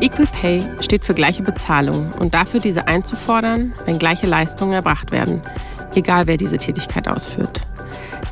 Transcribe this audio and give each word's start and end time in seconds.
Equal 0.00 0.26
Pay 0.26 0.66
steht 0.80 1.04
für 1.04 1.14
gleiche 1.14 1.42
Bezahlung 1.42 2.12
und 2.18 2.34
dafür, 2.34 2.60
diese 2.60 2.86
einzufordern, 2.86 3.72
wenn 3.86 3.98
gleiche 3.98 4.26
Leistungen 4.26 4.72
erbracht 4.72 5.12
werden, 5.12 5.42
egal 5.94 6.26
wer 6.26 6.36
diese 6.36 6.58
Tätigkeit 6.58 7.08
ausführt. 7.08 7.66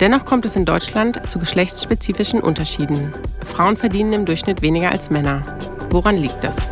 Dennoch 0.01 0.25
kommt 0.25 0.45
es 0.45 0.57
in 0.57 0.65
Deutschland 0.65 1.21
zu 1.31 1.39
geschlechtsspezifischen 1.39 2.41
Unterschieden. 2.41 3.13
Frauen 3.45 3.77
verdienen 3.77 4.13
im 4.13 4.25
Durchschnitt 4.25 4.63
weniger 4.63 4.91
als 4.91 5.11
Männer. 5.11 5.43
Woran 5.91 6.17
liegt 6.17 6.43
das? 6.43 6.69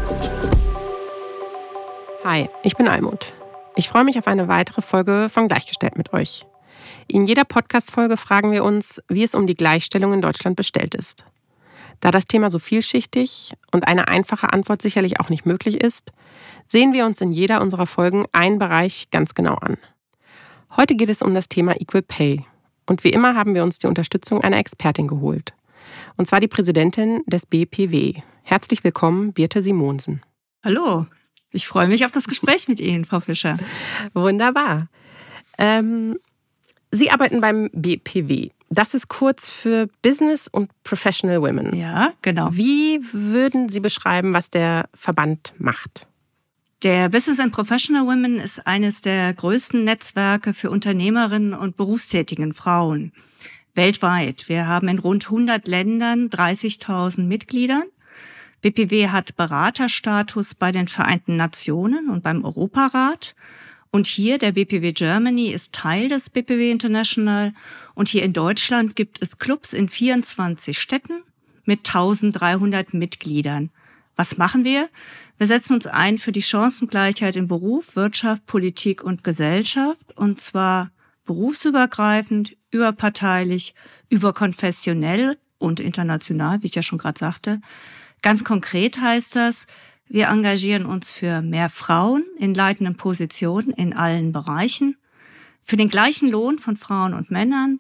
Hi, 2.25 2.49
ich 2.63 2.77
bin 2.77 2.89
Almut. 2.89 3.33
Ich 3.77 3.89
freue 3.89 4.05
mich 4.05 4.19
auf 4.19 4.27
eine 4.27 4.49
weitere 4.49 4.83
Folge 4.83 5.29
von 5.33 5.49
Gleichgestellt 5.49 5.97
mit 5.97 6.13
euch. 6.13 6.45
In 7.07 7.27
jeder 7.27 7.45
Podcast-Folge 7.45 8.17
fragen 8.17 8.53
wir 8.53 8.65
uns, 8.65 9.01
wie 9.09 9.23
es 9.23 9.35
um 9.35 9.47
die 9.47 9.55
Gleichstellung 9.55 10.13
in 10.13 10.21
Deutschland 10.21 10.57
bestellt 10.57 10.95
ist. 10.95 11.25
Da 12.01 12.11
das 12.11 12.27
Thema 12.27 12.51
so 12.51 12.59
vielschichtig 12.59 13.53
und 13.73 13.87
eine 13.87 14.09
einfache 14.09 14.53
Antwort 14.53 14.81
sicherlich 14.81 15.21
auch 15.21 15.29
nicht 15.29 15.45
möglich 15.45 15.83
ist, 15.83 16.13
sehen 16.67 16.95
wir 16.95 17.05
uns 17.05 17.21
in 17.21 17.31
jeder 17.31 17.61
unserer 17.61 17.87
Folgen 17.87 18.25
einen 18.33 18.59
Bereich 18.59 19.09
ganz 19.11 19.35
genau 19.35 19.55
an. 19.55 19.77
Heute 20.77 20.95
geht 20.95 21.11
es 21.11 21.21
um 21.21 21.35
das 21.35 21.49
Thema 21.49 21.79
Equal 21.79 22.03
Pay. 22.03 22.45
Und 22.87 23.05
wie 23.05 23.11
immer 23.11 23.35
haben 23.35 23.55
wir 23.55 23.63
uns 23.63 23.79
die 23.79 23.87
Unterstützung 23.87 24.41
einer 24.41 24.59
Expertin 24.59 25.09
geholt. 25.09 25.53
Und 26.17 26.27
zwar 26.27 26.41
die 26.41 26.49
Präsidentin 26.49 27.23
des 27.27 27.47
BPW. 27.47 28.15
Herzlich 28.43 28.83
willkommen, 28.83 29.33
Birte 29.33 29.63
Simonsen. 29.63 30.23
Hallo, 30.65 31.07
ich 31.51 31.67
freue 31.67 31.89
mich 31.89 32.05
auf 32.05 32.11
das 32.11 32.29
Gespräch 32.29 32.67
mit 32.67 32.81
Ihnen, 32.81 33.05
Frau 33.05 33.21
Fischer. 33.21 33.59
Wunderbar. 34.15 34.89
Ähm, 35.59 36.19
Sie 36.91 37.11
arbeiten 37.11 37.41
beim 37.41 37.71
BPW. 37.73 38.51
Das 38.71 38.95
ist 38.95 39.09
kurz 39.09 39.51
für 39.51 39.89
Business 40.01 40.47
und 40.47 40.71
Professional 40.85 41.43
Women. 41.43 41.75
Ja, 41.75 42.13
genau. 42.23 42.51
Wie 42.53 43.01
würden 43.13 43.69
Sie 43.69 43.81
beschreiben, 43.81 44.33
was 44.33 44.49
der 44.49 44.89
Verband 44.95 45.55
macht? 45.59 46.07
Der 46.85 47.09
Business 47.09 47.41
and 47.41 47.53
Professional 47.53 48.07
Women 48.07 48.39
ist 48.39 48.67
eines 48.67 49.03
der 49.03 49.35
größten 49.35 49.83
Netzwerke 49.83 50.55
für 50.55 50.71
Unternehmerinnen 50.71 51.53
und 51.53 51.77
berufstätigen 51.77 52.55
Frauen 52.55 53.13
weltweit. 53.75 54.49
Wir 54.49 54.67
haben 54.67 54.89
in 54.89 54.99
rund 54.99 55.27
100 55.27 55.67
Ländern 55.67 56.29
30.000 56.29 57.25
Mitgliedern. 57.25 57.85
BPW 58.63 59.09
hat 59.09 59.37
Beraterstatus 59.37 60.55
bei 60.55 60.71
den 60.71 60.87
Vereinten 60.87 61.37
Nationen 61.37 62.09
und 62.09 62.23
beim 62.23 62.45
Europarat. 62.45 63.35
Und 63.91 64.07
hier, 64.07 64.39
der 64.39 64.53
BPW 64.53 64.93
Germany 64.93 65.49
ist 65.49 65.73
Teil 65.73 66.09
des 66.09 66.31
BPW 66.31 66.71
International. 66.71 67.53
Und 67.95 68.09
hier 68.09 68.23
in 68.23 68.33
Deutschland 68.33 68.95
gibt 68.95 69.21
es 69.21 69.39
Clubs 69.39 69.73
in 69.73 69.89
24 69.89 70.79
Städten 70.79 71.23
mit 71.65 71.81
1300 71.81 72.95
Mitgliedern. 72.95 73.71
Was 74.15 74.39
machen 74.39 74.65
wir? 74.65 74.89
Wir 75.39 75.47
setzen 75.47 75.75
uns 75.75 75.87
ein 75.87 76.19
für 76.19 76.33
die 76.33 76.43
Chancengleichheit 76.43 77.37
in 77.37 77.49
Beruf, 77.49 77.97
Wirtschaft, 77.97 78.47
Politik 78.47 79.03
und 79.03 79.25
Gesellschaft. 79.25 80.17
Und 80.17 80.39
zwar 80.39 80.91
berufsübergreifend, 81.25 82.57
überparteilich, 82.71 83.75
überkonfessionell 84.09 85.39
und 85.59 85.81
international, 85.81 86.63
wie 86.63 86.67
ich 86.67 86.75
ja 86.75 86.83
schon 86.83 86.99
gerade 86.99 87.19
sagte. 87.19 87.61
Ganz 88.23 88.45
konkret 88.45 89.01
heißt 89.01 89.35
das, 89.37 89.67
wir 90.13 90.27
engagieren 90.27 90.87
uns 90.87 91.13
für 91.13 91.41
mehr 91.41 91.69
Frauen 91.69 92.25
in 92.37 92.53
leitenden 92.53 92.97
Positionen 92.97 93.71
in 93.71 93.93
allen 93.93 94.33
Bereichen, 94.33 94.97
für 95.63 95.77
den 95.77 95.89
gleichen 95.89 96.29
Lohn 96.29 96.59
von 96.59 96.77
Frauen 96.77 97.15
und 97.15 97.31
Männern, 97.31 97.79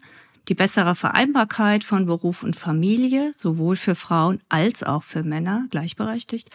die 0.48 0.54
bessere 0.54 0.94
Vereinbarkeit 0.94 1.82
von 1.82 2.06
Beruf 2.06 2.44
und 2.44 2.54
Familie, 2.54 3.32
sowohl 3.36 3.74
für 3.74 3.96
Frauen 3.96 4.40
als 4.48 4.84
auch 4.84 5.02
für 5.02 5.24
Männer 5.24 5.66
gleichberechtigt, 5.70 6.48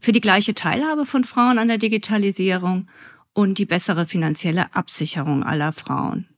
für 0.00 0.12
die 0.12 0.20
gleiche 0.20 0.54
Teilhabe 0.54 1.06
von 1.06 1.24
Frauen 1.24 1.58
an 1.58 1.66
der 1.66 1.78
Digitalisierung 1.78 2.86
und 3.32 3.58
die 3.58 3.66
bessere 3.66 4.06
finanzielle 4.06 4.76
Absicherung 4.76 5.42
aller 5.42 5.72
Frauen. 5.72 6.28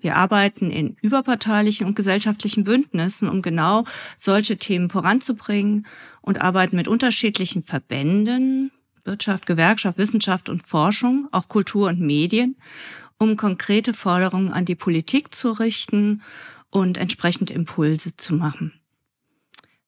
Wir 0.00 0.16
arbeiten 0.16 0.70
in 0.70 0.96
überparteilichen 1.00 1.86
und 1.86 1.96
gesellschaftlichen 1.96 2.64
Bündnissen, 2.64 3.28
um 3.28 3.42
genau 3.42 3.84
solche 4.16 4.56
Themen 4.56 4.88
voranzubringen 4.88 5.86
und 6.20 6.40
arbeiten 6.40 6.76
mit 6.76 6.88
unterschiedlichen 6.88 7.62
Verbänden, 7.62 8.70
Wirtschaft, 9.04 9.46
Gewerkschaft, 9.46 9.98
Wissenschaft 9.98 10.48
und 10.48 10.66
Forschung, 10.66 11.28
auch 11.32 11.48
Kultur 11.48 11.88
und 11.88 12.00
Medien, 12.00 12.56
um 13.18 13.36
konkrete 13.36 13.94
Forderungen 13.94 14.52
an 14.52 14.64
die 14.64 14.76
Politik 14.76 15.34
zu 15.34 15.50
richten 15.52 16.22
und 16.70 16.96
entsprechend 16.96 17.50
Impulse 17.50 18.16
zu 18.16 18.34
machen. 18.34 18.72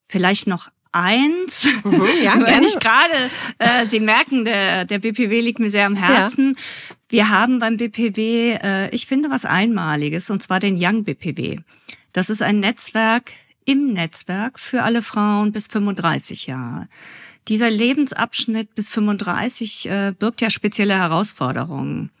Vielleicht 0.03 0.47
noch 0.47 0.69
eins, 0.91 1.65
mhm, 1.83 2.05
ja, 2.23 2.39
wenn 2.45 2.63
ich 2.63 2.79
gerade, 2.79 3.29
äh, 3.57 3.85
Sie 3.85 3.99
merken, 3.99 4.45
der, 4.45 4.85
der 4.85 4.99
BPW 4.99 5.41
liegt 5.41 5.59
mir 5.59 5.69
sehr 5.69 5.85
am 5.85 5.95
Herzen. 5.95 6.55
Ja. 6.57 6.95
Wir 7.09 7.29
haben 7.29 7.59
beim 7.59 7.77
BPW, 7.77 8.53
äh, 8.61 8.89
ich 8.89 9.05
finde, 9.05 9.29
was 9.29 9.45
Einmaliges, 9.45 10.29
und 10.29 10.41
zwar 10.43 10.59
den 10.59 10.77
Young 10.77 11.03
BPW. 11.03 11.57
Das 12.13 12.29
ist 12.29 12.41
ein 12.41 12.59
Netzwerk 12.59 13.31
im 13.65 13.93
Netzwerk 13.93 14.59
für 14.59 14.83
alle 14.83 15.01
Frauen 15.01 15.51
bis 15.51 15.67
35 15.67 16.47
Jahre. 16.47 16.87
Dieser 17.47 17.69
Lebensabschnitt 17.69 18.75
bis 18.75 18.89
35 18.89 19.89
äh, 19.89 20.13
birgt 20.17 20.41
ja 20.41 20.49
spezielle 20.49 20.97
Herausforderungen. 20.97 22.11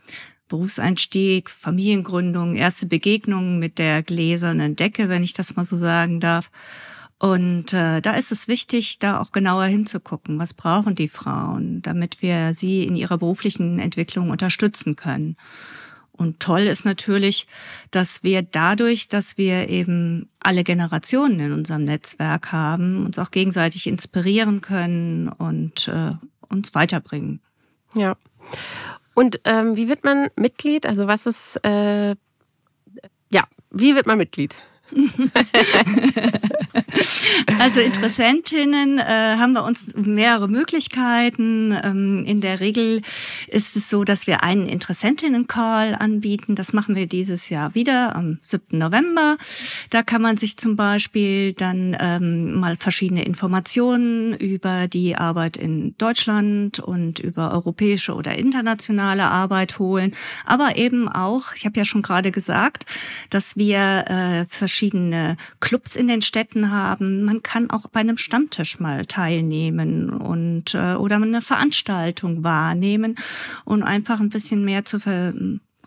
Berufseinstieg, 0.47 1.49
Familiengründung, 1.49 2.55
erste 2.55 2.85
Begegnungen 2.85 3.59
mit 3.59 3.77
der 3.79 4.03
gläsernen 4.03 4.75
Decke, 4.75 5.07
wenn 5.07 5.23
ich 5.23 5.33
das 5.33 5.55
mal 5.55 5.63
so 5.63 5.77
sagen 5.77 6.19
darf. 6.19 6.51
Und 7.21 7.71
äh, 7.73 8.01
da 8.01 8.15
ist 8.15 8.31
es 8.31 8.47
wichtig, 8.47 8.97
da 8.97 9.19
auch 9.19 9.31
genauer 9.31 9.65
hinzugucken, 9.65 10.39
was 10.39 10.55
brauchen 10.55 10.95
die 10.95 11.07
Frauen, 11.07 11.83
damit 11.83 12.23
wir 12.23 12.55
sie 12.55 12.83
in 12.83 12.95
ihrer 12.95 13.19
beruflichen 13.19 13.77
Entwicklung 13.77 14.31
unterstützen 14.31 14.95
können. 14.95 15.37
Und 16.11 16.39
toll 16.39 16.61
ist 16.61 16.83
natürlich, 16.83 17.45
dass 17.91 18.23
wir 18.23 18.41
dadurch, 18.41 19.07
dass 19.07 19.37
wir 19.37 19.69
eben 19.69 20.29
alle 20.39 20.63
Generationen 20.63 21.39
in 21.39 21.51
unserem 21.51 21.83
Netzwerk 21.83 22.51
haben, 22.51 23.05
uns 23.05 23.19
auch 23.19 23.29
gegenseitig 23.29 23.85
inspirieren 23.85 24.61
können 24.61 25.29
und 25.29 25.89
äh, 25.89 26.13
uns 26.49 26.73
weiterbringen. 26.73 27.39
Ja. 27.93 28.15
Und 29.13 29.41
ähm, 29.45 29.77
wie 29.77 29.89
wird 29.89 30.03
man 30.03 30.29
Mitglied? 30.35 30.87
Also 30.87 31.05
was 31.05 31.27
ist, 31.27 31.63
äh, 31.63 32.15
ja, 33.29 33.43
wie 33.69 33.93
wird 33.93 34.07
man 34.07 34.17
Mitglied? 34.17 34.55
also 37.59 37.79
Interessentinnen 37.79 38.99
äh, 38.99 39.35
haben 39.37 39.53
wir 39.53 39.63
uns 39.63 39.95
mehrere 39.95 40.47
Möglichkeiten. 40.47 41.77
Ähm, 41.83 42.25
in 42.25 42.41
der 42.41 42.59
Regel 42.59 43.01
ist 43.47 43.75
es 43.75 43.89
so, 43.89 44.03
dass 44.03 44.27
wir 44.27 44.43
einen 44.43 44.67
Interessentinnen-Call 44.67 45.95
anbieten. 45.95 46.55
Das 46.55 46.73
machen 46.73 46.95
wir 46.95 47.07
dieses 47.07 47.49
Jahr 47.49 47.75
wieder 47.75 48.15
am 48.15 48.39
7. 48.41 48.77
November. 48.77 49.37
Da 49.89 50.03
kann 50.03 50.21
man 50.21 50.37
sich 50.37 50.57
zum 50.57 50.75
Beispiel 50.75 51.53
dann 51.53 51.95
ähm, 51.99 52.59
mal 52.59 52.77
verschiedene 52.77 53.23
Informationen 53.23 54.35
über 54.35 54.87
die 54.87 55.15
Arbeit 55.15 55.57
in 55.57 55.95
Deutschland 55.97 56.79
und 56.79 57.19
über 57.19 57.53
europäische 57.53 58.13
oder 58.13 58.37
internationale 58.37 59.23
Arbeit 59.23 59.79
holen. 59.79 60.13
Aber 60.45 60.75
eben 60.75 61.07
auch, 61.07 61.53
ich 61.55 61.65
habe 61.65 61.77
ja 61.77 61.85
schon 61.85 62.01
gerade 62.01 62.31
gesagt, 62.31 62.85
dass 63.29 63.57
wir 63.57 64.05
äh, 64.07 64.45
verschiedene 64.45 64.80
verschiedene 64.81 65.37
Clubs 65.59 65.95
in 65.95 66.07
den 66.07 66.23
Städten 66.23 66.71
haben. 66.71 67.23
Man 67.23 67.43
kann 67.43 67.69
auch 67.69 67.87
bei 67.87 67.99
einem 67.99 68.17
Stammtisch 68.17 68.79
mal 68.79 69.05
teilnehmen 69.05 70.09
und 70.09 70.73
äh, 70.73 70.95
oder 70.95 71.17
eine 71.17 71.41
Veranstaltung 71.41 72.43
wahrnehmen 72.43 73.15
und 73.63 73.83
einfach 73.83 74.19
ein 74.19 74.29
bisschen 74.29 74.65
mehr 74.65 74.83
zu 74.83 74.99
ver 74.99 75.33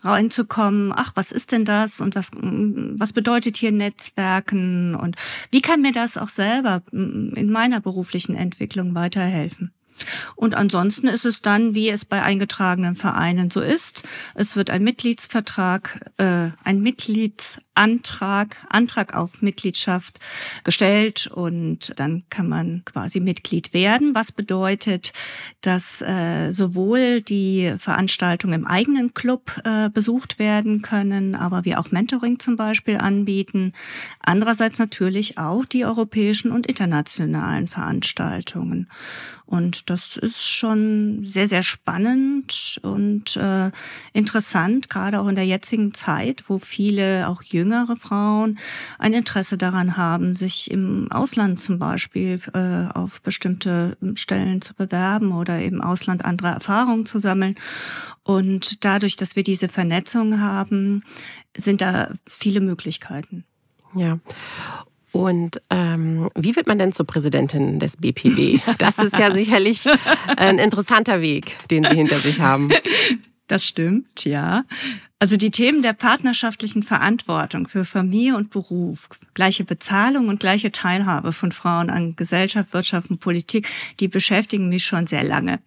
reinzukommen, 0.01 0.93
ach, 0.93 1.13
was 1.15 1.31
ist 1.31 1.53
denn 1.53 1.63
das 1.63 2.01
und 2.01 2.15
was, 2.15 2.31
was 2.33 3.13
bedeutet 3.13 3.55
hier 3.57 3.71
Netzwerken 3.71 4.93
und 4.93 5.15
wie 5.51 5.61
kann 5.61 5.81
mir 5.81 5.93
das 5.93 6.17
auch 6.17 6.27
selber 6.27 6.83
in 6.91 7.49
meiner 7.49 7.79
beruflichen 7.79 8.35
Entwicklung 8.35 8.93
weiterhelfen? 8.93 9.71
Und 10.35 10.53
ansonsten 10.53 11.07
ist 11.07 11.25
es 11.25 11.41
dann, 11.41 11.73
wie 11.75 11.89
es 11.89 12.03
bei 12.03 12.21
eingetragenen 12.21 12.95
Vereinen 12.95 13.49
so 13.49 13.61
ist. 13.61 14.03
Es 14.35 14.57
wird 14.57 14.69
ein 14.69 14.83
Mitgliedsvertrag, 14.83 16.11
äh, 16.17 16.49
ein 16.63 16.81
Mitgliedsantrag, 16.81 17.64
Antrag 17.75 19.13
auf 19.13 19.41
Mitgliedschaft 19.41 20.19
gestellt 20.63 21.27
und 21.27 21.93
dann 21.97 22.23
kann 22.29 22.47
man 22.47 22.83
quasi 22.85 23.19
Mitglied 23.19 23.73
werden, 23.73 24.15
was 24.15 24.31
bedeutet, 24.31 25.13
dass 25.61 26.01
äh, 26.01 26.51
sowohl 26.51 27.21
die 27.21 27.73
Veranstaltungen 27.77 28.61
im 28.61 28.67
eigenen 28.67 29.13
Club 29.13 29.61
äh, 29.63 29.89
besucht 29.89 30.39
werden 30.39 30.81
können, 30.81 31.35
aber 31.35 31.65
wir 31.65 31.79
auch 31.79 31.91
Mentoring 31.91 32.39
zum 32.39 32.55
Beispiel 32.55 32.97
anbieten. 32.97 33.73
Andererseits 34.19 34.79
natürlich 34.79 35.37
auch 35.37 35.65
die 35.65 35.85
europäischen 35.85 36.51
und 36.51 36.67
internationalen 36.67 37.67
Veranstaltungen. 37.67 38.89
Und 39.45 39.91
das 39.91 40.17
ist 40.17 40.49
schon 40.49 41.23
sehr, 41.23 41.45
sehr 41.45 41.61
spannend 41.61 42.79
und 42.81 43.37
äh, 43.37 43.69
interessant, 44.11 44.89
gerade 44.89 45.19
auch 45.19 45.27
in 45.27 45.35
der 45.35 45.45
jetzigen 45.45 45.93
Zeit, 45.93 46.45
wo 46.47 46.57
viele 46.57 47.27
auch 47.29 47.43
Jüngere 47.43 47.64
jüngere 47.65 47.95
Frauen 47.95 48.59
ein 48.99 49.13
Interesse 49.13 49.57
daran 49.57 49.97
haben, 49.97 50.33
sich 50.33 50.69
im 50.71 51.11
Ausland 51.11 51.59
zum 51.59 51.79
Beispiel 51.79 52.39
äh, 52.53 52.93
auf 52.93 53.21
bestimmte 53.21 53.97
Stellen 54.13 54.61
zu 54.61 54.73
bewerben 54.73 55.31
oder 55.31 55.61
im 55.61 55.81
Ausland 55.81 56.23
andere 56.23 56.49
Erfahrungen 56.49 57.05
zu 57.05 57.17
sammeln. 57.17 57.55
Und 58.23 58.85
dadurch, 58.85 59.15
dass 59.15 59.35
wir 59.35 59.43
diese 59.43 59.67
Vernetzung 59.67 60.39
haben, 60.39 61.03
sind 61.57 61.81
da 61.81 62.11
viele 62.27 62.61
Möglichkeiten. 62.61 63.45
Ja. 63.95 64.19
Und 65.11 65.61
ähm, 65.69 66.29
wie 66.35 66.55
wird 66.55 66.67
man 66.67 66.77
denn 66.77 66.91
zur 66.91 67.07
Präsidentin 67.07 67.79
des 67.79 67.97
BPW? 67.97 68.59
Das 68.77 68.99
ist 68.99 69.17
ja 69.17 69.31
sicherlich 69.31 69.85
ein 70.37 70.59
interessanter 70.59 71.21
Weg, 71.21 71.55
den 71.69 71.85
Sie 71.85 71.95
hinter 71.95 72.19
sich 72.19 72.39
haben. 72.41 72.69
Das 73.47 73.63
stimmt, 73.63 74.25
ja. 74.25 74.63
Also 75.19 75.37
die 75.37 75.51
Themen 75.51 75.81
der 75.81 75.93
partnerschaftlichen 75.93 76.83
Verantwortung 76.83 77.67
für 77.67 77.85
Familie 77.85 78.35
und 78.35 78.49
Beruf, 78.49 79.07
gleiche 79.33 79.63
Bezahlung 79.63 80.29
und 80.29 80.39
gleiche 80.39 80.71
Teilhabe 80.71 81.31
von 81.31 81.51
Frauen 81.51 81.89
an 81.89 82.15
Gesellschaft, 82.15 82.73
Wirtschaft 82.73 83.09
und 83.09 83.19
Politik, 83.19 83.67
die 83.99 84.07
beschäftigen 84.07 84.67
mich 84.67 84.83
schon 84.83 85.07
sehr 85.07 85.23
lange. 85.23 85.59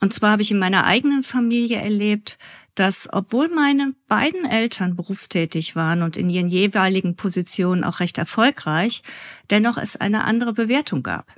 Und 0.00 0.14
zwar 0.14 0.32
habe 0.32 0.42
ich 0.42 0.50
in 0.50 0.58
meiner 0.58 0.84
eigenen 0.84 1.22
Familie 1.22 1.78
erlebt, 1.78 2.38
dass 2.74 3.08
obwohl 3.12 3.48
meine 3.48 3.94
beiden 4.08 4.44
Eltern 4.44 4.96
berufstätig 4.96 5.76
waren 5.76 6.02
und 6.02 6.16
in 6.16 6.30
ihren 6.30 6.48
jeweiligen 6.48 7.16
Positionen 7.16 7.84
auch 7.84 8.00
recht 8.00 8.16
erfolgreich, 8.16 9.02
dennoch 9.50 9.76
es 9.76 9.96
eine 9.96 10.24
andere 10.24 10.52
Bewertung 10.52 11.02
gab. 11.02 11.34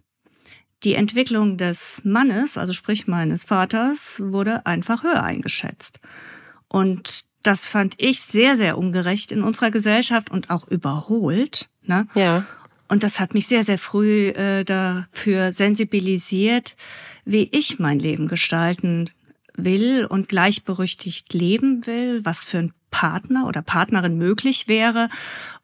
Die 0.85 0.95
Entwicklung 0.95 1.59
des 1.59 2.03
Mannes, 2.05 2.59
also 2.59 2.73
sprich 2.73 3.07
meines 3.07 3.45
Vaters, 3.45 4.21
wurde 4.25 4.67
einfach 4.67 5.05
höher 5.05 5.23
eingeschätzt. 5.23 6.01
Und 6.69 7.25
das 7.43 7.69
fand 7.69 7.95
ich 7.99 8.21
sehr, 8.23 8.57
sehr 8.57 8.79
ungerecht 8.79 9.33
in 9.33 9.43
unserer 9.43 9.71
Gesellschaft 9.71 10.31
und 10.31 10.51
auch 10.51 10.67
überholt. 10.69 11.69
Ne? 11.83 12.07
Ja. 12.15 12.47
Und 12.89 13.03
das 13.03 13.21
hat 13.21 13.35
mich 13.35 13.47
sehr, 13.47 13.63
sehr 13.63 13.79
früh 13.79 14.29
äh, 14.29 14.65
dafür 14.65 15.53
sensibilisiert, 15.53 16.77
wie 17.25 17.49
ich 17.53 17.79
mein 17.79 17.99
Leben 17.99 18.29
gestalten 18.29 19.09
will 19.57 20.07
und 20.07 20.29
gleichberechtigt 20.29 21.33
leben 21.33 21.87
will, 21.87 22.25
was 22.25 22.45
für 22.45 22.59
ein 22.59 22.73
Partner 22.93 23.49
oder 23.49 23.63
Partnerin 23.63 24.17
möglich 24.17 24.69
wäre 24.69 25.09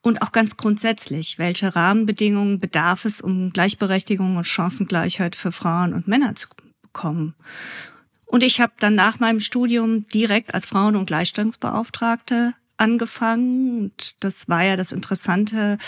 und 0.03 0.21
auch 0.23 0.33
ganz 0.33 0.57
grundsätzlich, 0.57 1.39
welche 1.39 1.77
Rahmenbedingungen 1.77 2.59
bedarf 2.59 3.05
es, 3.05 3.21
um 3.21 3.53
Gleichberechtigung 3.53 4.37
und 4.37 4.45
Chancengleichheit 4.45 5.37
für 5.37 5.53
Frauen 5.53 5.95
und 5.95 6.09
Männer 6.09 6.35
zu 6.35 6.49
bekommen. 6.83 7.37
Und 8.27 8.43
ich 8.43 8.61
habe 8.61 8.73
dann 8.81 8.97
nach 8.97 9.21
meinem 9.21 9.41
Studium 9.41 10.09
direkt 10.09 10.53
als 10.53 10.67
Frauen- 10.67 10.97
und 10.97 11.07
Gleichstellungsbeauftragte 11.07 12.55
angefangen. 12.79 13.83
Und 13.85 14.25
das 14.25 14.49
war 14.49 14.63
ja 14.63 14.77
das 14.77 14.93
Interessante, 14.93 15.79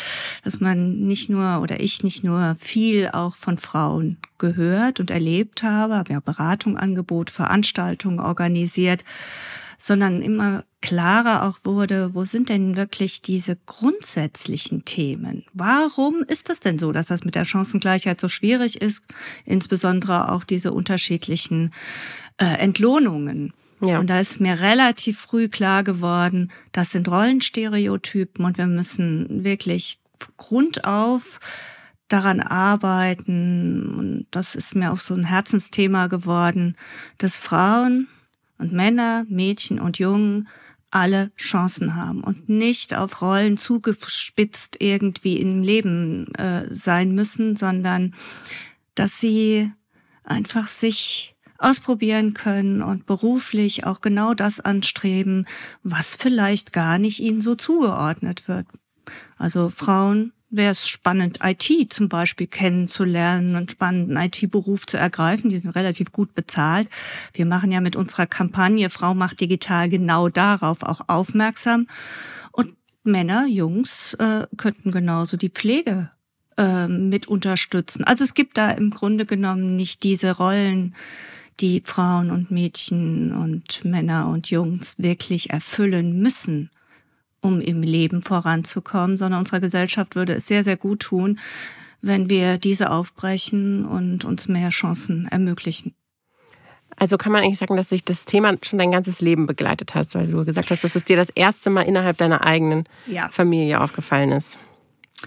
dass 0.45 0.61
man 0.61 1.01
nicht 1.01 1.31
nur 1.31 1.61
oder 1.61 1.81
ich 1.81 2.03
nicht 2.03 2.25
nur 2.25 2.57
viel 2.59 3.09
auch 3.13 3.37
von 3.37 3.59
Frauen 3.59 4.19
gehört 4.39 5.01
und 5.01 5.11
erlebt 5.11 5.63
habe, 5.63 5.97
habe 5.97 6.13
ja 6.13 6.21
Beratung 6.21 6.77
angeboten, 6.77 7.33
Veranstaltungen 7.33 8.21
organisiert, 8.21 9.05
sondern 9.81 10.21
immer 10.21 10.65
klarer 10.83 11.45
auch 11.45 11.59
wurde, 11.65 12.15
wo 12.15 12.25
sind 12.25 12.51
denn 12.51 12.77
wirklich 12.77 13.23
diese 13.23 13.57
grundsätzlichen 13.65 14.85
Themen? 14.85 15.45
Warum 15.55 16.23
ist 16.23 16.51
das 16.51 16.61
denn 16.61 16.79
so, 16.79 16.93
dass 16.93 17.07
das 17.07 17.25
mit 17.25 17.35
der 17.35 17.47
Chancengleichheit 17.47 18.21
so 18.21 18.29
schwierig 18.29 18.81
ist? 18.81 19.05
Insbesondere 19.47 20.31
auch 20.33 20.45
diese 20.45 20.73
unterschiedlichen 20.73 21.73
äh, 22.37 22.45
Entlohnungen. 22.45 23.55
Ja. 23.81 23.99
Und 23.99 24.11
da 24.11 24.21
ist 24.21 24.41
mir 24.41 24.61
relativ 24.61 25.19
früh 25.19 25.49
klar 25.49 25.83
geworden, 25.83 26.53
das 26.73 26.91
sind 26.93 27.09
Rollenstereotypen 27.09 28.45
und 28.45 28.59
wir 28.59 28.67
müssen 28.67 29.45
wirklich 29.45 29.99
grundauf 30.37 31.41
daran 32.09 32.41
arbeiten. 32.41 33.95
Und 33.97 34.27
das 34.31 34.55
ist 34.55 34.75
mir 34.75 34.93
auch 34.93 34.99
so 34.99 35.15
ein 35.15 35.25
Herzensthema 35.25 36.09
geworden, 36.09 36.77
dass 37.17 37.39
Frauen 37.39 38.09
und 38.61 38.73
Männer, 38.73 39.25
Mädchen 39.29 39.81
und 39.81 39.99
Jungen 39.99 40.49
alle 40.91 41.31
Chancen 41.37 41.95
haben 41.95 42.23
und 42.23 42.49
nicht 42.49 42.97
auf 42.97 43.23
Rollen 43.23 43.57
zugespitzt 43.57 44.77
irgendwie 44.81 45.39
im 45.39 45.63
Leben 45.63 46.33
äh, 46.35 46.67
sein 46.69 47.15
müssen, 47.15 47.57
sondern 47.57 48.15
dass 48.95 49.21
sie 49.21 49.71
einfach 50.25 50.67
sich 50.67 51.37
ausprobieren 51.59 52.35
können 52.35 52.83
und 52.83 53.07
beruflich 53.07 53.85
auch 53.85 54.01
genau 54.01 54.35
das 54.35 54.61
anstreben, 54.61 55.47
was 55.83 56.17
vielleicht 56.17 56.73
gar 56.73 56.99
nicht 56.99 57.21
ihnen 57.21 57.41
so 57.41 57.55
zugeordnet 57.55 58.49
wird. 58.49 58.67
Also 59.37 59.71
Frauen 59.71 60.33
wäre 60.51 60.73
es 60.73 60.89
spannend, 60.89 61.39
IT 61.43 61.93
zum 61.93 62.09
Beispiel 62.09 62.47
kennenzulernen 62.47 63.57
und 63.57 63.71
spannenden 63.71 64.17
IT-Beruf 64.17 64.87
zu 64.87 64.97
ergreifen. 64.97 65.51
Die 65.51 65.59
sind 65.59 65.71
relativ 65.71 66.13
gut 66.13 66.35
bezahlt. 66.35 66.89
Wir 67.33 67.47
machen 67.47 67.73
ja 67.73 67.81
mit 67.81 67.97
unserer 67.97 68.27
Kampagne 68.27 68.91
Frau 68.91 69.15
macht 69.15 69.41
digital 69.41 69.89
genau 69.89 70.29
darauf 70.29 70.83
auch 70.83 71.03
aufmerksam. 71.07 71.87
Und 72.53 72.75
Männer, 73.05 73.47
Jungs 73.47 74.15
äh, 74.15 74.47
könnten 74.57 74.91
genauso 74.91 75.37
die 75.37 75.51
Pflege 75.51 76.11
äh, 76.57 76.89
mit 76.89 77.29
unterstützen. 77.29 78.05
Also 78.05 78.25
es 78.25 78.35
gibt 78.35 78.59
da 78.59 78.71
im 78.73 78.91
Grunde 78.91 79.25
genommen 79.25 79.77
nicht 79.77 80.03
diese 80.03 80.37
Rollen, 80.37 80.95
die 81.61 81.83
Frauen 81.85 82.31
und 82.31 82.51
Mädchen 82.51 83.33
und 83.33 83.85
Männer 83.85 84.29
und 84.29 84.51
Jungs 84.51 84.99
wirklich 84.99 85.51
erfüllen 85.51 86.21
müssen, 86.21 86.71
um 87.41 87.61
im 87.61 87.83
Leben 87.83 88.23
voranzukommen, 88.23 89.17
sondern 89.17 89.41
unserer 89.41 89.61
Gesellschaft 89.61 90.15
würde 90.15 90.35
es 90.35 90.47
sehr, 90.47 90.63
sehr 90.65 90.77
gut 90.77 91.01
tun, 91.01 91.39
wenn 92.03 92.31
wir 92.31 92.59
diese 92.59 92.91
aufbrechen 92.91 93.85
und 93.85 94.25
uns 94.25 94.49
mehr 94.49 94.71
Chancen 94.71 95.27
ermöglichen. 95.27 95.95
Also 96.97 97.17
kann 97.17 97.33
man 97.33 97.43
eigentlich 97.43 97.59
sagen, 97.59 97.77
dass 97.77 97.89
sich 97.89 98.05
das 98.05 98.27
Thema 98.27 98.55
schon 98.63 98.79
dein 98.79 98.91
ganzes 98.91 99.23
Leben 99.23 99.47
begleitet 99.47 99.95
hast, 99.95 100.15
weil 100.15 100.27
du 100.27 100.45
gesagt 100.45 100.71
hast, 100.71 100.85
dass 100.85 100.97
es 100.97 101.05
dir 101.05 101.17
das 101.17 101.31
erste 101.31 101.71
Mal 101.71 101.83
innerhalb 101.83 102.19
deiner 102.19 102.43
eigenen 102.45 102.85
ja. 103.07 103.29
Familie 103.31 103.81
aufgefallen 103.81 104.33
ist. 104.33 104.59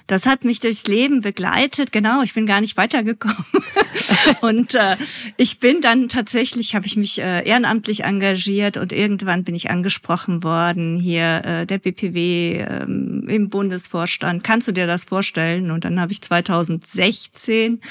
Das 0.07 0.25
hat 0.25 0.43
mich 0.43 0.59
durchs 0.59 0.87
Leben 0.87 1.21
begleitet. 1.21 1.91
Genau, 1.91 2.23
ich 2.23 2.33
bin 2.33 2.45
gar 2.45 2.61
nicht 2.61 2.77
weitergekommen. 2.77 3.45
und 4.41 4.75
äh, 4.75 4.97
ich 5.37 5.59
bin 5.59 5.81
dann 5.81 6.09
tatsächlich, 6.09 6.75
habe 6.75 6.85
ich 6.85 6.97
mich 6.97 7.19
äh, 7.19 7.47
ehrenamtlich 7.47 8.03
engagiert 8.03 8.77
und 8.77 8.91
irgendwann 8.91 9.43
bin 9.43 9.55
ich 9.55 9.69
angesprochen 9.69 10.43
worden, 10.43 10.97
hier 10.97 11.41
äh, 11.45 11.65
der 11.65 11.77
BPW 11.77 12.59
ähm, 12.59 13.27
im 13.29 13.49
Bundesvorstand. 13.49 14.43
Kannst 14.43 14.67
du 14.67 14.71
dir 14.71 14.87
das 14.87 15.03
vorstellen? 15.03 15.71
Und 15.71 15.85
dann 15.85 15.99
habe 15.99 16.11
ich 16.11 16.21
2016 16.21 17.81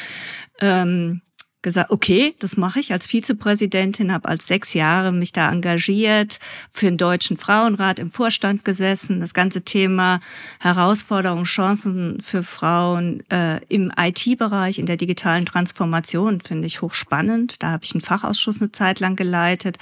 ähm, 0.60 1.22
gesagt, 1.62 1.90
okay, 1.90 2.34
das 2.40 2.56
mache 2.56 2.80
ich 2.80 2.92
als 2.92 3.06
Vizepräsidentin, 3.06 4.12
habe 4.12 4.28
als 4.28 4.46
sechs 4.46 4.74
Jahre 4.74 5.12
mich 5.12 5.32
da 5.32 5.50
engagiert, 5.50 6.38
für 6.70 6.86
den 6.86 6.98
Deutschen 6.98 7.36
Frauenrat 7.36 7.98
im 7.98 8.10
Vorstand 8.10 8.64
gesessen, 8.64 9.20
das 9.20 9.32
ganze 9.32 9.62
Thema 9.62 10.20
Herausforderungen, 10.60 11.44
Chancen 11.44 12.20
für 12.20 12.42
Frauen 12.42 13.22
äh, 13.30 13.60
im 13.68 13.92
IT-Bereich, 13.96 14.78
in 14.78 14.86
der 14.86 14.96
digitalen 14.96 15.46
Transformation 15.46 16.40
finde 16.40 16.66
ich 16.66 16.82
hochspannend. 16.82 17.62
Da 17.62 17.70
habe 17.70 17.84
ich 17.84 17.94
einen 17.94 18.02
Fachausschuss 18.02 18.60
eine 18.60 18.72
Zeit 18.72 19.00
lang 19.00 19.16
geleitet. 19.16 19.78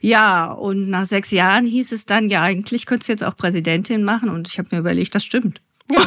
Ja, 0.00 0.50
und 0.50 0.88
nach 0.88 1.04
sechs 1.04 1.30
Jahren 1.30 1.66
hieß 1.66 1.92
es 1.92 2.06
dann, 2.06 2.28
ja, 2.28 2.42
eigentlich 2.42 2.86
könntest 2.86 3.08
du 3.08 3.12
jetzt 3.12 3.24
auch 3.24 3.36
Präsidentin 3.36 4.02
machen 4.02 4.28
und 4.28 4.48
ich 4.48 4.58
habe 4.58 4.68
mir 4.72 4.80
überlegt, 4.80 5.14
das 5.14 5.24
stimmt. 5.24 5.60
Ja. 5.90 6.04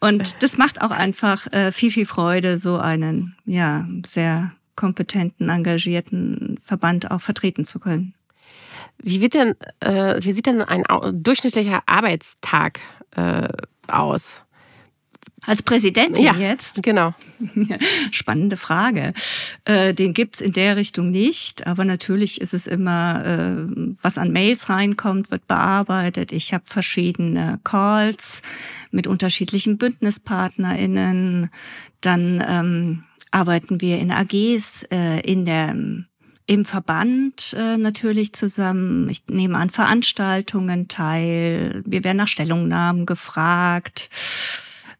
Und, 0.00 0.42
das 0.42 0.58
macht 0.58 0.80
auch 0.80 0.90
einfach 0.90 1.46
äh, 1.52 1.72
viel, 1.72 1.90
viel 1.90 2.06
Freude, 2.06 2.58
so 2.58 2.78
einen 2.78 3.36
ja 3.46 3.86
sehr 4.04 4.52
kompetenten, 4.76 5.48
engagierten 5.48 6.58
Verband 6.62 7.10
auch 7.10 7.20
vertreten 7.20 7.64
zu 7.64 7.80
können. 7.80 8.14
Wie 8.98 9.20
wird 9.20 9.34
denn, 9.34 9.54
äh, 9.80 10.16
wie 10.22 10.32
sieht 10.32 10.46
denn 10.46 10.62
ein 10.62 10.84
durchschnittlicher 11.12 11.82
Arbeitstag 11.86 12.80
äh, 13.16 13.48
aus? 13.86 14.42
Als 15.48 15.62
Präsidentin 15.62 16.24
ja, 16.24 16.34
jetzt? 16.34 16.82
Genau. 16.82 17.14
Spannende 18.10 18.58
Frage. 18.58 19.14
Äh, 19.64 19.94
den 19.94 20.12
gibt's 20.12 20.42
in 20.42 20.52
der 20.52 20.76
Richtung 20.76 21.10
nicht, 21.10 21.66
aber 21.66 21.86
natürlich 21.86 22.42
ist 22.42 22.52
es 22.52 22.66
immer, 22.66 23.24
äh, 23.24 23.94
was 24.02 24.18
an 24.18 24.30
Mails 24.30 24.68
reinkommt, 24.68 25.30
wird 25.30 25.46
bearbeitet. 25.46 26.32
Ich 26.32 26.52
habe 26.52 26.64
verschiedene 26.66 27.60
Calls 27.64 28.42
mit 28.90 29.06
unterschiedlichen 29.06 29.78
BündnispartnerInnen. 29.78 31.48
Dann 32.02 32.44
ähm, 32.46 33.04
arbeiten 33.30 33.80
wir 33.80 34.00
in 34.00 34.12
AGs, 34.12 34.82
äh, 34.90 35.20
in 35.20 35.46
der 35.46 35.74
im 36.48 36.64
Verband 36.64 37.54
äh, 37.58 37.76
natürlich 37.76 38.32
zusammen. 38.32 39.08
Ich 39.10 39.26
nehme 39.28 39.58
an 39.58 39.68
Veranstaltungen 39.68 40.88
teil. 40.88 41.82
Wir 41.84 42.04
werden 42.04 42.16
nach 42.16 42.28
Stellungnahmen 42.28 43.04
gefragt. 43.04 44.08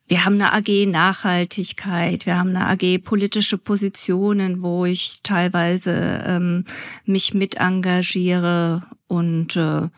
Wir 0.09 0.25
haben 0.25 0.41
eine 0.41 0.55
AG 0.55 0.87
Nachhaltigkeit, 0.87 2.25
wir 2.25 2.38
haben 2.38 2.57
eine 2.57 2.67
AG 2.67 2.99
politische 3.05 3.59
Positionen, 3.59 4.62
wo 4.62 4.87
ich 4.87 5.21
teilweise 5.23 6.25
ähm, 6.27 6.65
mich 7.05 7.35
mit 7.35 7.57
engagiere 7.57 8.83
und 9.07 9.55
äh, 9.57 9.88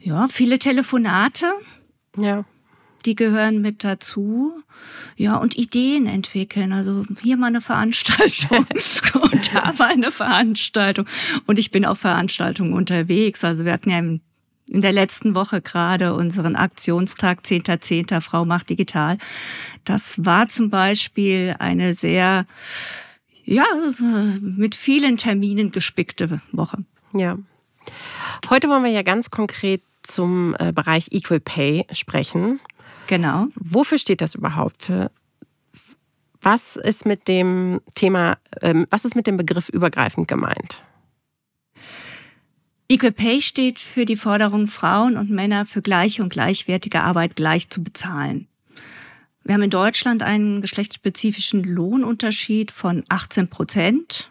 Ja, 0.00 0.26
viele 0.28 0.58
Telefonate. 0.58 1.46
Ja. 2.18 2.44
Die 3.04 3.14
gehören 3.14 3.60
mit 3.60 3.84
dazu. 3.84 4.52
Ja, 5.16 5.36
und 5.36 5.56
Ideen 5.56 6.06
entwickeln. 6.06 6.72
Also 6.72 7.04
hier 7.22 7.36
mal 7.36 7.46
eine 7.46 7.60
Veranstaltung 7.60 8.66
und 9.22 9.54
da 9.54 9.72
mal 9.78 9.90
eine 9.90 10.10
Veranstaltung. 10.10 11.06
Und 11.46 11.60
ich 11.60 11.70
bin 11.70 11.84
auf 11.84 12.00
Veranstaltungen 12.00 12.72
unterwegs. 12.72 13.44
Also 13.44 13.64
wir 13.64 13.72
hatten 13.72 13.90
ja 13.90 13.98
im 14.00 14.20
in 14.68 14.80
der 14.80 14.92
letzten 14.92 15.34
Woche 15.34 15.60
gerade 15.60 16.14
unseren 16.14 16.56
Aktionstag 16.56 17.40
10.10. 17.40 18.08
.10. 18.08 18.20
Frau 18.20 18.44
macht 18.44 18.70
digital. 18.70 19.18
Das 19.84 20.24
war 20.24 20.48
zum 20.48 20.70
Beispiel 20.70 21.54
eine 21.58 21.94
sehr, 21.94 22.46
ja, 23.44 23.66
mit 24.40 24.74
vielen 24.74 25.16
Terminen 25.16 25.70
gespickte 25.70 26.40
Woche. 26.52 26.84
Ja. 27.12 27.38
Heute 28.48 28.68
wollen 28.68 28.84
wir 28.84 28.90
ja 28.90 29.02
ganz 29.02 29.30
konkret 29.30 29.82
zum 30.02 30.56
äh, 30.58 30.72
Bereich 30.72 31.08
Equal 31.12 31.40
Pay 31.40 31.86
sprechen. 31.92 32.60
Genau. 33.06 33.48
Wofür 33.56 33.98
steht 33.98 34.20
das 34.20 34.34
überhaupt? 34.34 34.84
Für 34.84 35.10
was 36.40 36.76
ist 36.76 37.06
mit 37.06 37.26
dem 37.26 37.80
Thema, 37.94 38.36
ähm, 38.60 38.86
was 38.90 39.04
ist 39.04 39.16
mit 39.16 39.26
dem 39.26 39.36
Begriff 39.36 39.68
übergreifend 39.68 40.28
gemeint? 40.28 40.84
Equal 42.86 43.12
Pay 43.12 43.40
steht 43.40 43.78
für 43.78 44.04
die 44.04 44.16
Forderung, 44.16 44.66
Frauen 44.66 45.16
und 45.16 45.30
Männer 45.30 45.64
für 45.64 45.80
gleiche 45.80 46.22
und 46.22 46.28
gleichwertige 46.28 47.00
Arbeit 47.00 47.34
gleich 47.34 47.70
zu 47.70 47.82
bezahlen. 47.82 48.46
Wir 49.42 49.54
haben 49.54 49.62
in 49.62 49.70
Deutschland 49.70 50.22
einen 50.22 50.60
geschlechtsspezifischen 50.60 51.64
Lohnunterschied 51.64 52.70
von 52.70 53.04
18 53.08 53.48
Prozent. 53.48 54.30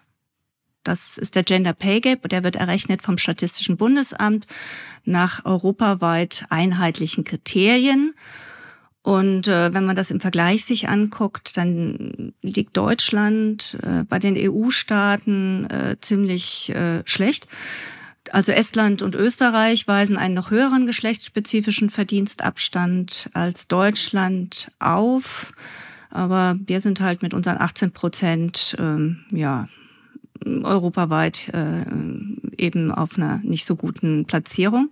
Das 0.83 1.17
ist 1.17 1.36
der 1.36 1.43
Gender 1.43 1.74
Pay 1.74 2.01
Gap, 2.01 2.29
der 2.29 2.43
wird 2.43 2.55
errechnet 2.55 3.01
vom 3.01 3.17
Statistischen 3.17 3.77
Bundesamt 3.77 4.45
nach 5.03 5.45
europaweit 5.45 6.45
einheitlichen 6.50 7.24
Kriterien. 7.24 8.13
Und 9.01 9.48
äh, 9.48 9.74
wenn 9.74 9.86
man 9.86 9.95
das 9.95 10.12
im 10.12 10.19
Vergleich 10.19 10.63
sich 10.63 10.89
anguckt, 10.89 11.57
dann 11.57 12.33
liegt 12.41 12.77
Deutschland 12.77 13.77
äh, 13.83 14.03
bei 14.03 14.19
den 14.19 14.36
EU-Staaten 14.38 15.65
äh, 15.65 15.98
ziemlich 16.00 16.69
äh, 16.69 17.01
schlecht. 17.05 17.48
Also 18.32 18.51
Estland 18.51 19.01
und 19.01 19.15
Österreich 19.15 19.88
weisen 19.88 20.18
einen 20.18 20.34
noch 20.34 20.50
höheren 20.50 20.86
geschlechtsspezifischen 20.86 21.89
Verdienstabstand 21.89 23.30
als 23.34 23.68
Deutschland 23.68 24.72
auf. 24.80 25.53
Aber 26.10 26.58
wir 26.65 26.80
sind 26.80 27.01
halt 27.01 27.22
mit 27.22 27.34
unseren 27.34 27.60
18 27.60 27.92
Prozent, 27.92 28.75
ähm, 28.80 29.25
ja, 29.32 29.68
europaweit 30.46 31.50
äh, 31.53 31.86
eben 32.58 32.92
auf 32.92 33.18
einer 33.18 33.39
nicht 33.44 33.65
so 33.65 33.75
guten 33.75 34.25
Platzierung. 34.25 34.89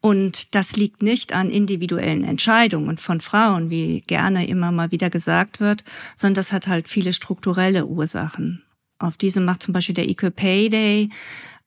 Und 0.00 0.56
das 0.56 0.76
liegt 0.76 1.02
nicht 1.02 1.32
an 1.32 1.48
individuellen 1.48 2.24
Entscheidungen 2.24 2.96
von 2.96 3.20
Frauen, 3.20 3.70
wie 3.70 4.00
gerne 4.00 4.48
immer 4.48 4.72
mal 4.72 4.90
wieder 4.90 5.10
gesagt 5.10 5.60
wird, 5.60 5.84
sondern 6.16 6.34
das 6.34 6.52
hat 6.52 6.66
halt 6.66 6.88
viele 6.88 7.12
strukturelle 7.12 7.86
Ursachen. 7.86 8.64
Auf 8.98 9.16
diese 9.16 9.40
macht 9.40 9.62
zum 9.62 9.72
Beispiel 9.72 9.94
der 9.94 10.08
Equal 10.08 10.32
Pay 10.32 10.70
Day 10.70 11.10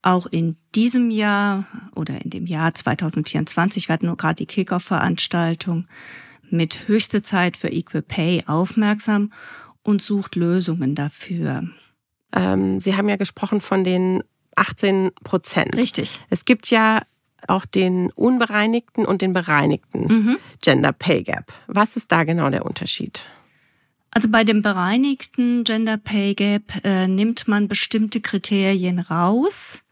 auch 0.02 0.28
in 0.28 0.58
diesem 0.76 1.10
Jahr 1.10 1.66
oder 1.96 2.24
in 2.24 2.30
dem 2.30 2.46
Jahr 2.46 2.74
2024, 2.74 3.88
wir 3.88 3.94
hatten 3.94 4.08
nur 4.08 4.18
gerade 4.18 4.36
die 4.36 4.46
Kickoff-Veranstaltung, 4.46 5.88
mit 6.52 6.88
höchste 6.88 7.24
Zeit 7.24 7.58
für 7.58 7.70
Equal 7.70 8.04
Pay 8.04 8.44
aufmerksam 8.46 9.32
und 9.84 10.02
sucht 10.02 10.36
Lösungen 10.36 10.96
dafür. 10.96 11.64
Ähm, 12.32 12.80
Sie 12.80 12.96
haben 12.96 13.10
ja 13.10 13.16
gesprochen 13.16 13.62
von 13.62 13.84
den 13.84 14.24
18 14.56 15.12
Prozent. 15.24 15.76
Richtig. 15.76 16.22
Es 16.30 16.46
gibt 16.46 16.70
ja 16.70 17.02
auch 17.48 17.66
den 17.66 18.12
unbereinigten 18.12 19.06
und 19.06 19.22
den 19.22 19.34
bereinigten 19.34 20.08
mhm. 20.08 20.38
Gender 20.62 20.92
Pay 20.94 21.24
Gap. 21.24 21.54
Was 21.68 21.96
ist 21.98 22.12
da 22.12 22.24
genau 22.24 22.50
der 22.50 22.66
Unterschied? 22.66 23.30
Also 24.12 24.30
bei 24.30 24.44
dem 24.44 24.62
bereinigten 24.62 25.64
Gender 25.64 25.98
Pay 25.98 26.36
Gap 26.36 26.86
äh, 26.86 27.08
nimmt 27.08 27.48
man 27.48 27.68
bestimmte 27.68 28.22
Kriterien 28.22 29.00
raus 29.00 29.85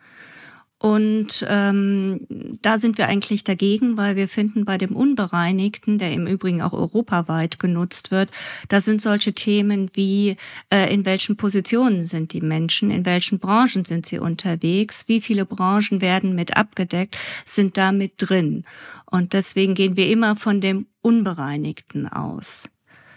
und 0.84 1.46
ähm, 1.48 2.28
da 2.62 2.78
sind 2.78 2.98
wir 2.98 3.08
eigentlich 3.08 3.46
dagegen, 3.46 3.96
weil 3.96 4.18
wir 4.18 4.28
finden, 4.28 4.66
bei 4.66 4.78
dem 4.78 4.98
Unbereinigten, 4.98 5.98
der 5.98 6.12
im 6.12 6.28
Übrigen 6.28 6.62
auch 6.62 6.74
europaweit 6.74 7.58
genutzt 7.58 8.12
wird, 8.12 8.30
da 8.68 8.82
sind 8.82 9.02
solche 9.02 9.32
Themen 9.32 9.90
wie, 9.94 10.36
äh, 10.70 10.94
in 10.94 11.06
welchen 11.06 11.38
Positionen 11.38 12.04
sind 12.04 12.34
die 12.34 12.42
Menschen, 12.42 12.92
in 12.92 13.06
welchen 13.06 13.40
Branchen 13.40 13.86
sind 13.86 14.06
sie 14.06 14.20
unterwegs, 14.20 15.06
wie 15.08 15.22
viele 15.22 15.46
Branchen 15.46 16.02
werden 16.02 16.36
mit 16.36 16.58
abgedeckt, 16.58 17.16
sind 17.46 17.78
da 17.78 17.94
mit 17.94 18.16
drin. 18.18 18.66
Und 19.06 19.32
deswegen 19.32 19.76
gehen 19.76 19.96
wir 19.96 20.10
immer 20.10 20.36
von 20.36 20.60
dem 20.60 20.88
Unbereinigten 21.02 22.10
aus. 22.10 22.68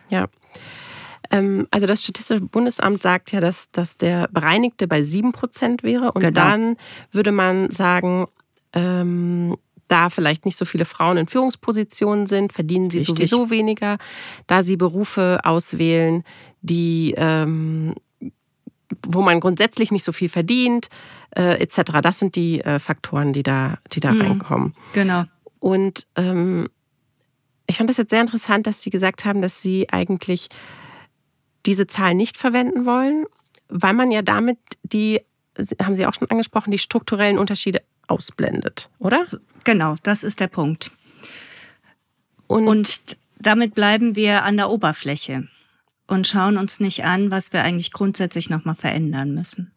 Ja. 0.08 0.28
Ähm, 1.30 1.66
also 1.70 1.86
das 1.86 2.02
Statistische 2.02 2.40
Bundesamt 2.40 3.02
sagt 3.02 3.32
ja, 3.32 3.40
dass, 3.40 3.70
dass 3.70 3.96
der 3.96 4.28
Bereinigte 4.28 4.86
bei 4.86 5.02
sieben 5.02 5.32
Prozent 5.32 5.82
wäre. 5.82 6.12
Und 6.12 6.20
genau. 6.20 6.32
dann 6.32 6.76
würde 7.12 7.32
man 7.32 7.70
sagen, 7.70 8.26
ähm, 8.72 9.56
da 9.88 10.10
vielleicht 10.10 10.44
nicht 10.44 10.56
so 10.56 10.64
viele 10.64 10.84
Frauen 10.84 11.16
in 11.16 11.26
Führungspositionen 11.26 12.26
sind, 12.26 12.52
verdienen 12.52 12.90
sie 12.90 12.98
Richtig. 12.98 13.30
sowieso 13.30 13.50
weniger, 13.50 13.98
da 14.46 14.62
sie 14.62 14.76
Berufe 14.76 15.40
auswählen, 15.44 16.24
die 16.60 17.14
ähm, 17.16 17.94
wo 19.06 19.20
man 19.22 19.40
grundsätzlich 19.40 19.90
nicht 19.90 20.04
so 20.04 20.12
viel 20.12 20.28
verdient, 20.28 20.88
äh, 21.36 21.60
etc. 21.60 22.00
Das 22.02 22.18
sind 22.18 22.36
die 22.36 22.60
äh, 22.60 22.78
Faktoren, 22.78 23.32
die 23.32 23.42
da, 23.42 23.78
die 23.92 24.00
da 24.00 24.12
mhm. 24.12 24.20
reinkommen. 24.20 24.74
Genau. 24.92 25.24
Und 25.58 26.06
ähm, 26.16 26.68
ich 27.66 27.78
fand 27.78 27.90
das 27.90 27.96
jetzt 27.96 28.10
sehr 28.10 28.20
interessant, 28.20 28.66
dass 28.66 28.82
Sie 28.82 28.90
gesagt 28.90 29.24
haben, 29.24 29.42
dass 29.42 29.60
Sie 29.60 29.88
eigentlich 29.90 30.48
diese 31.66 31.86
Zahl 31.86 32.14
nicht 32.14 32.36
verwenden 32.36 32.86
wollen, 32.86 33.26
weil 33.68 33.94
man 33.94 34.10
ja 34.10 34.22
damit 34.22 34.58
die, 34.82 35.20
haben 35.82 35.94
Sie 35.94 36.06
auch 36.06 36.14
schon 36.14 36.30
angesprochen, 36.30 36.70
die 36.70 36.78
strukturellen 36.78 37.38
Unterschiede 37.38 37.82
ausblendet, 38.06 38.90
oder? 38.98 39.26
Genau, 39.64 39.96
das 40.02 40.22
ist 40.22 40.40
der 40.40 40.46
Punkt. 40.46 40.92
Und, 42.46 42.68
und 42.68 43.16
damit 43.38 43.74
bleiben 43.74 44.14
wir 44.14 44.44
an 44.44 44.56
der 44.56 44.70
Oberfläche 44.70 45.48
und 46.06 46.26
schauen 46.26 46.56
uns 46.56 46.80
nicht 46.80 47.04
an, 47.04 47.30
was 47.30 47.52
wir 47.52 47.62
eigentlich 47.62 47.92
grundsätzlich 47.92 48.48
nochmal 48.48 48.76
verändern 48.76 49.34
müssen. 49.34 49.72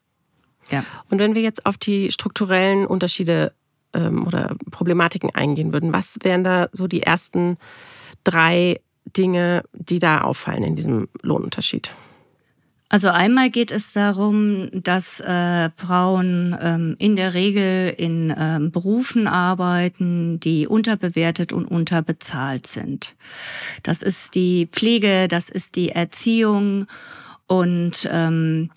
Ja. 0.69 0.85
Und 1.09 1.17
wenn 1.17 1.33
wir 1.33 1.41
jetzt 1.41 1.65
auf 1.65 1.77
die 1.77 2.11
strukturellen 2.11 2.85
Unterschiede 2.85 3.53
ähm, 3.93 4.27
oder 4.27 4.55
Problematiken 4.69 5.33
eingehen 5.33 5.73
würden, 5.73 5.91
was 5.91 6.19
wären 6.21 6.43
da 6.43 6.69
so 6.71 6.87
die 6.87 7.01
ersten 7.01 7.57
drei 8.23 8.79
Dinge, 9.17 9.63
die 9.73 9.99
da 9.99 10.21
auffallen 10.21 10.63
in 10.63 10.75
diesem 10.75 11.07
Lohnunterschied? 11.21 11.93
Also 12.91 13.09
einmal 13.09 13.51
geht 13.51 13.71
es 13.71 13.93
darum, 13.93 14.69
dass 14.73 15.19
äh, 15.19 15.69
Frauen 15.75 16.57
ähm, 16.59 16.95
in 16.97 17.15
der 17.15 17.35
Regel 17.35 17.93
in 17.95 18.33
ähm, 18.35 18.71
Berufen 18.71 19.27
arbeiten, 19.27 20.39
die 20.39 20.65
unterbewertet 20.65 21.53
und 21.53 21.65
unterbezahlt 21.65 22.65
sind. 22.65 23.15
Das 23.83 24.01
ist 24.01 24.33
die 24.33 24.67
Pflege, 24.71 25.27
das 25.27 25.49
ist 25.49 25.75
die 25.75 25.89
Erziehung 25.89 26.87
und 27.45 28.09
ähm, 28.11 28.71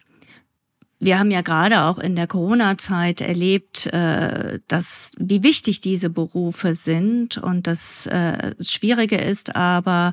wir 1.02 1.18
haben 1.18 1.32
ja 1.32 1.40
gerade 1.40 1.82
auch 1.82 1.98
in 1.98 2.14
der 2.14 2.28
Corona-Zeit 2.28 3.20
erlebt, 3.22 3.86
äh, 3.86 4.60
dass 4.68 5.10
wie 5.18 5.42
wichtig 5.42 5.80
diese 5.80 6.10
Berufe 6.10 6.76
sind 6.76 7.38
und 7.38 7.66
das 7.66 8.06
äh, 8.06 8.54
Schwierige 8.60 9.16
ist, 9.16 9.56
aber 9.56 10.12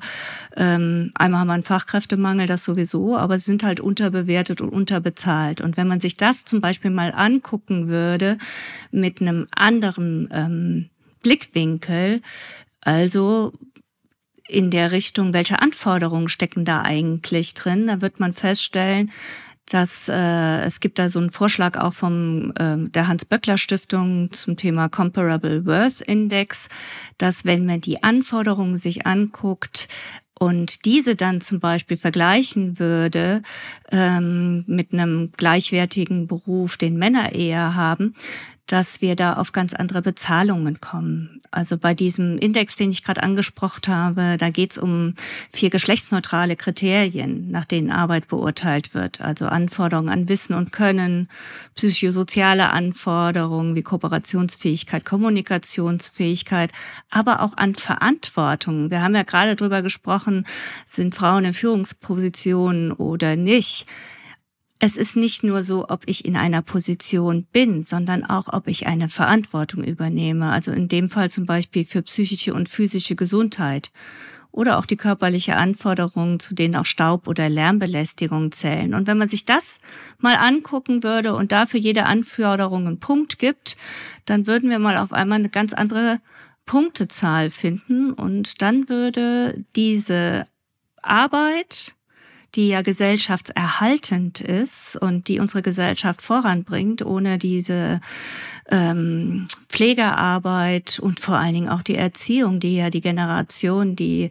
ähm, 0.58 1.12
einmal 1.14 1.42
haben 1.42 1.48
wir 1.48 1.54
einen 1.54 1.64
Fachkräftemangel, 1.64 2.48
das 2.48 2.64
sowieso, 2.64 3.16
aber 3.16 3.38
sie 3.38 3.46
sind 3.46 3.64
halt 3.64 3.80
unterbewertet 3.80 4.62
und 4.62 4.70
unterbezahlt. 4.70 5.62
Und 5.62 5.78
wenn 5.78 5.88
man 5.88 6.00
sich 6.00 6.18
das 6.18 6.46
zum 6.46 6.60
Beispiel 6.60 6.90
mal 6.90 7.14
angucken 7.16 7.88
würde 7.88 8.40
mit 8.90 9.22
einem 9.22 9.46
anderen 9.56 10.28
ähm, 10.32 10.90
Blickwinkel, 11.22 12.24
also 12.82 13.54
in 14.48 14.72
der 14.72 14.92
Richtung, 14.92 15.34
welche 15.34 15.62
Anforderungen 15.62 16.30
stecken 16.30 16.66
da 16.66 16.82
eigentlich 16.82 17.54
drin, 17.54 17.86
da 17.86 18.02
wird 18.02 18.20
man 18.20 18.34
feststellen, 18.34 19.12
dass 19.70 20.10
äh, 20.10 20.62
es 20.62 20.80
gibt 20.80 21.00
da 21.00 21.10
so 21.10 21.20
einen 21.20 21.32
Vorschlag 21.32 21.78
auch 21.78 21.94
vom 21.94 22.52
äh, 22.58 22.78
der 22.90 23.08
Hans 23.08 23.26
Böckler 23.26 23.58
Stiftung 23.58 24.32
zum 24.32 24.58
Thema 24.58 24.90
Comparable 24.90 25.66
Worth 25.66 26.02
Index, 26.02 26.70
dass 27.18 27.46
wenn 27.46 27.66
man 27.66 27.82
die 27.82 28.04
Anforderungen 28.04 28.78
sich 28.78 29.06
anguckt 29.06 29.88
und 30.40 30.86
diese 30.86 31.16
dann 31.16 31.42
zum 31.42 31.60
Beispiel 31.60 31.98
vergleichen 31.98 32.80
würde 32.80 33.44
ähm, 33.92 34.64
mit 34.68 34.94
einem 34.94 35.32
gleichwertigen 35.36 36.28
Beruf, 36.28 36.78
den 36.78 36.98
Männer 36.98 37.34
eher 37.34 37.76
haben, 37.76 38.16
dass 38.72 39.02
wir 39.02 39.16
da 39.16 39.34
auf 39.34 39.52
ganz 39.52 39.74
andere 39.74 40.04
Bezahlungen 40.04 40.80
kommen. 40.80 41.42
Also 41.52 41.78
bei 41.78 41.96
diesem 41.96 42.38
Index, 42.38 42.76
den 42.76 42.92
ich 42.92 43.04
gerade 43.04 43.24
angesprochen 43.24 43.88
habe, 43.88 44.38
da 44.38 44.52
geht 44.52 44.72
es 44.72 44.78
um 44.78 45.16
vier 45.52 45.72
geschlechtsneutrale 45.72 46.56
Kriterien, 46.56 47.50
nach 47.50 47.66
denen 47.66 47.90
Arbeit 47.90 48.28
beurteilt 48.28 48.94
wird. 48.94 49.22
Also 49.22 49.48
Anforderungen 49.48 50.10
an 50.10 50.30
Wissen 50.30 50.54
und 50.54 50.72
Können, 50.72 51.28
psychosoziale 51.74 52.70
Anforderungen 52.70 53.76
wie 53.76 53.82
Kooperationsfähigkeit, 53.82 55.04
Kommunikationsfähigkeit, 55.04 56.72
aber 57.10 57.42
auch 57.42 57.58
an 57.58 57.74
Verantwortung. 57.74 58.92
Wir 58.92 59.02
haben 59.02 59.16
ja 59.16 59.24
gerade 59.24 59.56
drüber 59.56 59.82
gesprochen, 59.82 60.46
sind 60.86 61.16
Frauen 61.16 61.46
in 61.46 61.54
Führungspositionen 61.54 62.92
oder 62.92 63.36
nicht 63.36 63.88
es 64.80 64.96
ist 64.96 65.18
nicht 65.18 65.44
nur 65.44 65.62
so, 65.62 65.90
ob 65.90 66.04
ich 66.06 66.24
in 66.24 66.38
einer 66.38 66.62
Position 66.62 67.46
bin, 67.52 67.84
sondern 67.84 68.24
auch, 68.24 68.48
ob 68.52 68.68
ich 68.68 68.88
eine 68.88 69.10
Verantwortung 69.10 69.84
übernehme. 69.84 70.50
Also 70.52 70.72
in 70.72 70.88
dem 70.88 71.10
Fall 71.10 71.30
zum 71.30 71.46
Beispiel 71.46 71.84
für 71.84 72.02
psychische 72.02 72.54
und 72.54 72.70
physische 72.70 73.16
Gesundheit 73.16 73.92
oder 74.52 74.80
auch 74.80 74.86
die 74.86 74.96
körperliche 74.96 75.58
Anforderungen, 75.58 76.40
zu 76.40 76.56
denen 76.56 76.76
auch 76.76 76.86
Staub- 76.86 77.28
oder 77.28 77.50
Lärmbelästigung 77.50 78.52
zählen. 78.52 78.94
Und 78.94 79.06
wenn 79.06 79.18
man 79.18 79.30
sich 79.30 79.46
das 79.46 79.82
mal 80.18 80.36
angucken 80.36 81.04
würde 81.04 81.36
und 81.36 81.52
dafür 81.52 81.80
jede 81.80 82.06
Anforderung 82.06 82.88
einen 82.88 83.00
Punkt 83.00 83.38
gibt, 83.38 83.76
dann 84.26 84.48
würden 84.48 84.70
wir 84.70 84.80
mal 84.80 84.98
auf 84.98 85.12
einmal 85.12 85.40
eine 85.40 85.50
ganz 85.50 85.74
andere 85.74 86.20
Punktezahl 86.66 87.50
finden 87.50 88.14
und 88.14 88.62
dann 88.62 88.90
würde 88.90 89.66
diese 89.76 90.48
Arbeit 91.02 91.96
die 92.56 92.70
ja 92.70 92.82
gesellschaftserhaltend 92.82 94.42
ist 94.42 94.96
und 94.96 95.28
die 95.28 95.40
unsere 95.40 95.62
Gesellschaft 95.62 96.22
voranbringt, 96.22 97.06
ohne 97.06 97.38
diese 97.38 98.02
ähm, 98.70 99.48
Pflegearbeit 99.68 101.00
und 101.00 101.20
vor 101.20 101.36
allen 101.36 101.54
Dingen 101.54 101.70
auch 101.70 101.82
die 101.82 101.96
Erziehung, 101.96 102.60
die 102.60 102.76
ja 102.76 102.90
die 102.90 103.02
Generation, 103.02 103.96
die 103.96 104.30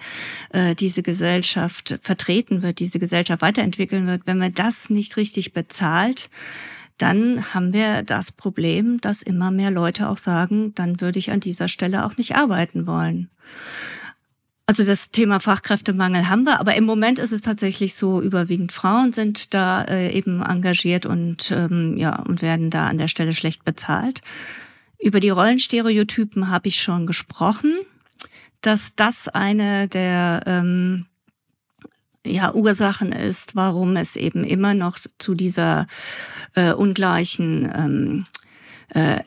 äh, 0.50 0.74
diese 0.74 1.02
Gesellschaft 1.02 1.98
vertreten 2.02 2.62
wird, 2.62 2.80
diese 2.80 2.98
Gesellschaft 2.98 3.42
weiterentwickeln 3.42 4.06
wird, 4.06 4.22
wenn 4.26 4.38
man 4.38 4.54
das 4.54 4.90
nicht 4.90 5.16
richtig 5.16 5.52
bezahlt, 5.52 6.30
dann 6.98 7.54
haben 7.54 7.72
wir 7.72 8.02
das 8.02 8.32
Problem, 8.32 9.00
dass 9.00 9.22
immer 9.22 9.52
mehr 9.52 9.70
Leute 9.70 10.08
auch 10.08 10.16
sagen, 10.16 10.74
dann 10.74 11.00
würde 11.00 11.20
ich 11.20 11.30
an 11.30 11.40
dieser 11.40 11.68
Stelle 11.68 12.04
auch 12.04 12.16
nicht 12.16 12.34
arbeiten 12.34 12.86
wollen. 12.86 13.30
Also 14.68 14.84
das 14.84 15.10
Thema 15.10 15.40
Fachkräftemangel 15.40 16.28
haben 16.28 16.44
wir, 16.44 16.60
aber 16.60 16.74
im 16.74 16.84
Moment 16.84 17.18
ist 17.18 17.32
es 17.32 17.40
tatsächlich 17.40 17.94
so, 17.94 18.20
überwiegend 18.20 18.70
Frauen 18.70 19.12
sind 19.12 19.54
da 19.54 19.82
äh, 19.84 20.12
eben 20.12 20.42
engagiert 20.42 21.06
und 21.06 21.50
ähm, 21.52 21.96
ja 21.96 22.16
und 22.16 22.42
werden 22.42 22.68
da 22.68 22.86
an 22.86 22.98
der 22.98 23.08
Stelle 23.08 23.32
schlecht 23.32 23.64
bezahlt. 23.64 24.20
Über 24.98 25.20
die 25.20 25.30
Rollenstereotypen 25.30 26.50
habe 26.50 26.68
ich 26.68 26.82
schon 26.82 27.06
gesprochen, 27.06 27.78
dass 28.60 28.92
das 28.94 29.28
eine 29.28 29.88
der 29.88 30.42
ähm, 30.44 31.06
ja, 32.26 32.52
Ursachen 32.52 33.12
ist, 33.12 33.56
warum 33.56 33.96
es 33.96 34.16
eben 34.16 34.44
immer 34.44 34.74
noch 34.74 34.98
zu 35.16 35.34
dieser 35.34 35.86
äh, 36.54 36.74
ungleichen 36.74 37.72
ähm, 37.74 38.26
äh, 38.94 39.20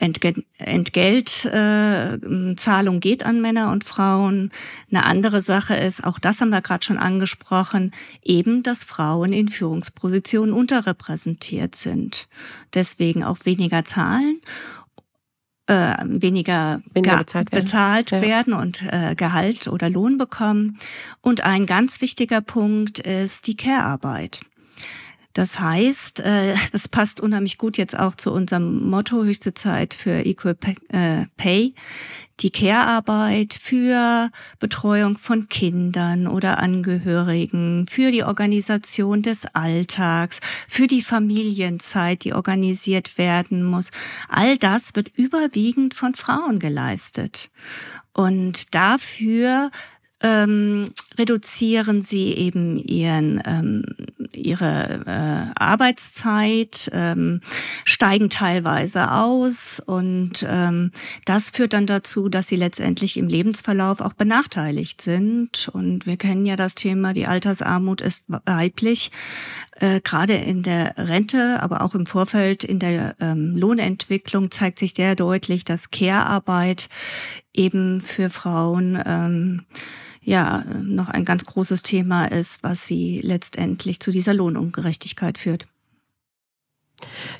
Entgeltzahlung 0.58 2.96
äh, 2.96 3.00
geht 3.00 3.24
an 3.24 3.40
Männer 3.40 3.70
und 3.70 3.84
Frauen. 3.84 4.50
Eine 4.90 5.04
andere 5.04 5.40
Sache 5.40 5.76
ist, 5.76 6.04
auch 6.04 6.18
das 6.18 6.40
haben 6.40 6.50
wir 6.50 6.62
gerade 6.62 6.84
schon 6.84 6.98
angesprochen, 6.98 7.92
eben, 8.22 8.62
dass 8.62 8.84
Frauen 8.84 9.32
in 9.32 9.48
Führungspositionen 9.48 10.52
unterrepräsentiert 10.52 11.76
sind. 11.76 12.28
Deswegen 12.74 13.22
auch 13.22 13.38
weniger 13.44 13.84
zahlen 13.84 14.40
äh, 15.66 15.94
weniger, 16.04 16.82
weniger 16.92 17.18
bezahlt 17.18 17.52
werden, 17.52 17.64
bezahlt 17.64 18.10
ja. 18.10 18.22
werden 18.22 18.52
und 18.52 18.82
äh, 18.90 19.14
Gehalt 19.14 19.68
oder 19.68 19.88
Lohn 19.88 20.18
bekommen. 20.18 20.78
Und 21.20 21.44
ein 21.44 21.66
ganz 21.66 22.00
wichtiger 22.00 22.40
Punkt 22.40 22.98
ist 22.98 23.46
die 23.46 23.56
Care-Arbeit. 23.56 24.40
Das 25.32 25.60
heißt, 25.60 26.20
äh, 26.20 26.54
es 26.72 26.88
passt 26.88 27.20
unheimlich 27.20 27.58
gut 27.58 27.78
jetzt 27.78 27.98
auch 27.98 28.14
zu 28.14 28.32
unserem 28.32 28.88
Motto 28.88 29.22
höchste 29.22 29.54
Zeit 29.54 29.94
für 29.94 30.24
Equal 30.24 30.56
äh, 30.88 31.26
Pay. 31.36 31.74
Die 32.40 32.50
Care-Arbeit 32.50 33.54
für 33.60 34.30
Betreuung 34.58 35.16
von 35.16 35.48
Kindern 35.48 36.26
oder 36.26 36.58
Angehörigen, 36.58 37.86
für 37.88 38.10
die 38.10 38.24
Organisation 38.24 39.22
des 39.22 39.46
Alltags, 39.54 40.40
für 40.66 40.88
die 40.88 41.02
Familienzeit, 41.02 42.24
die 42.24 42.32
organisiert 42.32 43.16
werden 43.16 43.62
muss. 43.62 43.90
All 44.28 44.58
das 44.58 44.96
wird 44.96 45.16
überwiegend 45.16 45.94
von 45.94 46.14
Frauen 46.14 46.58
geleistet. 46.58 47.50
Und 48.12 48.74
dafür 48.74 49.70
ähm, 50.22 50.92
reduzieren 51.18 52.02
sie 52.02 52.32
eben 52.34 52.78
ihren 52.78 53.42
ähm, 53.44 53.84
ihre 54.34 55.00
äh, 55.06 55.60
Arbeitszeit, 55.60 56.90
ähm, 56.92 57.40
steigen 57.84 58.30
teilweise 58.30 59.12
aus 59.12 59.80
und 59.84 60.46
ähm, 60.48 60.92
das 61.24 61.50
führt 61.50 61.72
dann 61.72 61.86
dazu, 61.86 62.28
dass 62.28 62.48
sie 62.48 62.56
letztendlich 62.56 63.16
im 63.16 63.28
Lebensverlauf 63.28 64.00
auch 64.00 64.12
benachteiligt 64.12 65.00
sind. 65.00 65.68
Und 65.72 66.06
wir 66.06 66.16
kennen 66.16 66.46
ja 66.46 66.56
das 66.56 66.74
Thema, 66.74 67.12
die 67.12 67.26
Altersarmut 67.26 68.00
ist 68.00 68.24
weiblich, 68.44 69.10
äh, 69.80 70.00
gerade 70.00 70.34
in 70.34 70.62
der 70.62 70.94
Rente, 70.96 71.62
aber 71.62 71.82
auch 71.82 71.94
im 71.94 72.06
Vorfeld 72.06 72.64
in 72.64 72.78
der 72.78 73.16
ähm, 73.20 73.56
Lohnentwicklung 73.56 74.50
zeigt 74.50 74.78
sich 74.78 74.94
sehr 74.94 75.14
deutlich, 75.14 75.64
dass 75.64 75.90
Care-Arbeit 75.90 76.88
eben 77.52 78.00
für 78.00 78.30
Frauen 78.30 79.00
ähm, 79.04 79.62
ja 80.22 80.64
noch 80.82 81.08
ein 81.08 81.24
ganz 81.24 81.44
großes 81.44 81.82
Thema 81.82 82.26
ist, 82.26 82.62
was 82.62 82.86
sie 82.86 83.20
letztendlich 83.22 84.00
zu 84.00 84.10
dieser 84.10 84.34
Lohnungerechtigkeit 84.34 85.38
führt. 85.38 85.66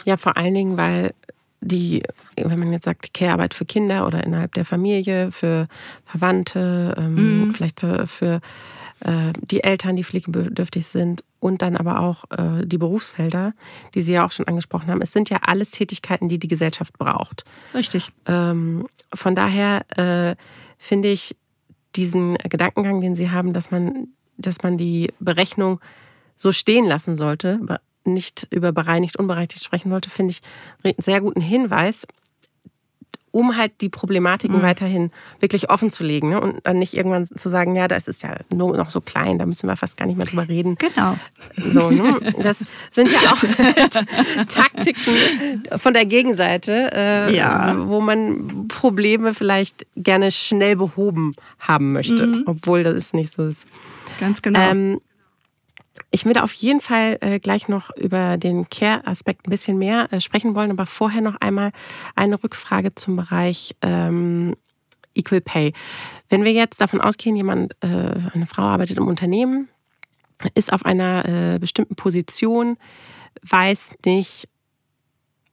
Ja, 0.04 0.16
vor 0.16 0.36
allen 0.36 0.54
Dingen, 0.54 0.76
weil 0.76 1.14
die, 1.60 2.02
wenn 2.36 2.58
man 2.58 2.72
jetzt 2.72 2.84
sagt, 2.84 3.14
Care-Arbeit 3.14 3.54
für 3.54 3.64
Kinder 3.64 4.06
oder 4.06 4.24
innerhalb 4.24 4.52
der 4.54 4.64
Familie, 4.64 5.30
für 5.30 5.68
Verwandte, 6.04 6.94
ähm, 6.98 7.46
mhm. 7.46 7.52
vielleicht 7.52 7.80
für, 7.80 8.08
für 8.08 8.40
äh, 9.04 9.32
die 9.40 9.62
Eltern, 9.62 9.96
die 9.96 10.04
pflegebedürftig 10.04 10.86
sind 10.86 11.24
und 11.38 11.62
dann 11.62 11.76
aber 11.76 12.00
auch 12.00 12.24
äh, 12.30 12.66
die 12.66 12.78
Berufsfelder, 12.78 13.54
die 13.94 14.00
Sie 14.00 14.12
ja 14.12 14.24
auch 14.24 14.32
schon 14.32 14.48
angesprochen 14.48 14.88
haben. 14.88 15.02
Es 15.02 15.12
sind 15.12 15.30
ja 15.30 15.38
alles 15.42 15.70
Tätigkeiten, 15.70 16.28
die 16.28 16.38
die 16.38 16.48
Gesellschaft 16.48 16.98
braucht. 16.98 17.44
Richtig. 17.74 18.10
Ähm, 18.26 18.88
von 19.14 19.36
daher 19.36 19.82
äh, 19.96 20.36
finde 20.78 21.08
ich, 21.10 21.36
diesen 21.96 22.36
Gedankengang, 22.36 23.00
den 23.00 23.16
Sie 23.16 23.30
haben, 23.30 23.52
dass 23.52 23.70
man, 23.70 24.08
dass 24.36 24.62
man 24.62 24.78
die 24.78 25.12
Berechnung 25.20 25.80
so 26.36 26.52
stehen 26.52 26.86
lassen 26.86 27.16
sollte, 27.16 27.60
nicht 28.04 28.48
über 28.50 28.72
bereinigt, 28.72 29.16
unbereinigt 29.16 29.62
sprechen 29.62 29.90
wollte, 29.90 30.10
finde 30.10 30.32
ich 30.32 30.40
einen 30.82 30.94
sehr 30.98 31.20
guten 31.20 31.40
Hinweis, 31.40 32.06
um 33.32 33.56
halt 33.56 33.72
die 33.80 33.88
Problematiken 33.88 34.58
mhm. 34.58 34.62
weiterhin 34.62 35.10
wirklich 35.40 35.70
offen 35.70 35.90
zu 35.90 36.04
legen 36.04 36.30
ne? 36.30 36.40
und 36.40 36.60
dann 36.64 36.78
nicht 36.78 36.94
irgendwann 36.94 37.26
zu 37.26 37.48
sagen, 37.48 37.74
ja, 37.74 37.88
das 37.88 38.06
ist 38.06 38.22
ja 38.22 38.36
nur 38.52 38.76
noch 38.76 38.90
so 38.90 39.00
klein, 39.00 39.38
da 39.38 39.46
müssen 39.46 39.68
wir 39.68 39.76
fast 39.76 39.96
gar 39.96 40.06
nicht 40.06 40.16
mehr 40.16 40.26
drüber 40.26 40.48
reden. 40.48 40.76
Genau. 40.76 41.16
So, 41.56 41.90
ne? 41.90 42.20
Das 42.42 42.64
sind 42.90 43.10
ja 43.10 43.32
auch 43.32 44.46
Taktiken 44.46 45.62
von 45.76 45.94
der 45.94 46.06
Gegenseite, 46.06 46.90
äh, 46.94 47.36
ja. 47.36 47.74
wo 47.88 48.00
man 48.00 48.68
Probleme 48.68 49.34
vielleicht 49.34 49.86
gerne 49.96 50.30
schnell 50.30 50.76
behoben 50.76 51.34
haben 51.58 51.92
möchte, 51.92 52.26
mhm. 52.26 52.42
obwohl 52.46 52.82
das 52.82 53.12
nicht 53.14 53.32
so 53.32 53.44
ist. 53.44 53.66
Ganz 54.20 54.42
genau. 54.42 54.60
Ähm, 54.60 55.00
ich 56.14 56.26
würde 56.26 56.42
auf 56.42 56.52
jeden 56.52 56.80
Fall 56.80 57.16
äh, 57.22 57.40
gleich 57.40 57.68
noch 57.68 57.90
über 57.96 58.36
den 58.36 58.68
Care-Aspekt 58.68 59.46
ein 59.46 59.50
bisschen 59.50 59.78
mehr 59.78 60.12
äh, 60.12 60.20
sprechen 60.20 60.54
wollen, 60.54 60.70
aber 60.70 60.84
vorher 60.84 61.22
noch 61.22 61.36
einmal 61.40 61.72
eine 62.14 62.42
Rückfrage 62.42 62.94
zum 62.94 63.16
Bereich 63.16 63.74
ähm, 63.80 64.54
Equal 65.14 65.40
Pay. 65.40 65.72
Wenn 66.28 66.44
wir 66.44 66.52
jetzt 66.52 66.82
davon 66.82 67.00
ausgehen, 67.00 67.34
jemand, 67.34 67.74
äh, 67.82 67.86
eine 68.34 68.46
Frau 68.46 68.62
arbeitet 68.62 68.98
im 68.98 69.08
Unternehmen, 69.08 69.68
ist 70.54 70.72
auf 70.72 70.84
einer 70.84 71.54
äh, 71.54 71.58
bestimmten 71.58 71.94
Position, 71.94 72.76
weiß 73.42 73.96
nicht, 74.04 74.48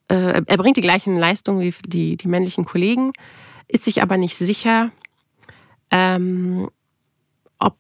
äh, 0.10 0.42
er 0.46 0.58
bringt 0.58 0.76
die 0.76 0.82
gleichen 0.82 1.18
Leistungen 1.18 1.62
wie 1.62 1.74
die, 1.88 2.18
die 2.18 2.28
männlichen 2.28 2.66
Kollegen, 2.66 3.14
ist 3.70 3.86
sich 3.86 4.02
aber 4.02 4.18
nicht 4.18 4.36
sicher, 4.36 4.92
ähm, 5.90 6.70
ob 7.60 7.78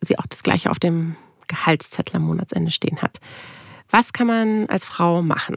sie 0.00 0.18
auch 0.18 0.26
das 0.26 0.42
Gleiche 0.42 0.70
auf 0.70 0.80
dem 0.80 1.14
Gehaltszettel 1.46 2.16
am 2.16 2.22
Monatsende 2.22 2.70
stehen 2.70 3.02
hat. 3.02 3.20
Was 3.90 4.12
kann 4.12 4.26
man 4.26 4.66
als 4.66 4.84
Frau 4.84 5.22
machen? 5.22 5.56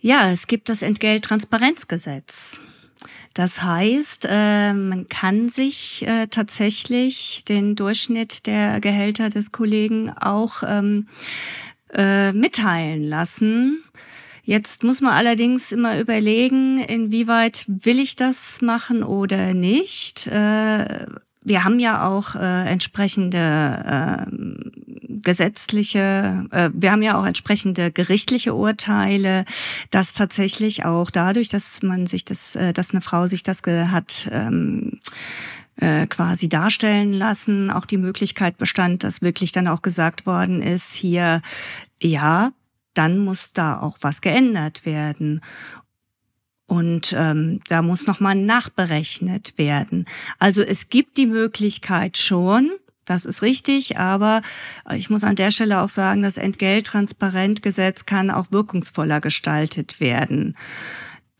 Ja, 0.00 0.30
es 0.30 0.46
gibt 0.46 0.68
das 0.68 0.82
Entgelttransparenzgesetz. 0.82 2.60
Das 3.34 3.62
heißt, 3.62 4.26
äh, 4.28 4.74
man 4.74 5.08
kann 5.08 5.48
sich 5.48 6.06
äh, 6.06 6.26
tatsächlich 6.26 7.44
den 7.48 7.76
Durchschnitt 7.76 8.46
der 8.46 8.80
Gehälter 8.80 9.30
des 9.30 9.52
Kollegen 9.52 10.10
auch 10.10 10.62
ähm, 10.66 11.08
äh, 11.94 12.32
mitteilen 12.32 13.02
lassen 13.04 13.82
Jetzt 14.44 14.82
muss 14.82 15.00
man 15.00 15.12
allerdings 15.12 15.70
immer 15.70 16.00
überlegen, 16.00 16.78
inwieweit 16.78 17.64
will 17.68 18.00
ich 18.00 18.16
das 18.16 18.60
machen 18.60 19.04
oder 19.04 19.54
nicht. 19.54 20.26
Wir 21.44 21.64
haben 21.64 21.80
ja 21.80 22.06
auch 22.06 22.34
äh, 22.34 22.68
entsprechende 22.68 24.28
äh, 24.28 24.82
gesetzliche, 25.22 26.46
äh, 26.50 26.70
wir 26.72 26.92
haben 26.92 27.02
ja 27.02 27.18
auch 27.18 27.26
entsprechende 27.26 27.90
gerichtliche 27.90 28.54
Urteile, 28.54 29.44
dass 29.90 30.12
tatsächlich 30.12 30.84
auch 30.84 31.10
dadurch, 31.10 31.48
dass 31.48 31.82
man 31.82 32.06
sich 32.06 32.24
das, 32.24 32.56
äh, 32.56 32.72
dass 32.72 32.92
eine 32.92 33.00
Frau 33.00 33.26
sich 33.26 33.42
das 33.42 33.62
hat 33.66 34.28
ähm, 34.30 35.00
äh, 35.76 36.06
quasi 36.06 36.48
darstellen 36.48 37.12
lassen, 37.12 37.70
auch 37.70 37.86
die 37.86 37.96
Möglichkeit 37.96 38.58
bestand, 38.58 39.04
dass 39.04 39.22
wirklich 39.22 39.52
dann 39.52 39.68
auch 39.68 39.82
gesagt 39.82 40.26
worden 40.26 40.62
ist, 40.62 40.92
hier, 40.94 41.42
ja, 42.00 42.52
dann 42.94 43.18
muss 43.18 43.52
da 43.52 43.80
auch 43.80 43.98
was 44.00 44.20
geändert 44.20 44.84
werden. 44.84 45.40
Und 46.72 47.14
ähm, 47.18 47.60
da 47.68 47.82
muss 47.82 48.06
nochmal 48.06 48.34
nachberechnet 48.34 49.58
werden. 49.58 50.06
Also 50.38 50.62
es 50.62 50.88
gibt 50.88 51.18
die 51.18 51.26
Möglichkeit 51.26 52.16
schon, 52.16 52.70
das 53.04 53.26
ist 53.26 53.42
richtig, 53.42 53.98
aber 53.98 54.40
ich 54.96 55.10
muss 55.10 55.22
an 55.22 55.36
der 55.36 55.50
Stelle 55.50 55.82
auch 55.82 55.90
sagen, 55.90 56.22
das 56.22 56.38
Entgelttransparentgesetz 56.38 58.06
kann 58.06 58.30
auch 58.30 58.52
wirkungsvoller 58.52 59.20
gestaltet 59.20 60.00
werden. 60.00 60.56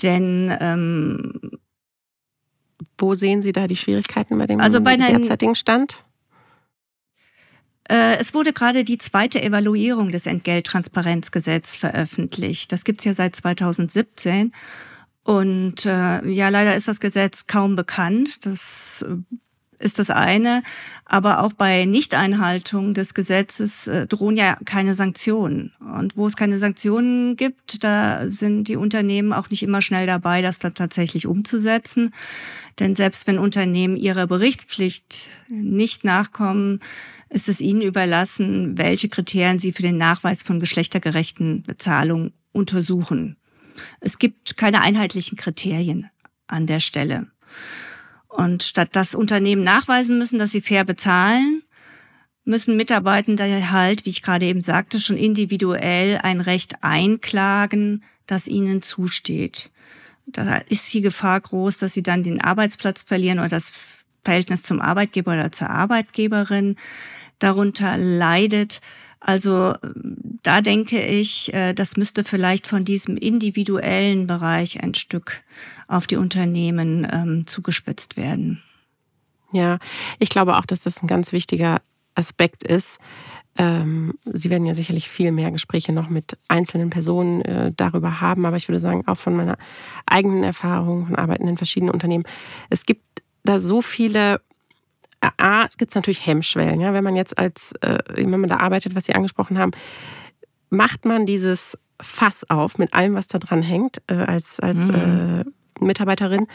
Denn 0.02 0.54
ähm, 0.60 1.40
wo 2.98 3.14
sehen 3.14 3.40
Sie 3.40 3.52
da 3.52 3.66
die 3.66 3.76
Schwierigkeiten 3.76 4.36
bei 4.36 4.46
dem 4.46 4.60
also 4.60 4.82
bei 4.82 4.98
derzeitigen 4.98 5.54
Stand? 5.54 6.04
Äh, 7.88 8.18
es 8.18 8.34
wurde 8.34 8.52
gerade 8.52 8.84
die 8.84 8.98
zweite 8.98 9.42
Evaluierung 9.42 10.10
des 10.10 10.26
Entgelttransparenzgesetzes 10.26 11.74
veröffentlicht. 11.74 12.70
Das 12.70 12.84
gibt's 12.84 13.04
ja 13.04 13.14
seit 13.14 13.34
2017. 13.34 14.52
Und 15.24 15.86
äh, 15.86 16.26
ja, 16.28 16.48
leider 16.48 16.74
ist 16.74 16.88
das 16.88 17.00
Gesetz 17.00 17.46
kaum 17.46 17.76
bekannt. 17.76 18.44
Das 18.44 19.04
äh, 19.08 19.16
ist 19.82 19.98
das 19.98 20.10
eine. 20.10 20.62
Aber 21.04 21.40
auch 21.40 21.52
bei 21.52 21.84
Nichteinhaltung 21.84 22.94
des 22.94 23.14
Gesetzes 23.14 23.86
äh, 23.86 24.06
drohen 24.06 24.36
ja 24.36 24.56
keine 24.64 24.94
Sanktionen. 24.94 25.72
Und 25.80 26.16
wo 26.16 26.26
es 26.26 26.36
keine 26.36 26.58
Sanktionen 26.58 27.36
gibt, 27.36 27.84
da 27.84 28.28
sind 28.28 28.68
die 28.68 28.76
Unternehmen 28.76 29.32
auch 29.32 29.50
nicht 29.50 29.62
immer 29.62 29.82
schnell 29.82 30.06
dabei, 30.06 30.42
das 30.42 30.58
da 30.58 30.70
tatsächlich 30.70 31.26
umzusetzen. 31.26 32.12
Denn 32.78 32.94
selbst 32.94 33.26
wenn 33.26 33.38
Unternehmen 33.38 33.96
ihrer 33.96 34.26
Berichtspflicht 34.26 35.30
nicht 35.48 36.04
nachkommen, 36.04 36.80
ist 37.28 37.48
es 37.48 37.60
ihnen 37.60 37.82
überlassen, 37.82 38.76
welche 38.78 39.08
Kriterien 39.08 39.58
sie 39.58 39.72
für 39.72 39.82
den 39.82 39.96
Nachweis 39.98 40.42
von 40.42 40.60
geschlechtergerechten 40.60 41.62
Bezahlung 41.62 42.32
untersuchen. 42.52 43.36
Es 44.00 44.18
gibt 44.18 44.56
keine 44.56 44.80
einheitlichen 44.80 45.36
Kriterien 45.36 46.10
an 46.46 46.66
der 46.66 46.80
Stelle. 46.80 47.26
Und 48.28 48.62
statt 48.62 48.96
dass 48.96 49.14
Unternehmen 49.14 49.64
nachweisen 49.64 50.18
müssen, 50.18 50.38
dass 50.38 50.52
sie 50.52 50.60
fair 50.60 50.84
bezahlen, 50.84 51.62
müssen 52.44 52.76
Mitarbeitende 52.76 53.70
halt, 53.70 54.04
wie 54.04 54.10
ich 54.10 54.22
gerade 54.22 54.46
eben 54.46 54.60
sagte, 54.60 55.00
schon 55.00 55.16
individuell 55.16 56.18
ein 56.22 56.40
Recht 56.40 56.82
einklagen, 56.82 58.02
das 58.26 58.48
ihnen 58.48 58.82
zusteht. 58.82 59.70
Da 60.26 60.58
ist 60.68 60.92
die 60.94 61.02
Gefahr 61.02 61.40
groß, 61.40 61.78
dass 61.78 61.94
sie 61.94 62.02
dann 62.02 62.22
den 62.22 62.40
Arbeitsplatz 62.40 63.02
verlieren 63.02 63.38
oder 63.38 63.48
das 63.48 63.72
Verhältnis 64.24 64.62
zum 64.62 64.80
Arbeitgeber 64.80 65.32
oder 65.32 65.52
zur 65.52 65.70
Arbeitgeberin 65.70 66.76
darunter 67.38 67.96
leidet. 67.96 68.80
Also 69.24 69.74
da 70.42 70.60
denke 70.60 71.00
ich, 71.00 71.54
äh, 71.54 71.72
das 71.74 71.96
müsste 71.96 72.24
vielleicht 72.24 72.66
von 72.66 72.84
diesem 72.84 73.16
individuellen 73.16 74.26
Bereich 74.26 74.82
ein 74.82 74.94
Stück 74.94 75.42
auf 75.86 76.06
die 76.06 76.16
Unternehmen 76.16 77.06
ähm, 77.10 77.46
zugespitzt 77.46 78.16
werden. 78.16 78.62
Ja, 79.52 79.78
ich 80.18 80.28
glaube 80.28 80.56
auch, 80.56 80.66
dass 80.66 80.82
das 80.82 81.02
ein 81.02 81.06
ganz 81.06 81.32
wichtiger 81.32 81.80
Aspekt 82.14 82.64
ist. 82.64 82.98
Ähm, 83.56 84.14
Sie 84.24 84.50
werden 84.50 84.66
ja 84.66 84.74
sicherlich 84.74 85.08
viel 85.08 85.30
mehr 85.30 85.50
Gespräche 85.50 85.92
noch 85.92 86.08
mit 86.08 86.38
einzelnen 86.48 86.90
Personen 86.90 87.42
äh, 87.42 87.72
darüber 87.76 88.20
haben, 88.20 88.46
aber 88.46 88.56
ich 88.56 88.68
würde 88.68 88.80
sagen, 88.80 89.06
auch 89.06 89.18
von 89.18 89.36
meiner 89.36 89.58
eigenen 90.06 90.42
Erfahrung 90.42 91.06
von 91.06 91.16
Arbeiten 91.16 91.46
in 91.46 91.58
verschiedenen 91.58 91.92
Unternehmen. 91.92 92.24
Es 92.70 92.86
gibt 92.86 93.22
da 93.44 93.60
so 93.60 93.82
viele 93.82 94.40
A, 95.22 95.66
gibt 95.78 95.90
es 95.90 95.94
natürlich 95.94 96.26
Hemmschwellen. 96.26 96.80
Ja? 96.80 96.92
Wenn 96.92 97.04
man 97.04 97.16
jetzt 97.16 97.38
als, 97.38 97.72
äh, 97.80 97.98
wenn 98.14 98.40
man 98.40 98.50
da 98.50 98.58
arbeitet, 98.58 98.94
was 98.94 99.04
Sie 99.04 99.14
angesprochen 99.14 99.58
haben, 99.58 99.72
macht 100.70 101.04
man 101.04 101.26
dieses 101.26 101.78
Fass 102.00 102.48
auf 102.50 102.78
mit 102.78 102.94
allem, 102.94 103.14
was 103.14 103.28
da 103.28 103.38
dran 103.38 103.62
hängt, 103.62 104.02
äh, 104.08 104.14
als, 104.14 104.58
als 104.58 104.88
mhm. 104.88 105.44
äh, 105.80 105.84
Mitarbeiterin. 105.84 106.46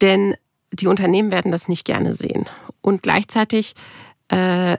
Denn 0.00 0.34
die 0.72 0.86
Unternehmen 0.86 1.30
werden 1.30 1.52
das 1.52 1.68
nicht 1.68 1.84
gerne 1.84 2.12
sehen. 2.12 2.46
Und 2.80 3.02
gleichzeitig 3.02 3.74
äh, 4.28 4.76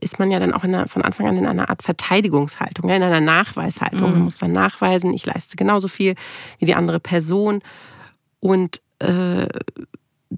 ist 0.00 0.18
man 0.18 0.30
ja 0.30 0.40
dann 0.40 0.52
auch 0.52 0.64
einer, 0.64 0.88
von 0.88 1.02
Anfang 1.02 1.28
an 1.28 1.36
in 1.36 1.46
einer 1.46 1.70
Art 1.70 1.82
Verteidigungshaltung, 1.82 2.88
ja, 2.88 2.96
in 2.96 3.02
einer 3.02 3.20
Nachweishaltung. 3.20 4.08
Mhm. 4.08 4.14
Man 4.14 4.24
muss 4.24 4.38
dann 4.38 4.52
nachweisen, 4.52 5.12
ich 5.14 5.24
leiste 5.24 5.56
genauso 5.56 5.88
viel 5.88 6.14
wie 6.58 6.66
die 6.66 6.74
andere 6.74 7.00
Person. 7.00 7.60
Und 8.40 8.80
äh, 8.98 9.46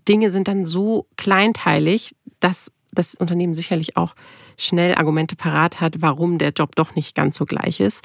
Dinge 0.09 0.31
sind 0.31 0.49
dann 0.49 0.67
so 0.67 1.07
kleinteilig, 1.17 2.15
dass 2.41 2.73
das 2.93 3.15
Unternehmen 3.15 3.55
sicherlich 3.55 3.97
auch 3.97 4.15
schnell 4.57 4.95
Argumente 4.95 5.37
parat 5.37 5.81
hat, 5.81 5.97
warum 6.01 6.39
der 6.39 6.51
Job 6.51 6.77
doch 6.77 6.95
nicht 6.95 7.15
ganz 7.15 7.37
so 7.37 7.45
gleich 7.45 7.81
ist. 7.81 8.05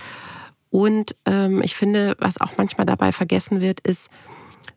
Und 0.69 1.15
ähm, 1.25 1.61
ich 1.63 1.75
finde, 1.75 2.15
was 2.19 2.39
auch 2.39 2.57
manchmal 2.57 2.85
dabei 2.85 3.11
vergessen 3.11 3.61
wird, 3.61 3.79
ist, 3.81 4.09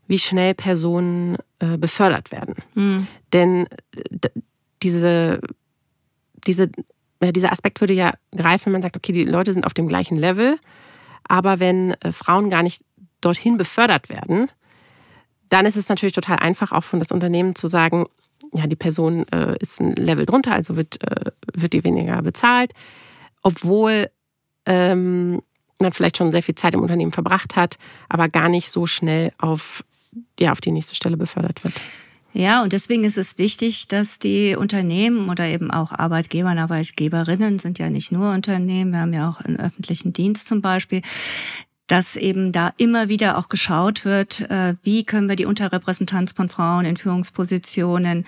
wie 0.07 0.18
schnell 0.18 0.55
Personen 0.55 1.37
äh, 1.61 1.79
befördert 1.79 2.33
werden. 2.33 2.57
Mhm. 2.74 3.07
Denn 3.33 3.66
äh, 3.94 4.29
diese, 4.83 5.40
diese, 6.46 6.70
äh, 7.20 7.33
dieser 7.33 7.53
Aspekt 7.53 7.81
würde 7.81 7.94
ja 7.94 8.12
greifen, 8.37 8.66
wenn 8.66 8.72
man 8.72 8.83
sagt, 8.83 8.96
okay, 8.96 9.12
die 9.12 9.24
Leute 9.24 9.53
sind 9.53 9.66
auf 9.66 9.74
dem 9.74 9.88
gleichen 9.88 10.16
Level, 10.16 10.59
aber 11.27 11.61
wenn 11.61 11.92
äh, 12.03 12.12
Frauen 12.12 12.50
gar 12.50 12.62
nicht 12.62 12.85
dorthin 13.20 13.57
befördert 13.57 14.09
werden, 14.09 14.50
dann 15.51 15.67
ist 15.67 15.77
es 15.77 15.89
natürlich 15.89 16.15
total 16.15 16.39
einfach, 16.39 16.73
auch 16.73 16.85
von 16.85 16.99
das 16.99 17.13
Unternehmen 17.13 17.55
zu 17.55 17.69
sagen, 17.69 18.07
ja, 18.53 18.67
die 18.67 18.77
Person 18.77 19.27
äh, 19.33 19.57
ist 19.61 19.81
ein 19.81 19.95
Level 19.97 20.27
drunter, 20.27 20.53
also 20.53 20.77
wird, 20.77 21.03
äh, 21.03 21.31
wird 21.55 21.73
die 21.73 21.85
weniger 21.85 22.21
bezahlt, 22.23 22.73
obwohl 23.43 24.09
ähm, 24.67 25.43
man 25.79 25.93
vielleicht 25.93 26.17
schon 26.17 26.33
sehr 26.33 26.43
viel 26.43 26.55
Zeit 26.55 26.75
im 26.75 26.83
Unternehmen 26.83 27.13
verbracht 27.13 27.57
hat, 27.57 27.79
aber 28.09 28.29
gar 28.29 28.49
nicht 28.49 28.71
so 28.71 28.87
schnell 28.87 29.33
auf, 29.39 29.85
ja, 30.39 30.53
auf 30.53 30.61
die 30.61 30.71
nächste 30.71 30.95
Stelle 30.95 31.17
befördert 31.17 31.65
wird. 31.65 31.75
Ja, 32.33 32.65
und 32.65 32.73
deswegen 32.73 33.05
ist 33.05 33.17
es 33.17 33.39
wichtig, 33.39 33.87
dass 33.87 34.19
die 34.19 34.57
Unternehmen 34.57 35.29
oder 35.29 35.47
eben 35.47 35.71
auch 35.71 35.93
Arbeitgeber 35.93 36.51
und 36.51 36.59
Arbeitgeberinnen 36.59 37.61
sind 37.61 37.79
ja 37.79 37.91
nicht 37.91 38.11
nur 38.11 38.33
Unternehmen, 38.33 38.91
wir 38.91 38.99
haben 38.99 39.13
ja 39.13 39.29
auch 39.29 39.41
einen 39.41 39.59
öffentlichen 39.59 40.13
Dienst 40.13 40.49
zum 40.49 40.61
Beispiel, 40.61 41.03
dass 41.87 42.16
eben 42.16 42.53
da 42.53 42.73
immer 42.77 43.09
wieder 43.09 43.37
auch 43.37 43.49
geschaut 43.49 44.05
wird, 44.05 44.40
äh, 44.51 44.75
wie 44.83 45.05
können 45.05 45.29
wir 45.29 45.37
die 45.37 45.47
Unterrepräsentanz 45.47 46.33
von 46.33 46.49
Frauen 46.49 46.85
in 46.85 46.97
Führungspositionen 46.97 48.27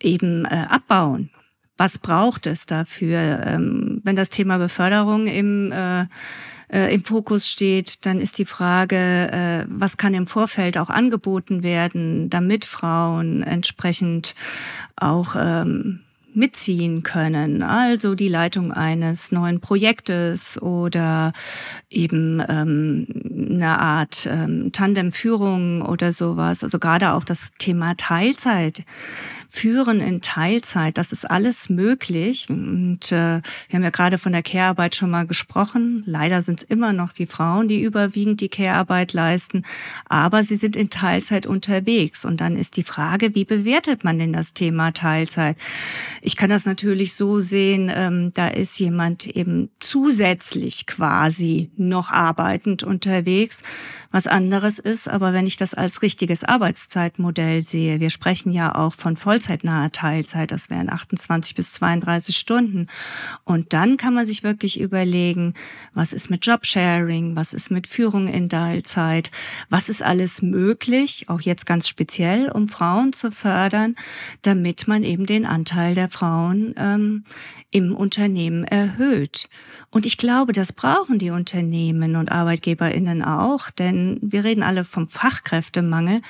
eben 0.00 0.44
äh, 0.44 0.66
abbauen. 0.68 1.30
Was 1.76 1.98
braucht 1.98 2.46
es 2.46 2.64
dafür? 2.64 3.42
Ähm, 3.44 4.00
wenn 4.02 4.16
das 4.16 4.30
Thema 4.30 4.56
Beförderung 4.56 5.26
im, 5.26 5.72
äh, 5.72 6.06
im 6.68 7.04
Fokus 7.04 7.48
steht, 7.48 8.06
dann 8.06 8.18
ist 8.18 8.38
die 8.38 8.44
Frage, 8.44 9.66
was 9.68 9.98
kann 9.98 10.14
im 10.14 10.26
Vorfeld 10.26 10.78
auch 10.78 10.90
angeboten 10.90 11.62
werden, 11.62 12.28
damit 12.28 12.64
Frauen 12.64 13.44
entsprechend 13.44 14.34
auch 14.96 15.36
ähm, 15.38 16.00
mitziehen 16.36 17.02
können. 17.02 17.62
Also 17.62 18.14
die 18.14 18.28
Leitung 18.28 18.72
eines 18.72 19.32
neuen 19.32 19.60
Projektes 19.60 20.60
oder 20.60 21.32
eben 21.90 22.42
ähm, 22.48 23.06
eine 23.50 23.80
Art 23.80 24.28
ähm, 24.30 24.70
Tandemführung 24.72 25.82
oder 25.82 26.12
sowas. 26.12 26.62
Also 26.62 26.78
gerade 26.78 27.12
auch 27.14 27.24
das 27.24 27.52
Thema 27.58 27.94
Teilzeit 27.96 28.84
Führen 29.56 30.00
in 30.00 30.20
Teilzeit, 30.20 30.98
das 30.98 31.12
ist 31.12 31.24
alles 31.24 31.70
möglich. 31.70 32.50
Und 32.50 33.10
äh, 33.10 33.40
wir 33.40 33.72
haben 33.72 33.82
ja 33.82 33.88
gerade 33.88 34.18
von 34.18 34.32
der 34.32 34.42
Care-Arbeit 34.42 34.94
schon 34.94 35.08
mal 35.08 35.26
gesprochen. 35.26 36.02
Leider 36.04 36.42
sind 36.42 36.60
es 36.60 36.68
immer 36.68 36.92
noch 36.92 37.14
die 37.14 37.24
Frauen, 37.24 37.66
die 37.66 37.80
überwiegend 37.80 38.42
die 38.42 38.50
Care-Arbeit 38.50 39.14
leisten, 39.14 39.62
aber 40.10 40.44
sie 40.44 40.56
sind 40.56 40.76
in 40.76 40.90
Teilzeit 40.90 41.46
unterwegs. 41.46 42.26
Und 42.26 42.42
dann 42.42 42.54
ist 42.54 42.76
die 42.76 42.82
Frage, 42.82 43.34
wie 43.34 43.46
bewertet 43.46 44.04
man 44.04 44.18
denn 44.18 44.34
das 44.34 44.52
Thema 44.52 44.92
Teilzeit? 44.92 45.56
Ich 46.20 46.36
kann 46.36 46.50
das 46.50 46.66
natürlich 46.66 47.14
so 47.14 47.38
sehen, 47.38 47.90
ähm, 47.94 48.32
da 48.34 48.48
ist 48.48 48.78
jemand 48.78 49.26
eben 49.26 49.70
zusätzlich 49.80 50.84
quasi 50.84 51.70
noch 51.78 52.12
arbeitend 52.12 52.82
unterwegs 52.82 53.62
was 54.10 54.26
anderes 54.26 54.78
ist. 54.78 55.08
Aber 55.08 55.32
wenn 55.32 55.46
ich 55.46 55.56
das 55.56 55.74
als 55.74 56.02
richtiges 56.02 56.44
Arbeitszeitmodell 56.44 57.66
sehe, 57.66 58.00
wir 58.00 58.10
sprechen 58.10 58.52
ja 58.52 58.74
auch 58.74 58.94
von 58.94 59.16
Vollzeit 59.16 59.46
vollzeitnahe 59.46 59.92
Teilzeit. 59.92 60.50
Das 60.50 60.70
wären 60.70 60.90
28 60.90 61.54
bis 61.54 61.72
32 61.74 62.36
Stunden. 62.36 62.88
Und 63.44 63.72
dann 63.72 63.96
kann 63.96 64.14
man 64.14 64.26
sich 64.26 64.42
wirklich 64.42 64.80
überlegen, 64.80 65.54
was 65.94 66.12
ist 66.12 66.30
mit 66.30 66.44
Jobsharing, 66.46 67.36
was 67.36 67.52
ist 67.52 67.70
mit 67.70 67.86
Führung 67.86 68.28
in 68.28 68.48
Teilzeit, 68.48 69.30
was 69.70 69.88
ist 69.88 70.02
alles 70.02 70.42
möglich, 70.42 71.26
auch 71.28 71.40
jetzt 71.40 71.66
ganz 71.66 71.88
speziell, 71.88 72.50
um 72.50 72.68
Frauen 72.68 73.12
zu 73.12 73.30
fördern, 73.30 73.94
damit 74.42 74.88
man 74.88 75.04
eben 75.04 75.26
den 75.26 75.46
Anteil 75.46 75.94
der 75.94 76.08
Frauen 76.08 76.74
ähm, 76.76 77.24
im 77.70 77.94
Unternehmen 77.94 78.64
erhöht. 78.64 79.48
Und 79.90 80.06
ich 80.06 80.18
glaube, 80.18 80.52
das 80.52 80.72
brauchen 80.72 81.18
die 81.18 81.30
Unternehmen 81.30 82.16
und 82.16 82.32
Arbeitgeberinnen 82.32 83.22
auch, 83.22 83.70
denn 83.70 83.95
wir 84.22 84.44
reden 84.44 84.62
alle 84.62 84.84
vom 84.84 85.08
Fachkräftemangel. 85.08 86.20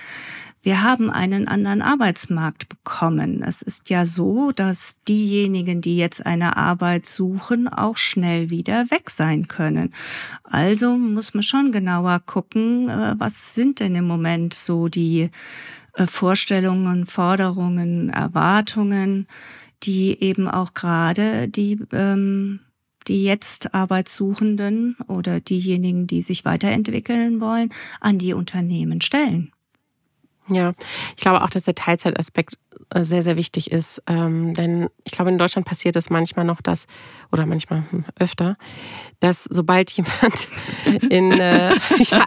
Wir 0.66 0.82
haben 0.82 1.10
einen 1.10 1.46
anderen 1.46 1.80
Arbeitsmarkt 1.80 2.68
bekommen. 2.68 3.44
Es 3.44 3.62
ist 3.62 3.88
ja 3.88 4.04
so, 4.04 4.50
dass 4.50 5.00
diejenigen, 5.06 5.80
die 5.80 5.96
jetzt 5.96 6.26
eine 6.26 6.56
Arbeit 6.56 7.06
suchen, 7.06 7.68
auch 7.68 7.96
schnell 7.96 8.50
wieder 8.50 8.90
weg 8.90 9.10
sein 9.10 9.46
können. 9.46 9.94
Also 10.42 10.96
muss 10.96 11.34
man 11.34 11.44
schon 11.44 11.70
genauer 11.70 12.18
gucken, 12.18 12.88
äh, 12.88 13.14
was 13.16 13.54
sind 13.54 13.78
denn 13.78 13.94
im 13.94 14.08
Moment 14.08 14.54
so 14.54 14.88
die 14.88 15.30
äh, 15.92 16.06
Vorstellungen, 16.06 17.06
Forderungen, 17.06 18.10
Erwartungen, 18.10 19.28
die 19.84 20.20
eben 20.20 20.48
auch 20.48 20.74
gerade 20.74 21.46
die 21.46 21.78
ähm, 21.92 22.58
die 23.08 23.22
jetzt 23.22 23.74
Arbeitssuchenden 23.74 24.96
oder 25.06 25.40
diejenigen, 25.40 26.06
die 26.06 26.22
sich 26.22 26.44
weiterentwickeln 26.44 27.40
wollen, 27.40 27.72
an 28.00 28.18
die 28.18 28.32
Unternehmen 28.32 29.00
stellen. 29.00 29.52
Ja, 30.48 30.72
ich 31.16 31.22
glaube 31.22 31.42
auch, 31.42 31.50
dass 31.50 31.64
der 31.64 31.74
Teilzeitaspekt 31.74 32.58
äh, 32.90 33.02
sehr, 33.02 33.22
sehr 33.22 33.36
wichtig 33.36 33.72
ist. 33.72 34.00
Ähm, 34.06 34.54
denn 34.54 34.88
ich 35.02 35.10
glaube, 35.10 35.30
in 35.30 35.38
Deutschland 35.38 35.66
passiert 35.66 35.96
es 35.96 36.08
manchmal 36.08 36.44
noch, 36.44 36.60
dass, 36.60 36.86
oder 37.32 37.46
manchmal 37.46 37.82
hm, 37.90 38.04
öfter, 38.18 38.56
dass 39.18 39.44
sobald 39.44 39.90
jemand 39.90 40.48
in, 41.10 41.32
äh, 41.32 41.74
ja, 41.98 42.24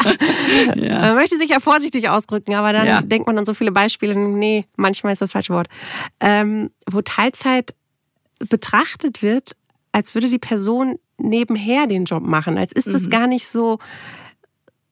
ja. 0.75 0.99
man 0.99 1.15
möchte 1.15 1.37
sich 1.37 1.49
ja 1.49 1.61
vorsichtig 1.61 2.09
ausdrücken, 2.09 2.55
aber 2.55 2.73
dann 2.73 2.87
ja. 2.87 3.01
denkt 3.01 3.25
man 3.25 3.37
an 3.37 3.45
so 3.45 3.53
viele 3.53 3.71
Beispiele, 3.71 4.15
nee, 4.15 4.65
manchmal 4.75 5.13
ist 5.13 5.21
das 5.21 5.31
falsche 5.31 5.53
Wort, 5.53 5.69
ähm, 6.19 6.71
wo 6.91 7.01
Teilzeit 7.01 7.73
betrachtet 8.49 9.21
wird, 9.21 9.55
als 9.91 10.13
würde 10.13 10.29
die 10.29 10.39
Person 10.39 10.97
nebenher 11.17 11.87
den 11.87 12.05
Job 12.05 12.23
machen, 12.23 12.57
als 12.57 12.71
ist 12.73 12.93
das 12.93 13.03
mhm. 13.03 13.09
gar 13.09 13.27
nicht 13.27 13.47
so, 13.47 13.79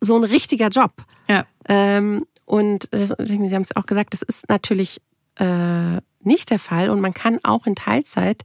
so 0.02 0.18
ein 0.18 0.24
richtiger 0.24 0.70
Job. 0.70 0.94
Ja. 1.28 1.46
Ähm, 1.68 2.26
und 2.46 2.88
das, 2.92 3.14
Sie 3.18 3.56
haben 3.56 3.62
es 3.62 3.76
auch 3.76 3.86
gesagt, 3.86 4.14
das 4.14 4.22
ist 4.22 4.50
natürlich 4.50 5.02
äh, 5.36 5.98
nicht 6.22 6.50
der 6.50 6.60
Fall 6.60 6.90
und 6.90 7.02
man 7.02 7.14
kann 7.14 7.40
auch 7.44 7.68
in 7.68 7.76
Teilzeit 7.76 8.44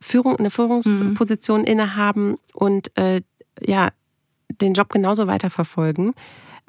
Führung, 0.00 0.36
eine 0.36 0.50
Führungsposition 0.50 1.60
mhm. 1.60 1.66
innehaben 1.66 2.36
und 2.54 2.96
äh, 2.96 3.22
ja, 3.60 3.90
den 4.60 4.74
Job 4.74 4.88
genauso 4.88 5.26
weiterverfolgen. 5.26 6.14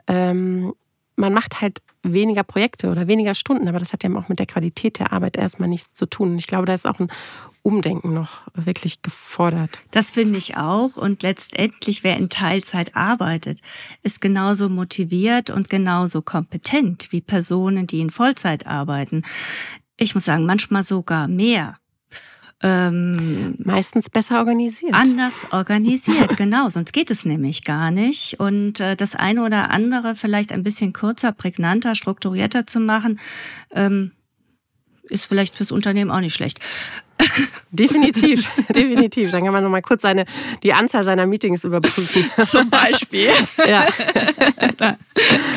Ähm, 0.07 0.73
man 1.15 1.33
macht 1.33 1.61
halt 1.61 1.81
weniger 2.01 2.43
Projekte 2.43 2.89
oder 2.89 3.07
weniger 3.07 3.35
Stunden, 3.35 3.67
aber 3.67 3.79
das 3.79 3.93
hat 3.93 4.03
ja 4.03 4.13
auch 4.15 4.29
mit 4.29 4.39
der 4.39 4.45
Qualität 4.45 4.99
der 4.99 5.13
Arbeit 5.13 5.37
erstmal 5.37 5.69
nichts 5.69 5.93
zu 5.93 6.05
tun. 6.05 6.37
Ich 6.37 6.47
glaube, 6.47 6.65
da 6.65 6.73
ist 6.73 6.85
auch 6.85 6.99
ein 6.99 7.09
Umdenken 7.61 8.13
noch 8.13 8.41
wirklich 8.53 9.01
gefordert. 9.01 9.81
Das 9.91 10.11
finde 10.11 10.37
ich 10.37 10.57
auch. 10.57 10.97
Und 10.97 11.23
letztendlich, 11.23 12.03
wer 12.03 12.17
in 12.17 12.29
Teilzeit 12.29 12.95
arbeitet, 12.95 13.61
ist 14.01 14.21
genauso 14.21 14.69
motiviert 14.69 15.49
und 15.49 15.69
genauso 15.69 16.21
kompetent 16.21 17.11
wie 17.11 17.21
Personen, 17.21 17.87
die 17.87 18.01
in 18.01 18.09
Vollzeit 18.09 18.67
arbeiten. 18.67 19.23
Ich 19.97 20.15
muss 20.15 20.25
sagen, 20.25 20.45
manchmal 20.45 20.83
sogar 20.83 21.27
mehr. 21.27 21.77
Ähm, 22.61 23.55
Meistens 23.57 24.09
besser 24.09 24.39
organisiert. 24.39 24.93
Anders 24.93 25.51
organisiert, 25.51 26.37
genau. 26.37 26.69
Sonst 26.69 26.93
geht 26.93 27.11
es 27.11 27.25
nämlich 27.25 27.63
gar 27.63 27.91
nicht. 27.91 28.39
Und 28.39 28.79
äh, 28.79 28.95
das 28.95 29.15
eine 29.15 29.43
oder 29.43 29.71
andere 29.71 30.15
vielleicht 30.15 30.51
ein 30.51 30.63
bisschen 30.63 30.93
kürzer, 30.93 31.31
prägnanter, 31.31 31.95
strukturierter 31.95 32.65
zu 32.65 32.79
machen, 32.79 33.19
ähm, 33.71 34.11
ist 35.03 35.25
vielleicht 35.25 35.55
fürs 35.55 35.71
Unternehmen 35.71 36.11
auch 36.11 36.21
nicht 36.21 36.33
schlecht. 36.33 36.59
Definitiv, 37.71 38.47
definitiv. 38.69 39.31
Dann 39.31 39.43
kann 39.43 39.53
man 39.53 39.63
noch 39.63 39.69
mal 39.69 39.81
kurz 39.81 40.03
seine, 40.03 40.25
die 40.61 40.73
Anzahl 40.73 41.03
seiner 41.03 41.25
Meetings 41.25 41.63
überprüfen. 41.63 42.29
Zum 42.45 42.69
Beispiel. 42.69 43.29
ja. 43.67 43.87
Klar. 44.75 44.97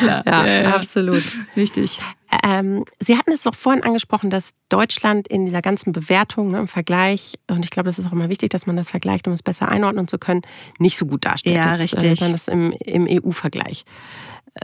Ja, 0.03 0.23
ja, 0.25 0.61
ja, 0.63 0.75
absolut. 0.75 1.23
Richtig. 1.55 1.99
Ähm, 2.43 2.85
Sie 2.99 3.17
hatten 3.17 3.31
es 3.31 3.43
doch 3.43 3.55
vorhin 3.55 3.83
angesprochen, 3.83 4.29
dass 4.29 4.53
Deutschland 4.69 5.27
in 5.27 5.45
dieser 5.45 5.61
ganzen 5.61 5.93
Bewertung 5.93 6.51
ne, 6.51 6.59
im 6.59 6.67
Vergleich, 6.67 7.37
und 7.47 7.63
ich 7.63 7.69
glaube, 7.69 7.87
das 7.89 7.99
ist 7.99 8.07
auch 8.07 8.11
immer 8.11 8.29
wichtig, 8.29 8.49
dass 8.49 8.65
man 8.65 8.75
das 8.75 8.89
vergleicht, 8.89 9.27
um 9.27 9.33
es 9.33 9.43
besser 9.43 9.69
einordnen 9.69 10.07
zu 10.07 10.17
können, 10.17 10.41
nicht 10.79 10.97
so 10.97 11.05
gut 11.05 11.23
dasteht. 11.25 11.55
Ja, 11.55 11.75
Jetzt, 11.75 11.93
äh, 11.93 12.07
richtig. 12.07 12.21
Äh, 12.21 12.31
das 12.31 12.47
im, 12.47 12.71
im 12.71 13.07
EU-Vergleich. 13.09 13.85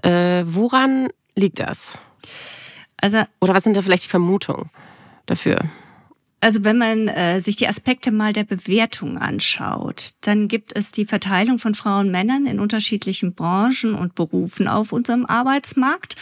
Äh, 0.01 0.43
woran 0.45 1.09
liegt 1.35 1.59
das? 1.59 1.97
Also, 2.97 3.23
Oder 3.39 3.53
was 3.53 3.63
sind 3.63 3.77
da 3.77 3.81
vielleicht 3.81 4.05
die 4.05 4.09
Vermutungen 4.09 4.69
dafür? 5.25 5.59
Also 6.43 6.65
wenn 6.65 6.77
man 6.77 7.07
äh, 7.07 7.39
sich 7.39 7.55
die 7.55 7.69
Aspekte 7.69 8.11
mal 8.11 8.33
der 8.33 8.43
Bewertung 8.43 9.17
anschaut, 9.17 10.09
dann 10.19 10.49
gibt 10.49 10.75
es 10.75 10.91
die 10.91 11.05
Verteilung 11.05 11.57
von 11.57 11.73
Frauen 11.73 12.07
und 12.07 12.11
Männern 12.11 12.47
in 12.47 12.59
unterschiedlichen 12.59 13.33
Branchen 13.33 13.95
und 13.95 14.13
Berufen 14.13 14.67
auf 14.67 14.91
unserem 14.91 15.25
Arbeitsmarkt. 15.25 16.17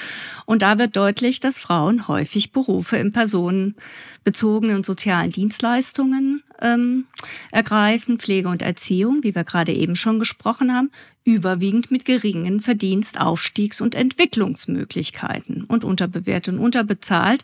Und 0.45 0.61
da 0.61 0.77
wird 0.77 0.95
deutlich, 0.95 1.39
dass 1.39 1.57
Frauen 1.57 2.07
häufig 2.07 2.51
Berufe 2.51 2.97
im 2.97 3.11
personenbezogenen 3.11 4.75
und 4.75 4.85
sozialen 4.85 5.31
Dienstleistungen 5.31 6.43
ähm, 6.61 7.07
ergreifen, 7.49 8.19
Pflege 8.19 8.49
und 8.49 8.61
Erziehung, 8.61 9.23
wie 9.23 9.33
wir 9.33 9.43
gerade 9.43 9.73
eben 9.73 9.95
schon 9.95 10.19
gesprochen 10.19 10.71
haben, 10.71 10.91
überwiegend 11.23 11.89
mit 11.89 12.05
geringen 12.05 12.61
Verdienst, 12.61 13.19
Aufstiegs- 13.19 13.81
und 13.81 13.95
Entwicklungsmöglichkeiten 13.95 15.63
und 15.63 15.83
unterbewertet 15.83 16.53
und 16.53 16.59
unterbezahlt. 16.59 17.43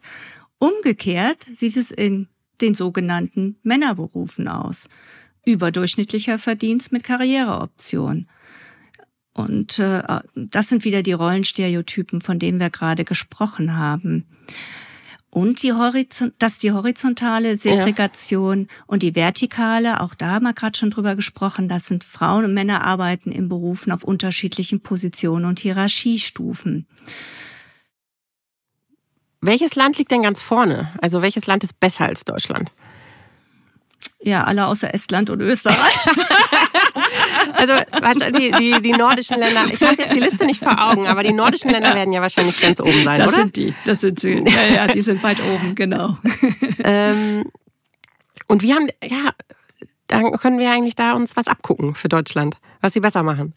Umgekehrt 0.59 1.47
sieht 1.51 1.75
es 1.75 1.89
in 1.89 2.27
den 2.62 2.74
sogenannten 2.74 3.58
Männerberufen 3.63 4.48
aus. 4.48 4.89
Überdurchschnittlicher 5.46 6.39
Verdienst 6.39 6.91
mit 6.91 7.04
Karriereoption. 7.04 8.28
Und 9.34 9.78
äh, 9.80 10.02
das 10.36 10.70
sind 10.70 10.84
wieder 10.84 11.04
die 11.04 11.13
Rollenstereotypen, 11.13 12.22
von 12.22 12.39
denen 12.39 12.60
wir 12.60 12.72
gerade 12.72 13.06
gesprochen 13.06 13.78
haben. 13.78 14.26
Und 15.30 15.62
die 15.62 15.74
Horizont 15.74 16.34
dass 16.39 16.58
die 16.58 16.72
horizontale 16.72 17.56
Segregation 17.56 18.62
ja. 18.62 18.67
und 18.88 19.04
die 19.04 19.13
vertikale, 19.13 20.02
auch 20.02 20.15
da 20.15 20.30
haben 20.30 20.46
wir 20.46 20.54
gerade 20.54 20.78
schon 20.78 20.89
drüber 20.89 21.15
gesprochen, 21.15 21.70
das 21.70 21.86
sind 21.86 22.04
Frauen 22.04 22.46
und 22.46 22.54
Männer 22.54 22.84
arbeiten 22.84 23.32
in 23.32 23.48
Berufen 23.48 23.91
auf 23.91 24.04
unterschiedlichen 24.04 24.82
Positionen 24.82 25.46
und 25.46 25.60
Hierarchiestufen. 25.60 26.88
Welches 29.47 29.75
Land 29.75 29.97
liegt 29.97 30.12
denn 30.12 30.23
ganz 30.23 30.41
vorne? 30.41 30.91
Also 31.01 31.21
welches 31.21 31.47
Land 31.47 31.63
ist 31.63 31.79
besser 31.79 32.03
als 32.03 32.25
Deutschland? 32.25 32.73
Ja, 34.19 34.43
alle 34.43 34.67
außer 34.67 34.93
Estland 34.93 35.29
und 35.29 35.39
Österreich. 35.39 35.77
also 38.01 38.29
die, 38.31 38.51
die, 38.51 38.81
die 38.81 38.91
nordischen 38.91 39.39
Länder, 39.39 39.62
ich 39.71 39.81
habe 39.81 40.01
jetzt 40.01 40.13
die 40.13 40.19
Liste 40.19 40.45
nicht 40.45 40.60
vor 40.60 40.77
Augen, 40.77 41.07
aber 41.07 41.23
die 41.23 41.31
nordischen 41.31 41.71
Länder 41.71 41.95
werden 41.95 42.12
ja 42.12 42.19
wahrscheinlich 42.19 42.60
ganz 42.60 42.81
oben 42.81 43.05
sein, 43.05 43.19
das 43.19 43.29
oder? 43.29 43.31
Das 43.31 43.36
sind 43.36 43.55
die, 43.55 43.73
das 43.86 44.01
sind 44.01 44.19
sie. 44.19 44.43
Ja, 44.45 44.67
ja, 44.75 44.88
die 44.88 45.01
sind 45.01 45.23
weit 45.23 45.41
oben, 45.41 45.75
genau. 45.75 46.17
ähm, 46.83 47.45
und 48.49 48.62
wir 48.63 48.75
haben, 48.75 48.89
ja, 49.01 49.31
dann 50.07 50.29
können 50.33 50.60
wir 50.60 50.71
eigentlich 50.71 50.95
da 50.95 51.13
uns 51.13 51.38
was 51.38 51.47
abgucken 51.47 51.95
für 51.95 52.10
Deutschland, 52.10 52.57
was 52.81 52.91
sie 52.91 52.99
besser 52.99 53.23
machen. 53.23 53.53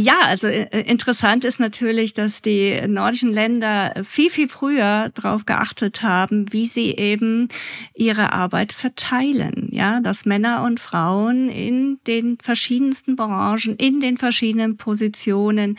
Ja, 0.00 0.20
also 0.26 0.46
äh, 0.46 0.82
interessant 0.82 1.44
ist 1.44 1.58
natürlich, 1.58 2.14
dass 2.14 2.40
die 2.40 2.80
nordischen 2.86 3.32
Länder 3.32 3.94
viel, 4.04 4.30
viel 4.30 4.48
früher 4.48 5.10
darauf 5.12 5.44
geachtet 5.44 6.04
haben, 6.04 6.52
wie 6.52 6.66
sie 6.66 6.92
eben 6.92 7.48
ihre 7.94 8.32
Arbeit 8.32 8.72
verteilen. 8.72 9.70
Ja, 9.72 9.98
dass 9.98 10.24
Männer 10.24 10.62
und 10.62 10.78
Frauen 10.78 11.48
in 11.48 11.98
den 12.06 12.38
verschiedensten 12.40 13.16
Branchen, 13.16 13.74
in 13.74 13.98
den 13.98 14.18
verschiedenen 14.18 14.76
Positionen 14.76 15.76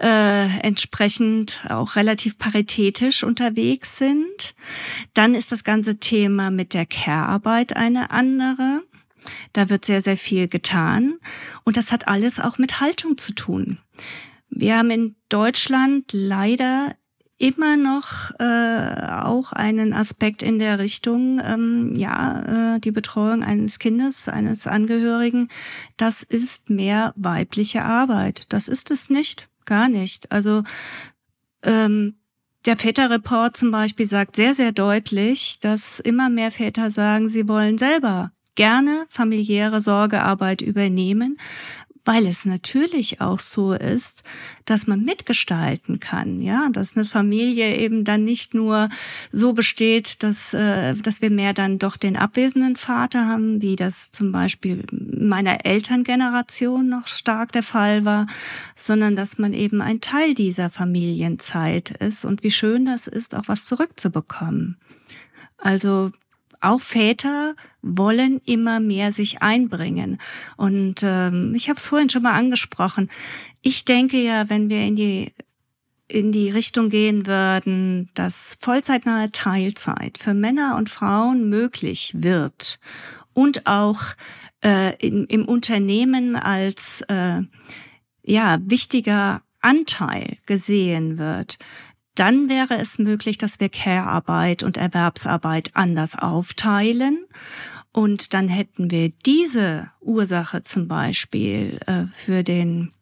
äh, 0.00 0.46
entsprechend 0.62 1.64
auch 1.68 1.94
relativ 1.94 2.38
paritätisch 2.38 3.22
unterwegs 3.22 3.98
sind. 3.98 4.56
Dann 5.14 5.36
ist 5.36 5.52
das 5.52 5.62
ganze 5.62 6.00
Thema 6.00 6.50
mit 6.50 6.74
der 6.74 6.86
Care-Arbeit 6.86 7.76
eine 7.76 8.10
andere. 8.10 8.82
Da 9.52 9.68
wird 9.68 9.84
sehr, 9.84 10.00
sehr 10.00 10.16
viel 10.16 10.48
getan. 10.48 11.14
Und 11.64 11.76
das 11.76 11.92
hat 11.92 12.08
alles 12.08 12.40
auch 12.40 12.58
mit 12.58 12.80
Haltung 12.80 13.18
zu 13.18 13.34
tun. 13.34 13.78
Wir 14.48 14.78
haben 14.78 14.90
in 14.90 15.16
Deutschland 15.28 16.06
leider 16.12 16.94
immer 17.40 17.78
noch 17.78 18.38
äh, 18.38 19.22
auch 19.22 19.52
einen 19.52 19.94
Aspekt 19.94 20.42
in 20.42 20.58
der 20.58 20.78
Richtung, 20.78 21.40
ähm, 21.42 21.96
ja, 21.96 22.74
äh, 22.74 22.80
die 22.80 22.90
Betreuung 22.90 23.42
eines 23.42 23.78
Kindes, 23.78 24.28
eines 24.28 24.66
Angehörigen, 24.66 25.48
das 25.96 26.22
ist 26.22 26.68
mehr 26.68 27.14
weibliche 27.16 27.82
Arbeit. 27.82 28.44
Das 28.50 28.68
ist 28.68 28.90
es 28.90 29.08
nicht, 29.08 29.48
gar 29.64 29.88
nicht. 29.88 30.30
Also 30.30 30.64
ähm, 31.62 32.16
der 32.66 32.76
Väterreport 32.76 33.56
zum 33.56 33.70
Beispiel 33.70 34.04
sagt 34.04 34.36
sehr, 34.36 34.52
sehr 34.52 34.72
deutlich, 34.72 35.60
dass 35.60 35.98
immer 35.98 36.28
mehr 36.28 36.50
Väter 36.50 36.90
sagen, 36.90 37.26
sie 37.26 37.48
wollen 37.48 37.78
selber 37.78 38.32
gerne 38.54 39.06
familiäre 39.08 39.80
Sorgearbeit 39.80 40.62
übernehmen, 40.62 41.38
weil 42.04 42.26
es 42.26 42.46
natürlich 42.46 43.20
auch 43.20 43.38
so 43.38 43.72
ist, 43.72 44.24
dass 44.64 44.86
man 44.86 45.04
mitgestalten 45.04 46.00
kann, 46.00 46.40
ja, 46.40 46.68
dass 46.72 46.96
eine 46.96 47.04
Familie 47.04 47.76
eben 47.76 48.04
dann 48.04 48.24
nicht 48.24 48.54
nur 48.54 48.88
so 49.30 49.52
besteht, 49.52 50.22
dass 50.22 50.54
äh, 50.54 50.94
dass 50.94 51.20
wir 51.20 51.30
mehr 51.30 51.52
dann 51.52 51.78
doch 51.78 51.96
den 51.96 52.16
abwesenden 52.16 52.76
Vater 52.76 53.26
haben, 53.26 53.60
wie 53.60 53.76
das 53.76 54.10
zum 54.10 54.32
Beispiel 54.32 54.84
meiner 54.90 55.66
Elterngeneration 55.66 56.88
noch 56.88 57.06
stark 57.06 57.52
der 57.52 57.62
Fall 57.62 58.04
war, 58.04 58.26
sondern 58.74 59.14
dass 59.14 59.38
man 59.38 59.52
eben 59.52 59.82
ein 59.82 60.00
Teil 60.00 60.34
dieser 60.34 60.70
Familienzeit 60.70 61.90
ist 61.90 62.24
und 62.24 62.42
wie 62.42 62.50
schön 62.50 62.86
das 62.86 63.08
ist, 63.08 63.34
auch 63.34 63.46
was 63.46 63.66
zurückzubekommen. 63.66 64.78
Also 65.58 66.10
auch 66.60 66.80
Väter 66.80 67.54
wollen 67.82 68.40
immer 68.44 68.80
mehr 68.80 69.12
sich 69.12 69.42
einbringen. 69.42 70.18
Und 70.56 71.02
ähm, 71.02 71.54
ich 71.54 71.68
habe 71.68 71.78
es 71.78 71.86
vorhin 71.86 72.10
schon 72.10 72.22
mal 72.22 72.34
angesprochen. 72.34 73.10
Ich 73.62 73.84
denke 73.84 74.18
ja, 74.22 74.48
wenn 74.48 74.68
wir 74.68 74.80
in 74.80 74.96
die 74.96 75.32
in 76.10 76.32
die 76.32 76.50
Richtung 76.50 76.88
gehen 76.88 77.26
würden, 77.26 78.10
dass 78.14 78.58
vollzeitnahe 78.60 79.30
Teilzeit 79.30 80.18
für 80.18 80.34
Männer 80.34 80.76
und 80.76 80.90
Frauen 80.90 81.48
möglich 81.48 82.12
wird 82.16 82.80
und 83.32 83.66
auch 83.68 84.00
äh, 84.64 84.96
in, 84.96 85.26
im 85.26 85.44
Unternehmen 85.44 86.34
als 86.34 87.02
äh, 87.02 87.42
ja 88.22 88.58
wichtiger 88.62 89.42
Anteil 89.60 90.38
gesehen 90.46 91.18
wird, 91.18 91.58
dann 92.14 92.48
wäre 92.48 92.78
es 92.78 92.98
möglich, 92.98 93.38
dass 93.38 93.60
wir 93.60 93.68
Care-Arbeit 93.68 94.62
und 94.62 94.76
Erwerbsarbeit 94.76 95.70
anders 95.74 96.18
aufteilen. 96.18 97.26
Und 97.92 98.34
dann 98.34 98.48
hätten 98.48 98.90
wir 98.90 99.10
diese 99.10 99.90
Ursache 100.00 100.62
zum 100.62 100.86
Beispiel 100.86 101.80
äh, 101.86 102.04
für 102.14 102.42
den 102.42 102.92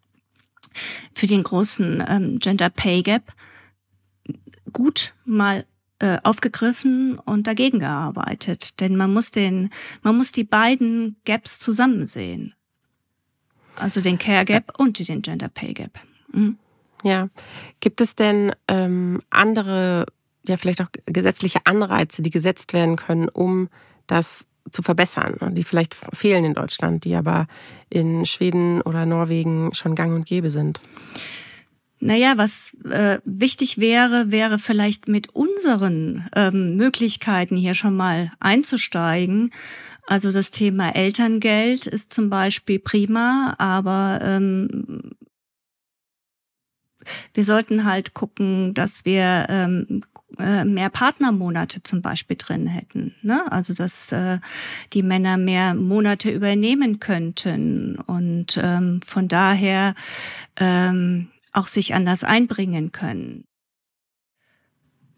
für 1.13 1.27
den 1.27 1.43
großen 1.43 2.05
ähm, 2.09 2.39
Gender 2.39 2.71
Pay 2.71 3.03
Gap 3.03 3.35
gut 4.73 5.15
mal 5.25 5.67
äh, 5.99 6.19
aufgegriffen 6.23 7.19
und 7.19 7.47
dagegen 7.47 7.81
gearbeitet. 7.81 8.81
Denn 8.81 8.97
man 8.97 9.13
muss 9.13 9.31
den, 9.31 9.71
man 10.03 10.17
muss 10.17 10.33
die 10.33 10.45
beiden 10.45 11.17
Gaps 11.25 11.59
zusammen 11.59 12.07
sehen. 12.07 12.55
Also 13.77 14.01
den 14.01 14.19
Care 14.19 14.45
Gap 14.45 14.79
und 14.79 15.07
den 15.09 15.23
Gender 15.23 15.49
Pay 15.49 15.75
Gap. 15.75 16.01
Mhm. 16.33 16.59
Ja. 17.03 17.29
Gibt 17.81 18.01
es 18.01 18.15
denn 18.15 18.53
ähm, 18.67 19.21
andere, 19.31 20.07
ja 20.47 20.57
vielleicht 20.57 20.81
auch 20.81 20.89
gesetzliche 21.07 21.61
Anreize, 21.65 22.23
die 22.23 22.31
gesetzt 22.31 22.73
werden 22.73 22.97
können, 22.97 23.29
um 23.29 23.69
das 24.07 24.47
zu 24.71 24.83
verbessern, 24.83 25.55
die 25.55 25.65
vielleicht 25.65 25.95
fehlen 25.95 26.45
in 26.45 26.55
Deutschland, 26.55 27.05
die 27.05 27.15
aber 27.15 27.47
in 27.89 28.27
Schweden 28.27 28.83
oder 28.83 29.07
Norwegen 29.07 29.73
schon 29.73 29.95
gang 29.95 30.15
und 30.15 30.27
gäbe 30.27 30.51
sind? 30.51 30.81
Naja, 32.01 32.35
was 32.37 32.77
äh, 32.89 33.19
wichtig 33.25 33.79
wäre, 33.79 34.31
wäre 34.31 34.59
vielleicht 34.59 35.09
mit 35.09 35.35
unseren 35.35 36.29
ähm, 36.37 36.77
Möglichkeiten 36.77 37.57
hier 37.57 37.75
schon 37.75 37.97
mal 37.97 38.31
einzusteigen. 38.39 39.51
Also 40.07 40.31
das 40.31 40.53
Thema 40.53 40.95
Elterngeld 40.95 41.87
ist 41.87 42.13
zum 42.13 42.31
Beispiel 42.31 42.79
prima, 42.79 43.55
aber 43.59 44.21
ähm, 44.23 45.11
wir 47.35 47.45
sollten 47.45 47.85
halt 47.85 48.15
gucken, 48.15 48.75
dass 48.75 49.05
wir 49.05 49.47
ähm, 49.49 50.03
äh, 50.39 50.65
mehr 50.65 50.91
Partnermonate 50.91 51.83
zum 51.83 52.03
Beispiel 52.03 52.37
drin 52.37 52.67
hätten. 52.67 53.15
Ne? 53.23 53.51
Also 53.51 53.75
dass 53.75 54.13
äh, 54.13 54.39
die 54.93 55.03
Männer 55.03 55.37
mehr 55.37 55.75
Monate 55.75 56.31
übernehmen 56.31 57.01
könnten 57.01 57.97
und 57.97 58.59
ähm, 58.63 59.01
von 59.05 59.29
daher 59.29 59.95
ähm, 60.57 61.29
auch 61.53 61.67
sich 61.67 61.95
anders 61.95 62.25
einbringen 62.25 62.93
können. 62.93 63.48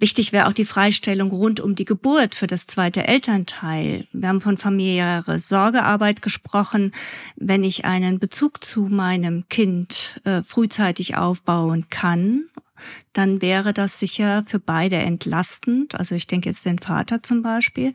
Wichtig 0.01 0.33
wäre 0.33 0.49
auch 0.49 0.55
die 0.55 0.65
Freistellung 0.65 1.31
rund 1.31 1.61
um 1.61 1.75
die 1.75 1.85
Geburt 1.85 2.35
für 2.35 2.47
das 2.47 2.67
zweite 2.67 3.07
Elternteil. 3.07 4.09
Wir 4.13 4.31
haben 4.31 4.41
von 4.41 4.57
familiäre 4.57 5.39
Sorgearbeit 5.39 6.23
gesprochen. 6.23 6.93
Wenn 7.37 7.63
ich 7.63 7.85
einen 7.85 8.19
Bezug 8.19 8.65
zu 8.65 8.87
meinem 8.87 9.47
Kind 9.51 10.19
äh, 10.25 10.43
frühzeitig 10.43 11.19
aufbauen 11.19 11.87
kann, 11.91 12.47
dann 13.13 13.43
wäre 13.43 13.75
das 13.75 14.01
sicher 14.01 14.43
für 14.47 14.59
beide 14.59 14.97
entlastend. 14.97 15.95
Also 15.95 16.15
ich 16.15 16.27
denke 16.27 16.49
jetzt 16.49 16.65
den 16.65 16.79
Vater 16.79 17.23
zum 17.23 17.43
Beispiel. 17.43 17.93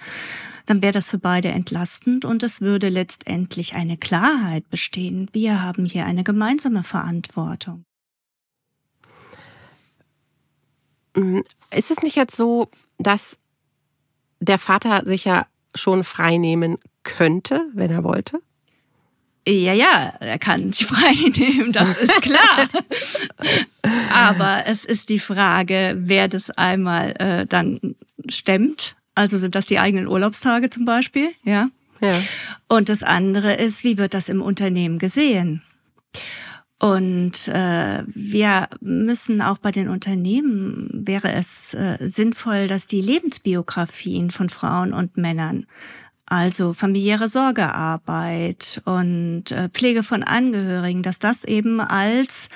Dann 0.67 0.83
wäre 0.83 0.93
das 0.93 1.09
für 1.09 1.17
beide 1.17 1.47
entlastend 1.47 2.23
und 2.23 2.43
es 2.43 2.61
würde 2.61 2.89
letztendlich 2.89 3.73
eine 3.73 3.97
Klarheit 3.97 4.69
bestehen. 4.69 5.27
Wir 5.33 5.63
haben 5.63 5.85
hier 5.85 6.05
eine 6.05 6.23
gemeinsame 6.23 6.83
Verantwortung. 6.83 7.83
Ist 11.71 11.91
es 11.91 12.01
nicht 12.01 12.15
jetzt 12.15 12.35
so, 12.35 12.69
dass 12.97 13.37
der 14.39 14.59
Vater 14.59 15.05
sich 15.05 15.25
ja 15.25 15.47
schon 15.73 16.03
frei 16.03 16.37
nehmen 16.37 16.77
könnte, 17.03 17.67
wenn 17.73 17.91
er 17.91 18.03
wollte? 18.03 18.39
Ja, 19.47 19.73
ja, 19.73 20.13
er 20.19 20.39
kann 20.39 20.71
sich 20.71 20.87
frei 20.87 21.13
nehmen, 21.37 21.71
das 21.71 21.97
ist 21.97 22.21
klar. 22.21 22.67
Aber 24.11 24.63
es 24.65 24.85
ist 24.85 25.09
die 25.09 25.19
Frage, 25.19 25.95
wer 25.99 26.27
das 26.27 26.49
einmal 26.49 27.13
äh, 27.19 27.45
dann 27.45 27.95
stemmt. 28.27 28.95
Also 29.13 29.37
sind 29.37 29.55
das 29.55 29.67
die 29.67 29.79
eigenen 29.79 30.07
Urlaubstage 30.07 30.69
zum 30.69 30.85
Beispiel, 30.85 31.31
ja? 31.43 31.69
Ja. 32.01 32.19
Und 32.67 32.89
das 32.89 33.03
andere 33.03 33.53
ist, 33.53 33.83
wie 33.83 33.97
wird 33.97 34.13
das 34.13 34.27
im 34.27 34.41
Unternehmen 34.41 34.99
gesehen? 34.99 35.61
Und 36.79 37.47
äh, 37.47 38.03
wir 38.07 38.67
müssen 38.81 39.41
auch 39.41 39.57
bei 39.57 39.71
den 39.71 39.87
Unternehmen, 39.87 40.89
wäre 40.91 41.31
es 41.31 41.73
äh, 41.73 41.97
sinnvoll, 42.01 42.67
dass 42.67 42.85
die 42.85 43.01
Lebensbiografien 43.01 44.29
von 44.29 44.49
Frauen 44.49 44.93
und 44.93 45.15
Männern, 45.15 45.67
also 46.25 46.73
familiäre 46.73 47.29
Sorgearbeit 47.29 48.81
und 48.83 49.51
äh, 49.51 49.69
Pflege 49.69 50.03
von 50.03 50.23
Angehörigen, 50.23 51.01
dass 51.01 51.19
das 51.19 51.45
eben 51.45 51.79
als 51.79 52.49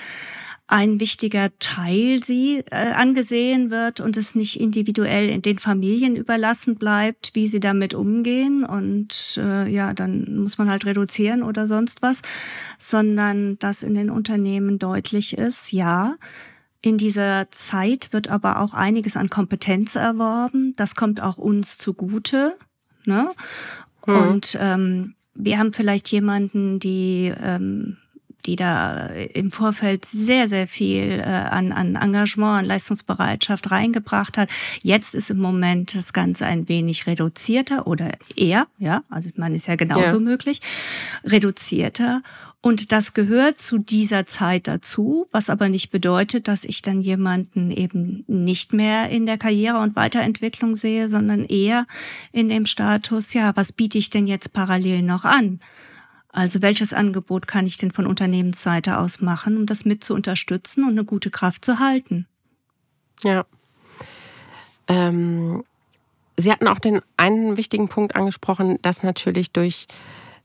ein 0.72 1.00
wichtiger 1.00 1.50
Teil 1.58 2.24
sie 2.24 2.64
äh, 2.70 2.92
angesehen 2.92 3.72
wird 3.72 4.02
und 4.02 4.16
es 4.18 4.36
nicht 4.36 4.60
individuell 4.60 5.28
in 5.28 5.42
den 5.42 5.58
Familien 5.58 6.16
überlassen 6.16 6.76
bleibt, 6.76 7.32
wie 7.34 7.48
sie 7.48 7.60
damit 7.60 7.96
umgehen 7.96 8.64
und 8.64 9.40
äh, 9.44 9.68
ja, 9.68 9.96
dann 9.96 10.38
muss 10.38 10.60
man 10.60 10.70
halt 10.70 10.86
reduzieren 10.86 11.42
oder 11.42 11.66
sonst 11.66 12.04
was, 12.04 12.22
sondern 12.78 13.58
dass 13.58 13.82
in 13.82 13.96
den 13.96 14.12
Unternehmen 14.12 14.78
deutlich 14.78 15.36
ist, 15.36 15.72
ja, 15.72 16.18
in 16.84 17.00
dieser 17.00 17.50
Zeit 17.50 18.14
wird 18.14 18.30
aber 18.30 18.60
auch 18.60 18.76
einiges 18.76 19.18
an 19.18 19.30
Kompetenz 19.30 19.96
erworben. 19.96 20.76
Das 20.78 20.96
kommt 20.96 21.20
auch 21.20 21.38
uns 21.38 21.78
zugute. 21.78 22.56
Ne? 23.06 23.32
Hm. 24.06 24.16
Und 24.16 24.58
ähm, 24.62 25.16
wir 25.34 25.58
haben 25.58 25.74
vielleicht 25.74 26.08
jemanden, 26.10 26.80
die 26.80 27.34
ähm, 27.42 27.98
die 28.46 28.56
da 28.56 29.08
im 29.08 29.52
Vorfeld 29.52 30.06
sehr, 30.06 30.48
sehr 30.48 30.68
viel 30.68 31.20
äh, 31.20 31.24
an, 31.24 31.72
an 31.72 31.96
Engagement, 31.96 32.60
an 32.60 32.66
Leistungsbereitschaft 32.66 33.72
reingebracht 33.72 34.38
hat. 34.38 34.50
Jetzt 34.82 35.16
ist 35.16 35.30
im 35.30 35.40
Moment 35.40 35.96
das 35.96 36.14
Ganze 36.14 36.46
ein 36.46 36.70
wenig 36.70 37.08
reduzierter 37.08 37.88
oder 37.88 38.12
eher, 38.36 38.68
ja, 38.78 39.04
also 39.10 39.30
man 39.36 39.56
ist 39.56 39.68
ja 39.68 39.76
genauso 39.76 40.16
ja. 40.16 40.22
möglich, 40.22 40.62
reduzierter. 41.24 42.22
Und 42.62 42.92
das 42.92 43.14
gehört 43.14 43.58
zu 43.58 43.78
dieser 43.78 44.26
Zeit 44.26 44.68
dazu, 44.68 45.28
was 45.32 45.50
aber 45.50 45.70
nicht 45.70 45.92
bedeutet, 45.92 46.50
dass 46.50 46.66
ich 46.66 46.82
dann 46.82 47.00
jemanden 47.00 47.72
eben 47.72 48.26
nicht 48.28 48.74
mehr 48.74 49.10
in 49.10 49.26
der 49.26 49.38
Karriere 49.38 49.80
und 49.80 49.96
Weiterentwicklung 49.96 50.76
sehe, 50.76 51.08
sondern 51.08 51.46
eher 51.46 51.88
in 52.34 52.50
dem 52.50 52.66
Status, 52.66 53.34
ja, 53.34 53.56
was 53.56 53.72
biete 53.72 53.98
ich 53.98 54.10
denn 54.10 54.28
jetzt 54.28 54.52
parallel 54.52 55.04
noch 55.04 55.24
an? 55.24 55.62
Also 56.32 56.62
welches 56.62 56.94
Angebot 56.94 57.48
kann 57.48 57.66
ich 57.66 57.78
denn 57.78 57.92
von 57.92 58.06
Unternehmensseite 58.06 59.00
aus 59.00 59.20
machen, 59.20 59.58
um 59.58 59.66
das 59.66 59.86
mit 59.86 60.04
zu 60.04 60.14
unterstützen 60.14 60.84
und 60.84 60.92
eine 60.92 61.04
gute 61.04 61.32
Kraft 61.32 61.66
zu 61.66 61.80
halten? 61.80 62.28
Ja. 63.24 63.46
Ähm, 64.88 65.64
Sie 66.38 66.52
hatten 66.52 66.68
auch 66.68 66.80
den 66.80 67.02
einen 67.18 67.58
wichtigen 67.58 67.90
Punkt 67.90 68.16
angesprochen, 68.16 68.80
dass 68.82 69.04
natürlich 69.04 69.52
durch, 69.52 69.88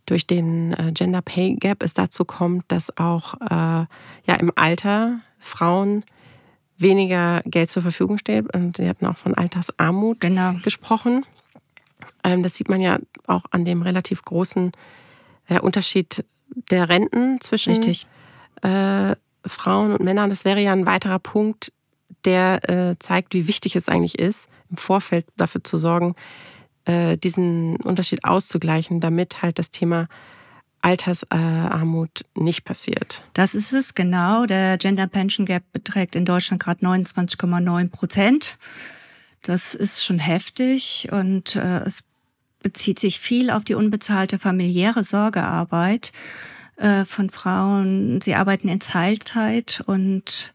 durch 0.06 0.26
den 0.26 0.72
äh, 0.72 0.90
Gender 0.92 1.22
Pay 1.22 1.54
Gap 1.54 1.82
es 1.84 1.94
dazu 1.94 2.24
kommt, 2.24 2.64
dass 2.68 2.96
auch 2.96 3.34
äh, 3.42 3.86
ja, 4.26 4.34
im 4.40 4.50
Alter 4.56 5.20
Frauen 5.38 6.04
weniger 6.78 7.42
Geld 7.44 7.70
zur 7.70 7.82
Verfügung 7.82 8.18
steht. 8.18 8.52
Und 8.54 8.78
Sie 8.78 8.88
hatten 8.88 9.06
auch 9.06 9.16
von 9.16 9.34
Altersarmut 9.34 10.18
genau. 10.20 10.54
gesprochen. 10.64 11.24
Ähm, 12.24 12.42
das 12.42 12.56
sieht 12.56 12.68
man 12.68 12.80
ja 12.80 12.98
auch 13.26 13.44
an 13.50 13.64
dem 13.64 13.82
relativ 13.82 14.22
großen 14.22 14.72
der 15.48 15.64
Unterschied 15.64 16.24
der 16.70 16.88
Renten 16.88 17.40
zwischen 17.40 17.74
äh, 18.62 19.16
Frauen 19.46 19.92
und 19.92 20.02
Männern. 20.02 20.30
Das 20.30 20.44
wäre 20.44 20.60
ja 20.60 20.72
ein 20.72 20.86
weiterer 20.86 21.18
Punkt, 21.18 21.72
der 22.24 22.68
äh, 22.68 22.98
zeigt, 22.98 23.34
wie 23.34 23.46
wichtig 23.46 23.76
es 23.76 23.88
eigentlich 23.88 24.18
ist, 24.18 24.48
im 24.70 24.76
Vorfeld 24.76 25.26
dafür 25.36 25.62
zu 25.62 25.76
sorgen, 25.76 26.14
äh, 26.86 27.16
diesen 27.16 27.76
Unterschied 27.76 28.24
auszugleichen, 28.24 29.00
damit 29.00 29.42
halt 29.42 29.58
das 29.58 29.70
Thema 29.70 30.08
Altersarmut 30.80 32.26
nicht 32.36 32.64
passiert. 32.64 33.24
Das 33.32 33.54
ist 33.54 33.72
es, 33.72 33.94
genau. 33.94 34.44
Der 34.44 34.76
Gender 34.76 35.06
Pension 35.06 35.46
Gap 35.46 35.62
beträgt 35.72 36.14
in 36.14 36.26
Deutschland 36.26 36.62
gerade 36.62 36.84
29,9 36.84 37.88
Prozent. 37.88 38.58
Das 39.42 39.74
ist 39.74 40.04
schon 40.04 40.18
heftig 40.18 41.08
und 41.10 41.56
äh, 41.56 41.78
es 41.80 42.04
bezieht 42.64 42.98
sich 42.98 43.20
viel 43.20 43.50
auf 43.50 43.62
die 43.62 43.74
unbezahlte 43.74 44.40
familiäre 44.40 45.04
Sorgearbeit 45.04 46.12
äh, 46.76 47.04
von 47.04 47.30
Frauen. 47.30 48.20
Sie 48.20 48.34
arbeiten 48.34 48.68
in 48.68 48.80
Teilzeit 48.80 49.84
und 49.86 50.54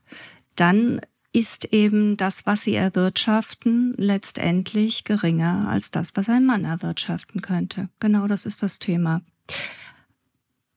dann 0.55 0.99
ist 1.31 1.65
eben 1.65 2.17
das, 2.17 2.47
was 2.47 2.63
sie 2.63 2.73
erwirtschaften, 2.73 3.93
letztendlich 3.97 5.03
geringer 5.03 5.69
als 5.69 5.91
das, 5.91 6.15
was 6.15 6.27
ein 6.27 6.45
Mann 6.45 6.65
erwirtschaften 6.65 7.41
könnte. 7.41 7.87
Genau 7.99 8.27
das 8.27 8.45
ist 8.45 8.63
das 8.63 8.79
Thema. 8.79 9.21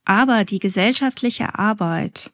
Aber 0.04 0.44
die 0.44 0.58
gesellschaftliche 0.58 1.58
Arbeit, 1.58 2.30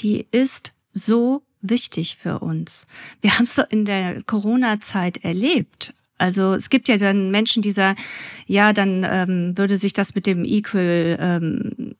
die 0.00 0.26
ist 0.30 0.72
so 0.92 1.42
wichtig 1.62 2.16
für 2.16 2.40
uns. 2.40 2.86
Wir 3.22 3.34
haben 3.34 3.44
es 3.44 3.56
in 3.70 3.86
der 3.86 4.22
Corona-Zeit 4.22 5.24
erlebt. 5.24 5.94
Also 6.24 6.54
es 6.54 6.70
gibt 6.70 6.88
ja 6.88 6.96
dann 6.96 7.30
Menschen, 7.30 7.60
die 7.60 7.70
sagen, 7.70 7.98
ja, 8.46 8.72
dann 8.72 9.06
ähm, 9.06 9.58
würde 9.58 9.76
sich 9.76 9.92
das 9.92 10.14
mit 10.14 10.26
dem 10.26 10.46
Equal 10.46 11.18
ähm, 11.20 11.96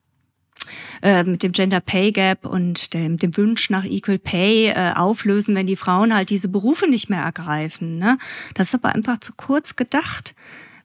äh, 1.02 1.24
mit 1.24 1.42
dem 1.42 1.52
Gender 1.52 1.80
Pay 1.80 2.10
Gap 2.12 2.46
und 2.46 2.94
dem, 2.94 3.18
dem 3.18 3.36
Wunsch 3.36 3.68
nach 3.68 3.84
Equal 3.84 4.18
Pay 4.18 4.68
äh, 4.68 4.92
auflösen, 4.94 5.54
wenn 5.54 5.66
die 5.66 5.76
Frauen 5.76 6.14
halt 6.14 6.30
diese 6.30 6.48
Berufe 6.48 6.88
nicht 6.88 7.10
mehr 7.10 7.20
ergreifen. 7.20 7.98
Ne? 7.98 8.16
Das 8.54 8.68
ist 8.68 8.74
aber 8.76 8.94
einfach 8.94 9.20
zu 9.20 9.34
kurz 9.36 9.76
gedacht. 9.76 10.34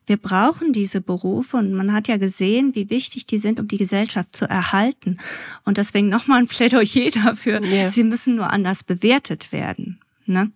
Wir 0.06 0.18
brauchen 0.18 0.74
diese 0.74 1.00
Berufe 1.00 1.56
und 1.56 1.72
man 1.72 1.94
hat 1.94 2.10
ja 2.10 2.18
gesehen, 2.18 2.76
wie 2.76 2.90
wichtig 2.90 3.26
die 3.26 3.38
sind, 3.38 3.58
um 3.58 3.70
die 3.70 3.78
Gesellschaft 3.78 4.36
zu 4.36 4.50
erhalten. 4.50 5.18
Und 5.64 5.78
deswegen 5.78 6.10
nochmal 6.10 6.40
ein 6.40 6.48
Plädoyer 6.48 7.12
dafür, 7.12 7.64
ja. 7.64 7.88
sie 7.88 8.04
müssen 8.04 8.36
nur 8.36 8.50
anders 8.52 8.84
bewertet 8.84 9.54
werden. 9.54 10.02
Ne? 10.26 10.52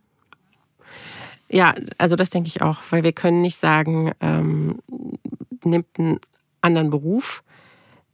Ja, 1.54 1.76
also 1.97 2.16
das 2.16 2.30
denke 2.32 2.47
ich 2.47 2.62
auch, 2.62 2.80
weil 2.89 3.04
wir 3.04 3.14
können 3.14 3.41
nicht 3.41 3.58
sagen, 3.58 4.12
ähm, 4.22 4.80
nimmt 5.64 5.88
einen 5.97 6.20
anderen 6.62 6.89
Beruf, 6.89 7.43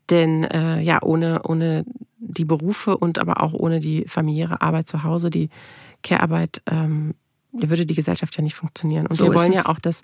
denn 0.10 0.44
äh, 0.44 0.82
ja, 0.82 1.02
ohne, 1.02 1.44
ohne 1.44 1.86
die 2.18 2.46
Berufe 2.46 2.98
und 2.98 3.18
aber 3.18 3.42
auch 3.42 3.54
ohne 3.54 3.80
die 3.80 4.06
familiäre 4.08 4.62
Arbeit 4.62 4.88
zu 4.88 5.04
Hause, 5.04 5.30
die 5.30 5.50
Care-Arbeit, 6.04 6.62
ähm, 6.70 7.16
würde 7.54 7.86
die 7.86 7.96
Gesellschaft 7.96 8.36
ja 8.38 8.44
nicht 8.44 8.56
funktionieren. 8.56 9.08
Und 9.08 9.16
so 9.16 9.26
wir 9.26 9.34
wollen 9.34 9.54
ja 9.54 9.66
auch, 9.66 9.80
dass 9.80 10.04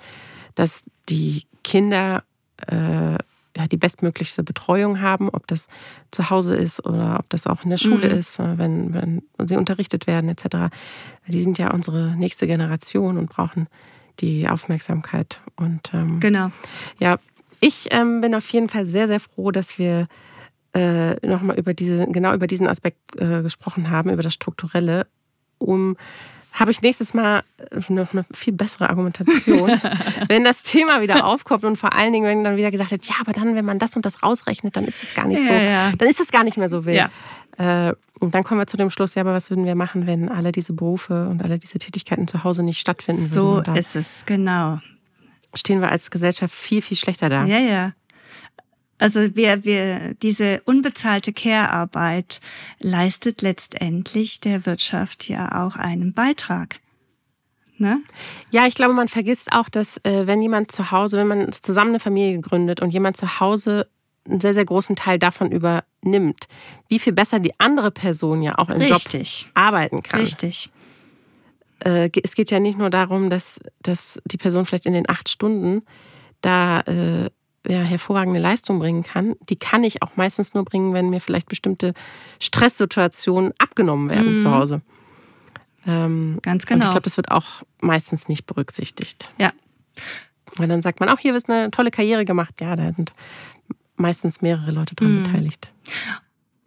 dass 0.56 0.84
die 1.10 1.44
Kinder 1.64 2.24
äh, 2.68 3.18
ja, 3.56 3.68
die 3.68 3.78
bestmöglichste 3.78 4.44
Betreuung 4.44 5.02
haben, 5.02 5.30
ob 5.30 5.48
das 5.48 5.68
zu 6.12 6.30
Hause 6.30 6.56
ist 6.56 6.86
oder 6.86 7.20
ob 7.20 7.30
das 7.30 7.48
auch 7.48 7.64
in 7.64 7.70
der 7.70 7.78
Schule 7.78 8.10
mhm. 8.10 8.18
ist, 8.18 8.40
äh, 8.40 8.58
wenn, 8.58 8.94
wenn 8.94 9.22
sie 9.48 9.56
unterrichtet 9.56 10.08
werden 10.08 10.30
etc. 10.30 10.74
Die 11.28 11.42
sind 11.42 11.58
ja 11.58 11.72
unsere 11.72 12.16
nächste 12.16 12.48
Generation 12.48 13.18
und 13.18 13.30
brauchen 13.30 13.68
die 14.20 14.48
Aufmerksamkeit. 14.48 15.42
Und 15.56 15.92
ähm, 15.94 16.20
genau. 16.20 16.52
Ja, 17.00 17.18
ich 17.60 17.88
ähm, 17.92 18.22
bin 18.22 18.36
auf 18.36 18.48
jeden 18.50 18.70
Fall 18.70 18.86
sehr, 18.86 19.08
sehr 19.08 19.20
froh, 19.20 19.52
dass 19.52 19.80
wir 19.80 20.08
äh, 20.74 21.16
nochmal 21.26 21.58
über 21.58 21.74
diese, 21.74 22.06
genau 22.08 22.34
über 22.34 22.48
diesen 22.48 22.68
Aspekt 22.68 23.16
äh, 23.18 23.42
gesprochen 23.42 23.90
haben, 23.90 24.10
über 24.10 24.24
das 24.24 24.34
Strukturelle, 24.34 25.08
um 25.58 25.96
habe 26.56 26.72
ich 26.72 26.82
nächstes 26.82 27.14
Mal 27.14 27.44
noch 27.90 28.14
eine 28.14 28.26
viel 28.34 28.54
bessere 28.54 28.90
Argumentation, 28.90 29.70
wenn 30.28 30.44
das 30.44 30.64
Thema 30.64 31.02
wieder 31.02 31.26
aufkommt 31.26 31.66
und 31.66 31.76
vor 31.76 31.94
allen 31.94 32.14
Dingen, 32.14 32.26
wenn 32.26 32.44
dann 32.44 32.58
wieder 32.58 32.72
gesagt 32.72 32.92
wird, 32.92 33.06
ja, 33.06 33.16
aber 33.20 33.34
dann, 33.34 33.56
wenn 33.56 33.66
man 33.66 33.78
das 33.78 33.96
und 33.96 34.06
das 34.06 34.24
rausrechnet, 34.24 34.76
dann 34.76 34.86
ist 34.86 35.04
es 35.04 35.14
gar 35.14 35.28
nicht 35.28 35.44
so, 35.44 35.52
ja. 35.52 35.92
dann 35.98 36.08
ist 36.08 36.20
es 36.20 36.32
gar 36.32 36.44
nicht 36.44 36.58
mehr 36.58 36.70
so 36.70 36.86
wild. 36.86 37.10
Ja. 37.58 37.90
Äh, 37.90 37.94
und 38.20 38.34
dann 38.34 38.44
kommen 38.44 38.60
wir 38.60 38.68
zu 38.68 38.78
dem 38.78 38.90
Schluss, 38.90 39.16
ja, 39.16 39.22
aber 39.22 39.34
was 39.34 39.50
würden 39.50 39.66
wir 39.66 39.76
machen, 39.76 40.08
wenn 40.08 40.30
alle 40.30 40.52
diese 40.52 40.74
Berufe 40.74 41.28
und 41.28 41.44
alle 41.44 41.60
diese 41.60 41.78
Tätigkeiten 41.78 42.28
zu 42.28 42.44
Hause 42.46 42.64
nicht 42.64 42.80
stattfinden? 42.80 43.22
So 43.22 43.62
ist 43.76 43.96
es, 43.96 44.26
genau. 44.26 44.80
Stehen 45.54 45.82
wir 45.82 45.92
als 45.92 46.10
Gesellschaft 46.10 46.54
viel, 46.54 46.82
viel 46.82 46.98
schlechter 46.98 47.30
da. 47.30 47.46
Ja, 47.46 47.60
ja. 47.60 47.94
Also 48.98 49.36
wir, 49.36 49.66
wir, 49.66 50.14
diese 50.22 50.62
unbezahlte 50.66 51.34
Care-Arbeit 51.34 52.40
leistet 52.80 53.42
letztendlich 53.42 54.40
der 54.40 54.66
Wirtschaft 54.66 55.28
ja 55.28 55.66
auch 55.66 55.76
einen 55.76 56.14
Beitrag. 56.14 56.80
Ne? 57.78 58.02
Ja, 58.52 58.66
ich 58.68 58.76
glaube, 58.76 58.94
man 58.94 59.10
vergisst 59.10 59.52
auch, 59.52 59.68
dass 59.68 59.98
äh, 60.06 60.28
wenn 60.28 60.42
jemand 60.42 60.72
zu 60.72 60.92
Hause, 60.92 61.18
wenn 61.18 61.28
man 61.28 61.52
zusammen 61.52 61.92
eine 61.92 62.00
Familie 62.00 62.40
gründet 62.40 62.82
und 62.82 62.92
jemand 62.92 63.18
zu 63.18 63.42
Hause 63.42 63.88
einen 64.28 64.40
sehr, 64.40 64.54
sehr 64.54 64.66
großen 64.66 64.96
Teil 64.96 65.20
davon 65.20 65.52
übernimmt, 65.52 66.48
wie 66.88 67.00
viel 67.00 67.14
besser 67.14 67.40
die 67.40 67.60
andere 67.60 67.92
Person 67.92 68.42
ja 68.42 68.58
auch 68.58 68.70
im 68.70 68.82
Richtig. 68.82 69.44
Job 69.44 69.52
arbeiten 69.56 70.04
kann. 70.04 70.22
Richtig. 70.22 70.70
Äh, 71.84 72.10
es 72.24 72.36
geht 72.36 72.50
ja 72.50 72.60
nicht 72.62 72.78
nur 72.78 72.90
darum, 72.90 73.30
dass, 73.30 73.60
dass 73.82 74.20
die 74.26 74.38
Person 74.38 74.66
vielleicht 74.66 74.86
in 74.86 74.94
den 74.94 75.10
acht 75.10 75.28
Stunden 75.28 75.84
da 76.42 76.80
äh, 76.82 77.30
ja, 77.68 77.80
hervorragende 77.80 78.40
Leistung 78.40 78.80
bringen 78.80 79.04
kann, 79.04 79.36
die 79.50 79.56
kann 79.56 79.84
ich 79.84 80.02
auch 80.02 80.16
meistens 80.16 80.54
nur 80.54 80.66
bringen, 80.66 80.94
wenn 80.94 81.10
mir 81.10 81.22
vielleicht 81.22 81.50
bestimmte 81.50 81.94
Stresssituationen 82.40 83.54
abgenommen 83.58 84.10
werden 84.10 84.34
mhm. 84.34 84.38
zu 84.40 84.52
Hause. 84.52 84.82
Ähm, 85.86 86.40
Ganz 86.42 86.66
genau. 86.66 86.78
Und 86.78 86.84
ich 86.84 86.92
glaube, 86.92 87.04
das 87.04 87.18
wird 87.18 87.32
auch 87.32 87.64
meistens 87.82 88.28
nicht 88.28 88.46
berücksichtigt. 88.46 89.32
Ja. 89.38 89.54
Weil 90.56 90.68
dann 90.68 90.82
sagt 90.82 91.00
man 91.00 91.10
auch, 91.10 91.20
hier 91.20 91.34
wird 91.34 91.50
eine 91.50 91.72
tolle 91.72 91.92
Karriere 91.92 92.26
gemacht. 92.26 92.62
Ja, 92.62 92.76
da 92.76 92.92
sind 92.94 93.14
meistens 93.96 94.42
mehrere 94.42 94.72
Leute 94.72 94.96
dran 94.96 95.20
mhm. 95.20 95.24
beteiligt. 95.24 95.72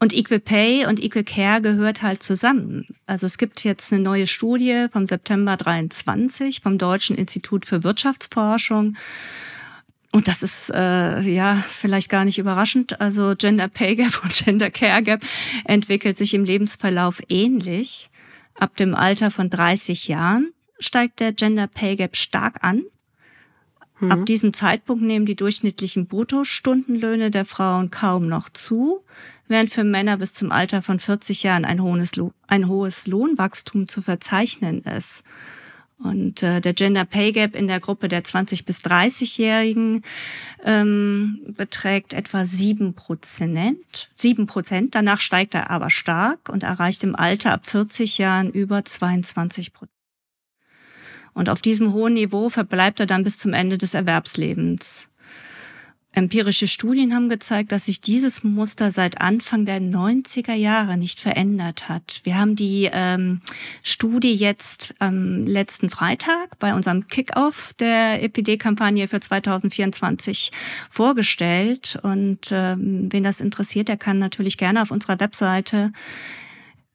Und 0.00 0.12
Equal 0.12 0.38
Pay 0.38 0.86
und 0.86 1.02
Equal 1.02 1.24
Care 1.24 1.60
gehört 1.60 2.02
halt 2.02 2.22
zusammen. 2.22 2.86
Also 3.06 3.26
es 3.26 3.36
gibt 3.36 3.64
jetzt 3.64 3.92
eine 3.92 4.02
neue 4.02 4.28
Studie 4.28 4.86
vom 4.92 5.08
September 5.08 5.56
23 5.56 6.60
vom 6.60 6.78
Deutschen 6.78 7.16
Institut 7.16 7.66
für 7.66 7.82
Wirtschaftsforschung. 7.82 8.96
Und 10.10 10.26
das 10.26 10.42
ist 10.42 10.70
äh, 10.70 11.20
ja 11.20 11.56
vielleicht 11.56 12.08
gar 12.08 12.24
nicht 12.24 12.38
überraschend. 12.38 13.00
Also 13.00 13.34
Gender 13.36 13.68
Pay 13.68 13.96
Gap 13.96 14.22
und 14.24 14.32
Gender 14.32 14.70
Care 14.70 15.02
Gap 15.02 15.22
entwickelt 15.64 16.16
sich 16.16 16.34
im 16.34 16.44
Lebensverlauf 16.44 17.22
ähnlich. 17.28 18.10
Ab 18.54 18.76
dem 18.76 18.94
Alter 18.94 19.30
von 19.30 19.50
30 19.50 20.08
Jahren 20.08 20.52
steigt 20.80 21.20
der 21.20 21.32
Gender 21.32 21.66
Pay 21.66 21.96
Gap 21.96 22.16
stark 22.16 22.64
an. 22.64 22.84
Mhm. 24.00 24.12
Ab 24.12 24.26
diesem 24.26 24.52
Zeitpunkt 24.52 25.02
nehmen 25.02 25.26
die 25.26 25.36
durchschnittlichen 25.36 26.06
Bruttostundenlöhne 26.06 27.30
der 27.30 27.44
Frauen 27.44 27.90
kaum 27.90 28.28
noch 28.28 28.48
zu, 28.48 29.04
während 29.46 29.70
für 29.70 29.84
Männer 29.84 30.16
bis 30.16 30.32
zum 30.32 30.52
Alter 30.52 30.82
von 30.82 31.00
40 31.00 31.42
Jahren 31.42 31.64
ein 31.64 31.82
hohes, 31.82 32.12
ein 32.46 32.68
hohes 32.68 33.06
Lohnwachstum 33.06 33.88
zu 33.88 34.00
verzeichnen 34.00 34.82
ist. 34.82 35.24
Und 35.98 36.44
äh, 36.44 36.60
der 36.60 36.74
Gender 36.74 37.04
Pay 37.04 37.32
Gap 37.32 37.56
in 37.56 37.66
der 37.66 37.80
Gruppe 37.80 38.06
der 38.06 38.22
20 38.22 38.64
bis 38.64 38.78
30-Jährigen 38.84 40.02
ähm, 40.64 41.40
beträgt 41.48 42.12
etwa 42.12 42.44
sieben 42.44 42.94
Prozent. 42.94 44.10
Sieben 44.14 44.46
Prozent. 44.46 44.94
Danach 44.94 45.20
steigt 45.20 45.54
er 45.54 45.70
aber 45.70 45.90
stark 45.90 46.48
und 46.48 46.62
erreicht 46.62 47.02
im 47.02 47.16
Alter 47.16 47.52
ab 47.52 47.66
40 47.66 48.18
Jahren 48.18 48.50
über 48.50 48.84
22 48.84 49.72
Prozent. 49.72 49.92
Und 51.34 51.48
auf 51.48 51.60
diesem 51.60 51.92
hohen 51.92 52.14
Niveau 52.14 52.48
verbleibt 52.48 53.00
er 53.00 53.06
dann 53.06 53.24
bis 53.24 53.38
zum 53.38 53.52
Ende 53.52 53.76
des 53.78 53.94
Erwerbslebens. 53.94 55.10
Empirische 56.18 56.66
Studien 56.66 57.14
haben 57.14 57.28
gezeigt, 57.28 57.70
dass 57.70 57.86
sich 57.86 58.00
dieses 58.00 58.42
Muster 58.42 58.90
seit 58.90 59.20
Anfang 59.20 59.64
der 59.66 59.80
90er 59.80 60.54
Jahre 60.54 60.96
nicht 60.96 61.20
verändert 61.20 61.88
hat. 61.88 62.22
Wir 62.24 62.36
haben 62.36 62.56
die 62.56 62.90
ähm, 62.92 63.40
Studie 63.84 64.34
jetzt 64.34 64.94
am 64.98 65.44
letzten 65.44 65.90
Freitag 65.90 66.58
bei 66.58 66.74
unserem 66.74 67.06
Kickoff 67.06 67.72
der 67.78 68.20
EPD-Kampagne 68.20 69.06
für 69.06 69.20
2024 69.20 70.50
vorgestellt. 70.90 72.00
Und 72.02 72.50
ähm, 72.50 73.06
wen 73.12 73.22
das 73.22 73.40
interessiert, 73.40 73.86
der 73.86 73.96
kann 73.96 74.18
natürlich 74.18 74.58
gerne 74.58 74.82
auf 74.82 74.90
unserer 74.90 75.20
Webseite 75.20 75.92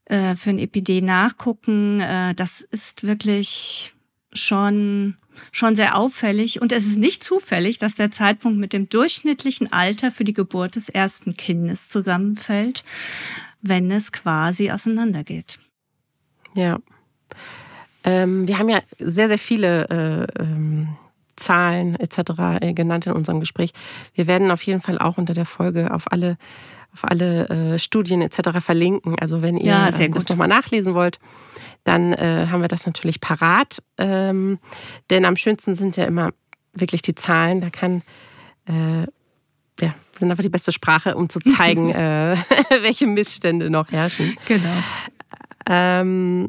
äh, 0.04 0.34
für 0.34 0.50
ein 0.50 0.58
EPD 0.58 1.00
nachgucken. 1.00 2.00
Äh, 2.00 2.34
das 2.34 2.60
ist 2.60 3.04
wirklich 3.04 3.94
schon 4.34 5.16
schon 5.52 5.74
sehr 5.74 5.96
auffällig 5.96 6.60
und 6.60 6.72
es 6.72 6.86
ist 6.86 6.98
nicht 6.98 7.22
zufällig, 7.22 7.78
dass 7.78 7.94
der 7.94 8.10
Zeitpunkt 8.10 8.58
mit 8.58 8.72
dem 8.72 8.88
durchschnittlichen 8.88 9.72
Alter 9.72 10.10
für 10.10 10.24
die 10.24 10.32
Geburt 10.32 10.76
des 10.76 10.88
ersten 10.88 11.36
Kindes 11.36 11.88
zusammenfällt, 11.88 12.84
wenn 13.62 13.90
es 13.90 14.12
quasi 14.12 14.70
auseinandergeht. 14.70 15.58
Ja. 16.54 16.78
Ähm, 18.04 18.46
wir 18.46 18.58
haben 18.58 18.68
ja 18.68 18.80
sehr, 18.98 19.28
sehr 19.28 19.38
viele 19.38 19.88
äh, 19.88 20.42
ähm, 20.42 20.96
Zahlen 21.36 21.98
etc. 21.98 22.60
Äh, 22.60 22.72
genannt 22.74 23.06
in 23.06 23.12
unserem 23.12 23.40
Gespräch. 23.40 23.72
Wir 24.14 24.26
werden 24.26 24.50
auf 24.50 24.62
jeden 24.62 24.80
Fall 24.80 24.98
auch 24.98 25.18
unter 25.18 25.34
der 25.34 25.46
Folge 25.46 25.92
auf 25.92 26.12
alle 26.12 26.36
auf 26.94 27.04
alle 27.04 27.48
äh, 27.74 27.78
Studien 27.78 28.22
etc. 28.22 28.60
verlinken. 28.60 29.16
Also 29.18 29.42
wenn 29.42 29.56
ihr 29.56 29.66
Ja, 29.66 29.92
sehr 29.92 30.08
das 30.08 30.24
gut. 30.24 30.30
nochmal 30.30 30.48
nachlesen 30.48 30.94
wollt, 30.94 31.18
dann 31.82 32.12
äh, 32.12 32.46
haben 32.50 32.62
wir 32.62 32.68
das 32.68 32.86
natürlich 32.86 33.20
parat. 33.20 33.82
Ähm, 33.98 34.58
denn 35.10 35.24
am 35.24 35.36
schönsten 35.36 35.74
sind 35.74 35.96
ja 35.96 36.04
immer 36.04 36.30
wirklich 36.72 37.02
die 37.02 37.14
Zahlen. 37.14 37.60
Da 37.60 37.70
kann 37.70 38.02
äh, 38.66 39.02
ja, 39.80 39.94
sind 40.12 40.30
einfach 40.30 40.42
die 40.42 40.48
beste 40.48 40.70
Sprache, 40.70 41.16
um 41.16 41.28
zu 41.28 41.40
zeigen, 41.40 41.90
äh, 41.90 42.36
welche 42.82 43.06
Missstände 43.08 43.70
noch 43.70 43.90
herrschen. 43.90 44.36
Genau. 44.46 44.82
Ähm, 45.68 46.48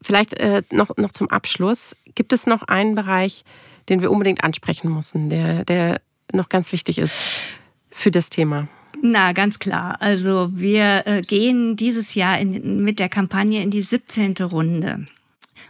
vielleicht 0.00 0.34
äh, 0.34 0.62
noch, 0.70 0.96
noch 0.96 1.10
zum 1.10 1.28
Abschluss. 1.28 1.96
Gibt 2.14 2.32
es 2.32 2.46
noch 2.46 2.62
einen 2.62 2.94
Bereich, 2.94 3.44
den 3.88 4.00
wir 4.00 4.12
unbedingt 4.12 4.44
ansprechen 4.44 4.94
müssen, 4.94 5.28
der, 5.28 5.64
der 5.64 6.00
noch 6.32 6.48
ganz 6.48 6.72
wichtig 6.72 6.98
ist 6.98 7.58
für 7.96 8.10
das 8.10 8.30
Thema? 8.30 8.68
Na, 9.02 9.32
ganz 9.32 9.58
klar. 9.58 10.00
Also 10.00 10.50
wir 10.52 11.06
äh, 11.06 11.22
gehen 11.22 11.76
dieses 11.76 12.14
Jahr 12.14 12.38
in, 12.38 12.82
mit 12.82 12.98
der 12.98 13.08
Kampagne 13.08 13.62
in 13.62 13.70
die 13.70 13.82
17. 13.82 14.34
Runde 14.42 15.06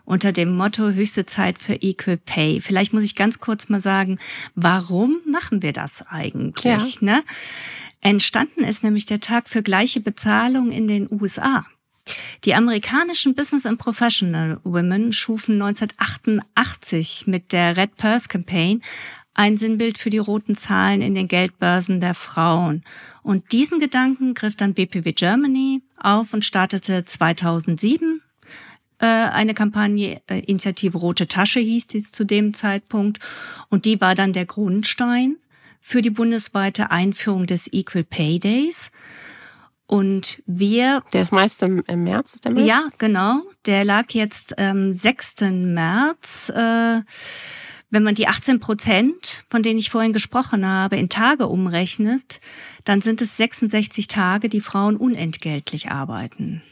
unter 0.04 0.32
dem 0.32 0.56
Motto 0.56 0.90
höchste 0.90 1.26
Zeit 1.26 1.58
für 1.58 1.74
Equal 1.74 2.16
Pay. 2.16 2.60
Vielleicht 2.60 2.92
muss 2.92 3.02
ich 3.02 3.16
ganz 3.16 3.40
kurz 3.40 3.68
mal 3.68 3.80
sagen, 3.80 4.18
warum 4.54 5.18
machen 5.26 5.62
wir 5.62 5.72
das 5.72 6.06
eigentlich? 6.08 7.02
Ne? 7.02 7.24
Entstanden 8.00 8.62
ist 8.62 8.84
nämlich 8.84 9.06
der 9.06 9.20
Tag 9.20 9.48
für 9.48 9.62
gleiche 9.62 10.00
Bezahlung 10.00 10.70
in 10.70 10.86
den 10.86 11.08
USA. 11.10 11.66
Die 12.44 12.54
amerikanischen 12.54 13.34
Business 13.34 13.66
and 13.66 13.78
Professional 13.78 14.60
Women 14.62 15.12
schufen 15.12 15.60
1988 15.60 17.24
mit 17.26 17.52
der 17.52 17.76
Red 17.76 17.96
Purse 17.96 18.28
Campaign 18.28 18.82
ein 19.36 19.56
Sinnbild 19.56 19.98
für 19.98 20.10
die 20.10 20.18
roten 20.18 20.54
Zahlen 20.54 21.02
in 21.02 21.14
den 21.14 21.28
Geldbörsen 21.28 22.00
der 22.00 22.14
Frauen. 22.14 22.82
Und 23.22 23.52
diesen 23.52 23.78
Gedanken 23.78 24.34
griff 24.34 24.56
dann 24.56 24.74
BPW 24.74 25.12
Germany 25.12 25.82
auf 25.98 26.32
und 26.32 26.44
startete 26.44 27.04
2007 27.04 28.22
äh, 28.98 29.06
eine 29.06 29.52
Kampagne, 29.52 30.22
äh, 30.26 30.40
Initiative 30.40 30.96
Rote 30.96 31.26
Tasche 31.26 31.60
hieß 31.60 31.88
dies 31.88 32.12
zu 32.12 32.24
dem 32.24 32.54
Zeitpunkt. 32.54 33.18
Und 33.68 33.84
die 33.84 34.00
war 34.00 34.14
dann 34.14 34.32
der 34.32 34.46
Grundstein 34.46 35.36
für 35.80 36.00
die 36.00 36.10
bundesweite 36.10 36.90
Einführung 36.90 37.46
des 37.46 37.70
Equal 37.72 38.04
Pay 38.04 38.38
Days. 38.38 38.90
Und 39.86 40.42
wir 40.46 41.02
Der 41.12 41.22
ist 41.22 41.32
meist 41.32 41.62
im, 41.62 41.82
im 41.86 42.04
März, 42.04 42.34
ist 42.34 42.44
der 42.46 42.52
März? 42.52 42.66
ja, 42.66 42.88
genau. 42.98 43.42
Der 43.66 43.84
lag 43.84 44.10
jetzt 44.12 44.58
am 44.58 44.92
6. 44.92 45.42
März. 45.42 46.48
Äh, 46.48 47.02
wenn 47.90 48.02
man 48.02 48.14
die 48.14 48.26
18 48.26 48.60
Prozent, 48.60 49.44
von 49.48 49.62
denen 49.62 49.78
ich 49.78 49.90
vorhin 49.90 50.12
gesprochen 50.12 50.66
habe, 50.66 50.96
in 50.96 51.08
Tage 51.08 51.46
umrechnet, 51.46 52.40
dann 52.84 53.00
sind 53.00 53.22
es 53.22 53.36
66 53.36 54.08
Tage, 54.08 54.48
die 54.48 54.60
Frauen 54.60 54.96
unentgeltlich 54.96 55.90
arbeiten. 55.90 56.62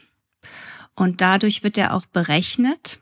Und 0.93 1.21
dadurch 1.21 1.63
wird 1.63 1.77
er 1.77 1.93
auch 1.93 2.05
berechnet. 2.05 2.99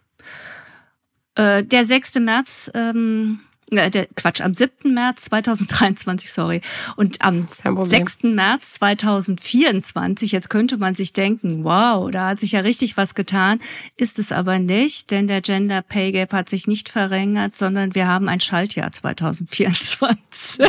Äh, 1.36 1.64
der 1.64 1.84
6. 1.84 2.16
März, 2.16 2.72
ähm, 2.74 3.40
äh, 3.78 3.90
der, 3.90 4.08
Quatsch, 4.16 4.42
am 4.42 4.54
7. 4.54 4.94
März 4.94 5.26
2023, 5.26 6.32
sorry. 6.32 6.62
Und 6.96 7.22
am 7.22 7.48
Kein 7.62 7.76
Problem. 7.76 7.86
6. 7.86 8.24
März 8.24 8.74
2024, 8.74 10.32
jetzt 10.32 10.50
könnte 10.50 10.78
man 10.78 10.96
sich 10.96 11.14
denken, 11.14 11.64
wow, 11.64 12.10
da 12.12 12.30
hat 12.30 12.40
sich 12.40 12.54
ja 12.54 12.62
richtig 12.62 12.98
was 12.98 13.16
getan, 13.16 13.60
ist 13.98 14.20
es 14.20 14.32
aber 14.32 14.60
nicht, 14.60 15.12
denn 15.12 15.28
der 15.28 15.42
Gender 15.42 15.82
Pay 15.82 16.12
Gap 16.12 16.34
hat 16.34 16.50
sich 16.50 16.68
nicht 16.68 16.90
verringert, 16.90 17.56
sondern 17.56 17.96
wir 17.96 18.08
haben 18.08 18.30
ein 18.30 18.40
Schaltjahr 18.40 18.92
2024. 18.92 20.58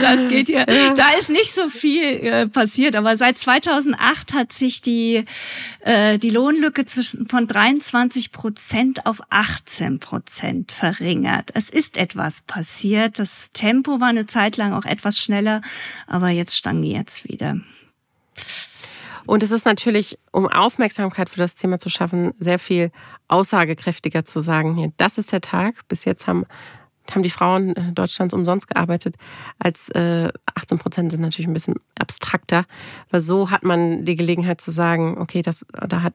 das 0.00 0.28
geht 0.28 0.48
ja, 0.48 0.64
da 0.64 1.10
ist 1.18 1.30
nicht 1.30 1.52
so 1.52 1.68
viel 1.68 2.02
äh, 2.02 2.46
passiert, 2.48 2.96
aber 2.96 3.16
seit 3.16 3.38
2008 3.38 4.32
hat 4.32 4.52
sich 4.52 4.82
die, 4.82 5.24
äh, 5.80 6.18
die 6.18 6.30
Lohnlücke 6.30 6.84
zwischen, 6.84 7.26
von 7.26 7.46
23 7.46 8.32
Prozent 8.32 9.06
auf 9.06 9.20
18 9.30 10.00
Prozent 10.00 10.72
verringert. 10.72 11.50
Es 11.54 11.63
ist 11.70 11.96
etwas 11.96 12.42
passiert. 12.42 13.18
Das 13.18 13.50
Tempo 13.52 14.00
war 14.00 14.08
eine 14.08 14.26
Zeit 14.26 14.56
lang 14.56 14.72
auch 14.72 14.84
etwas 14.84 15.18
schneller, 15.18 15.60
aber 16.06 16.28
jetzt 16.28 16.56
stagniert 16.56 17.24
wieder. 17.24 17.56
Und 19.26 19.42
es 19.42 19.50
ist 19.50 19.64
natürlich, 19.64 20.18
um 20.32 20.46
Aufmerksamkeit 20.48 21.30
für 21.30 21.38
das 21.38 21.54
Thema 21.54 21.78
zu 21.78 21.88
schaffen, 21.88 22.32
sehr 22.38 22.58
viel 22.58 22.90
aussagekräftiger 23.28 24.24
zu 24.24 24.40
sagen, 24.40 24.76
hier, 24.76 24.92
das 24.98 25.18
ist 25.18 25.32
der 25.32 25.40
Tag. 25.40 25.88
Bis 25.88 26.04
jetzt 26.04 26.26
haben, 26.26 26.44
haben 27.10 27.22
die 27.22 27.30
Frauen 27.30 27.74
äh, 27.74 27.92
Deutschlands 27.92 28.34
umsonst 28.34 28.68
gearbeitet, 28.68 29.16
als 29.58 29.88
äh, 29.90 30.30
18 30.54 30.78
Prozent 30.78 31.12
sind 31.12 31.22
natürlich 31.22 31.48
ein 31.48 31.54
bisschen 31.54 31.76
abstrakter. 31.98 32.66
Aber 33.08 33.20
so 33.20 33.50
hat 33.50 33.62
man 33.62 34.04
die 34.04 34.14
Gelegenheit 34.14 34.60
zu 34.60 34.70
sagen, 34.70 35.16
okay, 35.18 35.40
das, 35.40 35.64
da 35.72 36.02
hat 36.02 36.14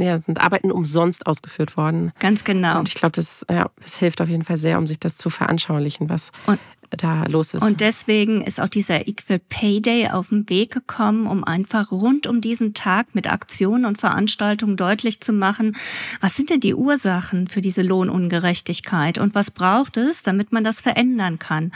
ja, 0.00 0.20
sind 0.20 0.40
Arbeiten 0.40 0.70
umsonst 0.70 1.26
ausgeführt 1.26 1.76
worden. 1.76 2.12
Ganz 2.18 2.44
genau. 2.44 2.78
Und 2.78 2.88
ich 2.88 2.94
glaube, 2.94 3.12
das, 3.12 3.44
ja, 3.50 3.70
das 3.82 3.96
hilft 3.98 4.20
auf 4.20 4.28
jeden 4.28 4.44
Fall 4.44 4.56
sehr, 4.56 4.78
um 4.78 4.86
sich 4.86 5.00
das 5.00 5.16
zu 5.16 5.30
veranschaulichen, 5.30 6.08
was 6.08 6.32
Und- 6.46 6.60
da 6.96 7.24
los 7.24 7.52
ist. 7.52 7.62
Und 7.64 7.80
deswegen 7.80 8.42
ist 8.42 8.60
auch 8.60 8.68
dieser 8.68 9.08
Equal 9.08 9.40
Pay 9.40 9.82
Day 9.82 10.08
auf 10.08 10.28
den 10.28 10.48
Weg 10.48 10.72
gekommen, 10.72 11.26
um 11.26 11.42
einfach 11.42 11.90
rund 11.90 12.28
um 12.28 12.40
diesen 12.40 12.74
Tag 12.74 13.08
mit 13.12 13.28
Aktionen 13.28 13.84
und 13.84 13.98
Veranstaltungen 13.98 14.76
deutlich 14.76 15.20
zu 15.20 15.32
machen, 15.32 15.76
was 16.20 16.36
sind 16.36 16.48
denn 16.48 16.60
die 16.60 16.76
Ursachen 16.76 17.48
für 17.48 17.60
diese 17.60 17.82
Lohnungerechtigkeit 17.82 19.18
und 19.18 19.34
was 19.34 19.50
braucht 19.50 19.96
es, 19.96 20.22
damit 20.22 20.52
man 20.52 20.64
das 20.64 20.80
verändern 20.80 21.38
kann. 21.38 21.72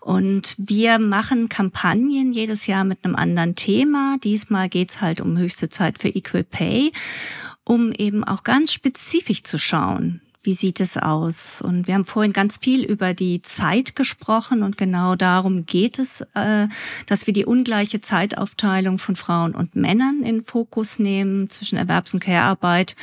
Und 0.00 0.54
wir 0.58 0.98
machen 0.98 1.48
Kampagnen 1.48 2.32
jedes 2.32 2.66
Jahr 2.66 2.84
mit 2.84 3.04
einem 3.04 3.14
anderen 3.14 3.54
Thema. 3.54 4.16
Diesmal 4.24 4.68
geht's 4.68 5.00
halt 5.00 5.20
um 5.20 5.36
höchste 5.38 5.68
Zeit 5.68 5.98
für 5.98 6.08
Equal 6.08 6.44
Pay, 6.44 6.92
um 7.68 7.92
eben 7.92 8.24
auch 8.24 8.42
ganz 8.42 8.72
spezifisch 8.72 9.44
zu 9.44 9.58
schauen, 9.58 10.22
wie 10.42 10.54
sieht 10.54 10.80
es 10.80 10.96
aus? 10.96 11.60
Und 11.60 11.86
wir 11.86 11.94
haben 11.94 12.06
vorhin 12.06 12.32
ganz 12.32 12.56
viel 12.56 12.82
über 12.82 13.12
die 13.12 13.42
Zeit 13.42 13.94
gesprochen 13.94 14.62
und 14.62 14.78
genau 14.78 15.14
darum 15.14 15.66
geht 15.66 15.98
es, 15.98 16.22
äh, 16.34 16.68
dass 17.06 17.26
wir 17.26 17.34
die 17.34 17.44
ungleiche 17.44 18.00
Zeitaufteilung 18.00 18.96
von 18.96 19.16
Frauen 19.16 19.54
und 19.54 19.76
Männern 19.76 20.22
in 20.22 20.44
Fokus 20.44 20.98
nehmen 20.98 21.50
zwischen 21.50 21.76
Erwerbs- 21.76 22.14
und 22.14 22.20
Care-Arbeit 22.20 22.96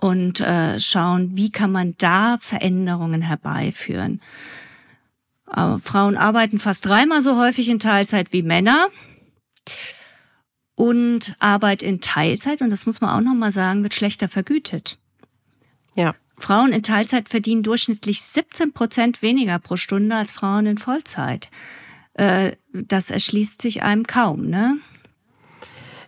und 0.00 0.40
äh, 0.40 0.80
schauen, 0.80 1.36
wie 1.36 1.50
kann 1.50 1.72
man 1.72 1.94
da 1.98 2.38
Veränderungen 2.40 3.20
herbeiführen. 3.20 4.22
Äh, 5.54 5.76
Frauen 5.82 6.16
arbeiten 6.16 6.58
fast 6.58 6.86
dreimal 6.86 7.20
so 7.20 7.36
häufig 7.36 7.68
in 7.68 7.80
Teilzeit 7.80 8.32
wie 8.32 8.42
Männer. 8.42 8.88
Und 10.78 11.34
Arbeit 11.40 11.82
in 11.82 12.00
Teilzeit, 12.00 12.62
und 12.62 12.70
das 12.70 12.86
muss 12.86 13.00
man 13.00 13.10
auch 13.10 13.20
nochmal 13.20 13.50
sagen, 13.50 13.82
wird 13.82 13.94
schlechter 13.94 14.28
vergütet. 14.28 14.96
ja. 15.96 16.14
Frauen 16.40 16.72
in 16.72 16.84
Teilzeit 16.84 17.28
verdienen 17.28 17.64
durchschnittlich 17.64 18.22
17 18.22 18.72
Prozent 18.72 19.22
weniger 19.22 19.58
pro 19.58 19.76
Stunde 19.76 20.14
als 20.14 20.32
Frauen 20.32 20.66
in 20.66 20.78
Vollzeit. 20.78 21.50
Äh, 22.14 22.52
Das 22.72 23.10
erschließt 23.10 23.60
sich 23.60 23.82
einem 23.82 24.06
kaum, 24.06 24.46
ne? 24.46 24.76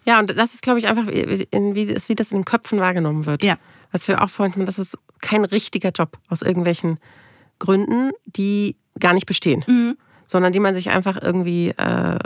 Ja, 0.04 0.20
und 0.20 0.30
das 0.38 0.54
ist, 0.54 0.62
glaube 0.62 0.78
ich, 0.78 0.86
einfach, 0.86 1.08
wie, 1.08 1.86
das- 1.86 2.08
wie 2.08 2.14
das 2.14 2.30
in 2.30 2.38
den 2.38 2.44
Köpfen 2.44 2.78
wahrgenommen 2.78 3.26
wird. 3.26 3.42
Ja. 3.42 3.56
Was 3.90 4.06
wir 4.06 4.22
auch 4.22 4.30
vorhin, 4.30 4.52
hatten, 4.52 4.66
das 4.66 4.78
ist 4.78 4.96
kein 5.20 5.44
richtiger 5.44 5.90
Job 5.90 6.16
aus 6.28 6.42
irgendwelchen 6.42 6.98
Gründen, 7.58 8.12
die 8.24 8.76
gar 9.00 9.14
nicht 9.14 9.26
bestehen, 9.26 9.64
Mhm. 9.66 9.96
sondern 10.28 10.52
die 10.52 10.60
man 10.60 10.76
sich 10.76 10.90
einfach 10.90 11.20
irgendwie 11.20 11.70
äh, 11.70 12.18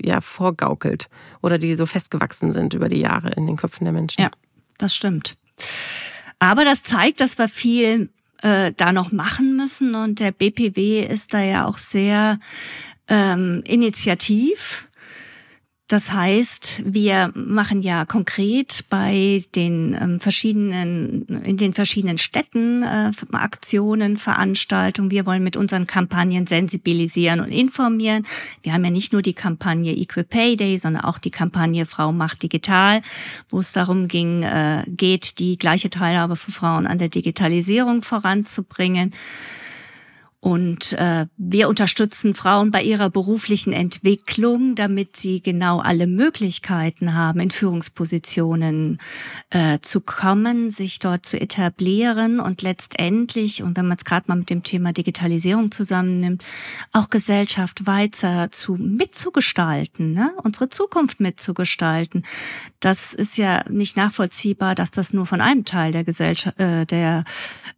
ja, 0.00 0.20
vorgaukelt 0.20 1.08
oder 1.42 1.58
die 1.58 1.74
so 1.76 1.86
festgewachsen 1.86 2.52
sind 2.52 2.74
über 2.74 2.88
die 2.88 3.00
Jahre 3.00 3.30
in 3.30 3.46
den 3.46 3.56
Köpfen 3.56 3.84
der 3.84 3.92
Menschen. 3.92 4.20
Ja, 4.20 4.30
das 4.78 4.94
stimmt. 4.94 5.36
Aber 6.38 6.64
das 6.64 6.82
zeigt, 6.82 7.20
dass 7.20 7.38
wir 7.38 7.48
viel 7.48 8.10
äh, 8.42 8.72
da 8.76 8.92
noch 8.92 9.12
machen 9.12 9.56
müssen 9.56 9.94
und 9.94 10.20
der 10.20 10.32
BPW 10.32 11.04
ist 11.04 11.34
da 11.34 11.40
ja 11.40 11.66
auch 11.66 11.78
sehr 11.78 12.38
ähm, 13.08 13.62
initiativ. 13.66 14.87
Das 15.88 16.12
heißt, 16.12 16.82
wir 16.84 17.32
machen 17.34 17.80
ja 17.80 18.04
konkret 18.04 18.84
bei 18.90 19.42
den 19.54 19.96
ähm, 19.98 20.20
verschiedenen, 20.20 21.26
in 21.44 21.56
den 21.56 21.72
verschiedenen 21.72 22.18
Städten 22.18 22.82
äh, 22.82 23.10
Aktionen, 23.32 24.18
Veranstaltungen. 24.18 25.10
Wir 25.10 25.24
wollen 25.24 25.42
mit 25.42 25.56
unseren 25.56 25.86
Kampagnen 25.86 26.44
sensibilisieren 26.44 27.40
und 27.40 27.50
informieren. 27.50 28.26
Wir 28.62 28.74
haben 28.74 28.84
ja 28.84 28.90
nicht 28.90 29.14
nur 29.14 29.22
die 29.22 29.32
Kampagne 29.32 29.96
Equal 29.96 30.24
Pay 30.24 30.56
Day, 30.56 30.76
sondern 30.76 31.04
auch 31.04 31.16
die 31.16 31.30
Kampagne 31.30 31.86
Frau 31.86 32.12
macht 32.12 32.42
digital, 32.42 33.00
wo 33.48 33.58
es 33.58 33.72
darum 33.72 34.08
ging, 34.08 34.42
äh, 34.42 34.84
geht, 34.88 35.38
die 35.38 35.56
gleiche 35.56 35.88
Teilhabe 35.88 36.36
für 36.36 36.52
Frauen 36.52 36.86
an 36.86 36.98
der 36.98 37.08
Digitalisierung 37.08 38.02
voranzubringen. 38.02 39.14
Und 40.40 40.92
äh, 40.92 41.26
wir 41.36 41.68
unterstützen 41.68 42.32
Frauen 42.32 42.70
bei 42.70 42.80
ihrer 42.84 43.10
beruflichen 43.10 43.72
Entwicklung, 43.72 44.76
damit 44.76 45.16
sie 45.16 45.42
genau 45.42 45.80
alle 45.80 46.06
Möglichkeiten 46.06 47.14
haben, 47.14 47.40
in 47.40 47.50
Führungspositionen 47.50 48.98
äh, 49.50 49.80
zu 49.82 50.00
kommen, 50.00 50.70
sich 50.70 51.00
dort 51.00 51.26
zu 51.26 51.40
etablieren 51.40 52.38
und 52.38 52.62
letztendlich, 52.62 53.64
und 53.64 53.76
wenn 53.76 53.88
man 53.88 53.96
es 53.96 54.04
gerade 54.04 54.26
mal 54.28 54.36
mit 54.36 54.48
dem 54.48 54.62
Thema 54.62 54.92
Digitalisierung 54.92 55.72
zusammennimmt, 55.72 56.44
auch 56.92 57.10
Gesellschaft 57.10 57.86
weiter 57.88 58.52
zu 58.52 58.76
mitzugestalten, 58.76 60.12
ne? 60.12 60.30
unsere 60.44 60.68
Zukunft 60.68 61.18
mitzugestalten. 61.18 62.24
Das 62.80 63.12
ist 63.12 63.38
ja 63.38 63.64
nicht 63.68 63.96
nachvollziehbar, 63.96 64.74
dass 64.74 64.90
das 64.92 65.12
nur 65.12 65.26
von 65.26 65.40
einem 65.40 65.64
Teil 65.64 65.90
der 65.90 66.04
Gesellschaft, 66.04 66.60
äh, 66.60 66.86
der 66.86 67.24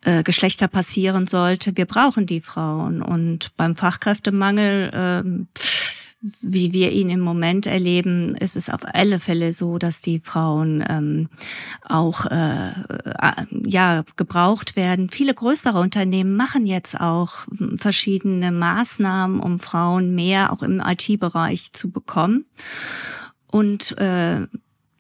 äh, 0.03 0.23
Geschlechter 0.23 0.69
passieren 0.69 1.27
sollte. 1.27 1.77
Wir 1.77 1.87
brauchen 1.87 2.27
die 2.27 2.43
Frauen. 2.43 3.01
Und 3.01 3.57
beim 3.57 3.77
Fachkräftemangel, 3.77 4.91
ähm, 4.93 5.49
wie 6.43 6.75
wir 6.75 6.93
ihn 6.93 7.09
im 7.09 7.21
Moment 7.21 7.67
erleben, 7.67 8.35
ist 8.35 8.55
es 8.55 8.69
auf 8.69 8.81
alle 8.85 9.19
Fälle 9.19 9.55
so, 9.55 9.79
dass 9.79 10.03
die 10.03 10.21
Frauen 10.21 10.85
ähm, 10.87 11.31
auch 11.89 12.27
äh, 12.27 12.69
äh 12.69 13.47
ja 13.65 14.05
gebraucht 14.17 14.77
werden. 14.77 15.09
Viele 15.09 15.33
größere 15.33 15.81
Unternehmen 15.81 16.37
machen 16.37 16.67
jetzt 16.67 17.01
auch 17.01 17.47
verschiedene 17.77 18.53
Maßnahmen, 18.53 19.41
um 19.41 19.59
Frauen 19.59 20.15
mehr 20.15 20.53
auch 20.53 20.63
im 20.63 20.83
IT-Bereich 20.85 21.73
zu 21.73 21.91
bekommen. 21.91 22.45
Und 23.47 23.97
äh, 23.97 24.47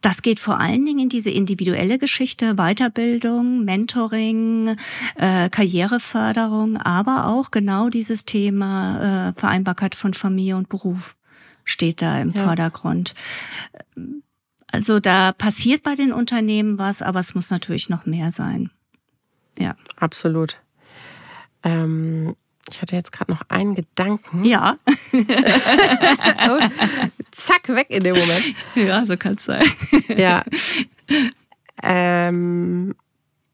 das 0.00 0.22
geht 0.22 0.40
vor 0.40 0.58
allen 0.60 0.84
Dingen 0.86 1.00
in 1.00 1.08
diese 1.08 1.30
individuelle 1.30 1.98
Geschichte, 1.98 2.54
Weiterbildung, 2.54 3.64
Mentoring, 3.64 4.76
äh, 5.16 5.48
Karriereförderung, 5.50 6.76
aber 6.78 7.26
auch 7.26 7.50
genau 7.50 7.88
dieses 7.88 8.24
Thema 8.24 9.28
äh, 9.28 9.32
Vereinbarkeit 9.38 9.94
von 9.94 10.14
Familie 10.14 10.56
und 10.56 10.68
Beruf 10.68 11.16
steht 11.64 12.02
da 12.02 12.18
im 12.18 12.30
ja. 12.30 12.44
Vordergrund. 12.44 13.14
Also 14.72 15.00
da 15.00 15.32
passiert 15.32 15.82
bei 15.82 15.94
den 15.94 16.12
Unternehmen 16.12 16.78
was, 16.78 17.02
aber 17.02 17.20
es 17.20 17.34
muss 17.34 17.50
natürlich 17.50 17.88
noch 17.88 18.06
mehr 18.06 18.30
sein. 18.30 18.70
Ja. 19.58 19.76
Absolut. 19.96 20.60
Ähm, 21.62 22.36
ich 22.70 22.82
hatte 22.82 22.96
jetzt 22.96 23.12
gerade 23.12 23.30
noch 23.30 23.42
einen 23.48 23.74
Gedanken. 23.74 24.44
Ja. 24.44 24.76
zack, 27.30 27.68
weg 27.68 27.86
in 27.90 28.02
dem 28.04 28.16
Moment. 28.16 28.54
Ja, 28.74 29.04
so 29.04 29.16
kann 29.16 29.34
es 29.34 29.44
sein. 29.44 29.64
ja. 30.16 30.44
Ähm, 31.82 32.94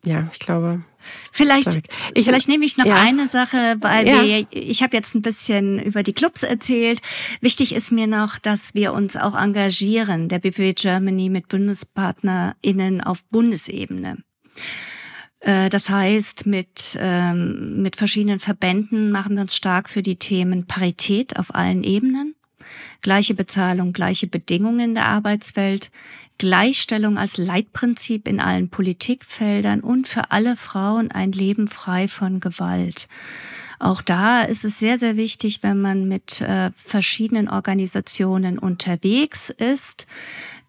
ja, 0.04 0.28
ich 0.32 0.38
glaube. 0.38 0.82
Vielleicht, 1.32 1.68
ich, 2.14 2.24
vielleicht 2.24 2.48
nehme 2.48 2.64
ich 2.64 2.76
noch 2.76 2.86
ja. 2.86 2.96
eine 2.96 3.28
Sache, 3.28 3.76
weil 3.80 4.08
ja. 4.08 4.22
wir, 4.24 4.46
ich 4.50 4.82
habe 4.82 4.96
jetzt 4.96 5.14
ein 5.14 5.22
bisschen 5.22 5.78
über 5.80 6.02
die 6.02 6.12
Clubs 6.12 6.42
erzählt. 6.42 7.00
Wichtig 7.40 7.74
ist 7.74 7.92
mir 7.92 8.06
noch, 8.06 8.38
dass 8.38 8.74
wir 8.74 8.92
uns 8.92 9.16
auch 9.16 9.36
engagieren, 9.36 10.28
der 10.28 10.38
BPW 10.40 10.72
Germany 10.74 11.28
mit 11.28 11.48
BundespartnerInnen 11.48 13.02
auf 13.02 13.24
Bundesebene. 13.24 14.18
Äh, 15.40 15.68
das 15.68 15.90
heißt, 15.90 16.46
mit, 16.46 16.96
ähm, 17.00 17.82
mit 17.82 17.96
verschiedenen 17.96 18.38
Verbänden 18.38 19.10
machen 19.10 19.36
wir 19.36 19.42
uns 19.42 19.56
stark 19.56 19.88
für 19.88 20.02
die 20.02 20.16
Themen 20.16 20.66
Parität 20.66 21.38
auf 21.38 21.54
allen 21.54 21.84
Ebenen, 21.84 22.34
gleiche 23.02 23.34
Bezahlung, 23.34 23.92
gleiche 23.92 24.26
Bedingungen 24.26 24.80
in 24.80 24.94
der 24.94 25.06
Arbeitswelt, 25.06 25.90
Gleichstellung 26.38 27.16
als 27.16 27.38
Leitprinzip 27.38 28.28
in 28.28 28.40
allen 28.40 28.68
Politikfeldern 28.68 29.80
und 29.80 30.06
für 30.06 30.30
alle 30.32 30.56
Frauen 30.56 31.10
ein 31.10 31.32
Leben 31.32 31.66
frei 31.66 32.08
von 32.08 32.40
Gewalt. 32.40 33.08
Auch 33.78 34.00
da 34.00 34.42
ist 34.42 34.64
es 34.64 34.78
sehr, 34.78 34.96
sehr 34.96 35.16
wichtig, 35.16 35.62
wenn 35.62 35.80
man 35.80 36.08
mit 36.08 36.40
äh, 36.40 36.70
verschiedenen 36.74 37.48
Organisationen 37.48 38.58
unterwegs 38.58 39.50
ist, 39.50 40.06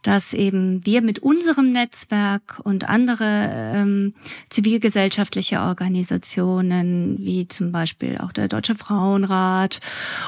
dass 0.07 0.33
eben 0.33 0.85
wir 0.85 1.01
mit 1.01 1.19
unserem 1.19 1.73
Netzwerk 1.73 2.61
und 2.63 2.87
andere 2.87 3.73
ähm, 3.75 4.13
zivilgesellschaftliche 4.49 5.59
Organisationen, 5.59 7.17
wie 7.19 7.49
zum 7.49 7.73
Beispiel 7.73 8.17
auch 8.17 8.31
der 8.31 8.47
Deutsche 8.47 8.73
Frauenrat 8.73 9.81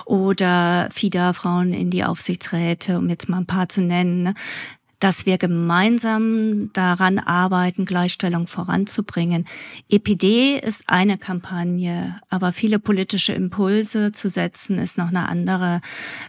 oder 0.03 0.89
FIDA 0.91 1.31
Frauen 1.31 1.71
in 1.71 1.91
die 1.91 2.03
Aufsichtsräte, 2.03 2.97
um 2.97 3.07
jetzt 3.07 3.29
mal 3.29 3.37
ein 3.37 3.45
paar 3.45 3.69
zu 3.69 3.79
nennen, 3.79 4.23
ne, 4.23 4.33
dass 4.99 5.25
wir 5.25 5.37
gemeinsam 5.37 6.71
daran 6.73 7.17
arbeiten, 7.17 7.85
Gleichstellung 7.85 8.47
voranzubringen. 8.47 9.45
EPD 9.87 10.59
ist 10.59 10.89
eine 10.89 11.17
Kampagne, 11.17 12.19
aber 12.29 12.51
viele 12.51 12.79
politische 12.79 13.31
Impulse 13.31 14.11
zu 14.11 14.27
setzen, 14.27 14.77
ist 14.77 14.97
noch 14.97 15.07
eine 15.07 15.29
andere 15.29 15.79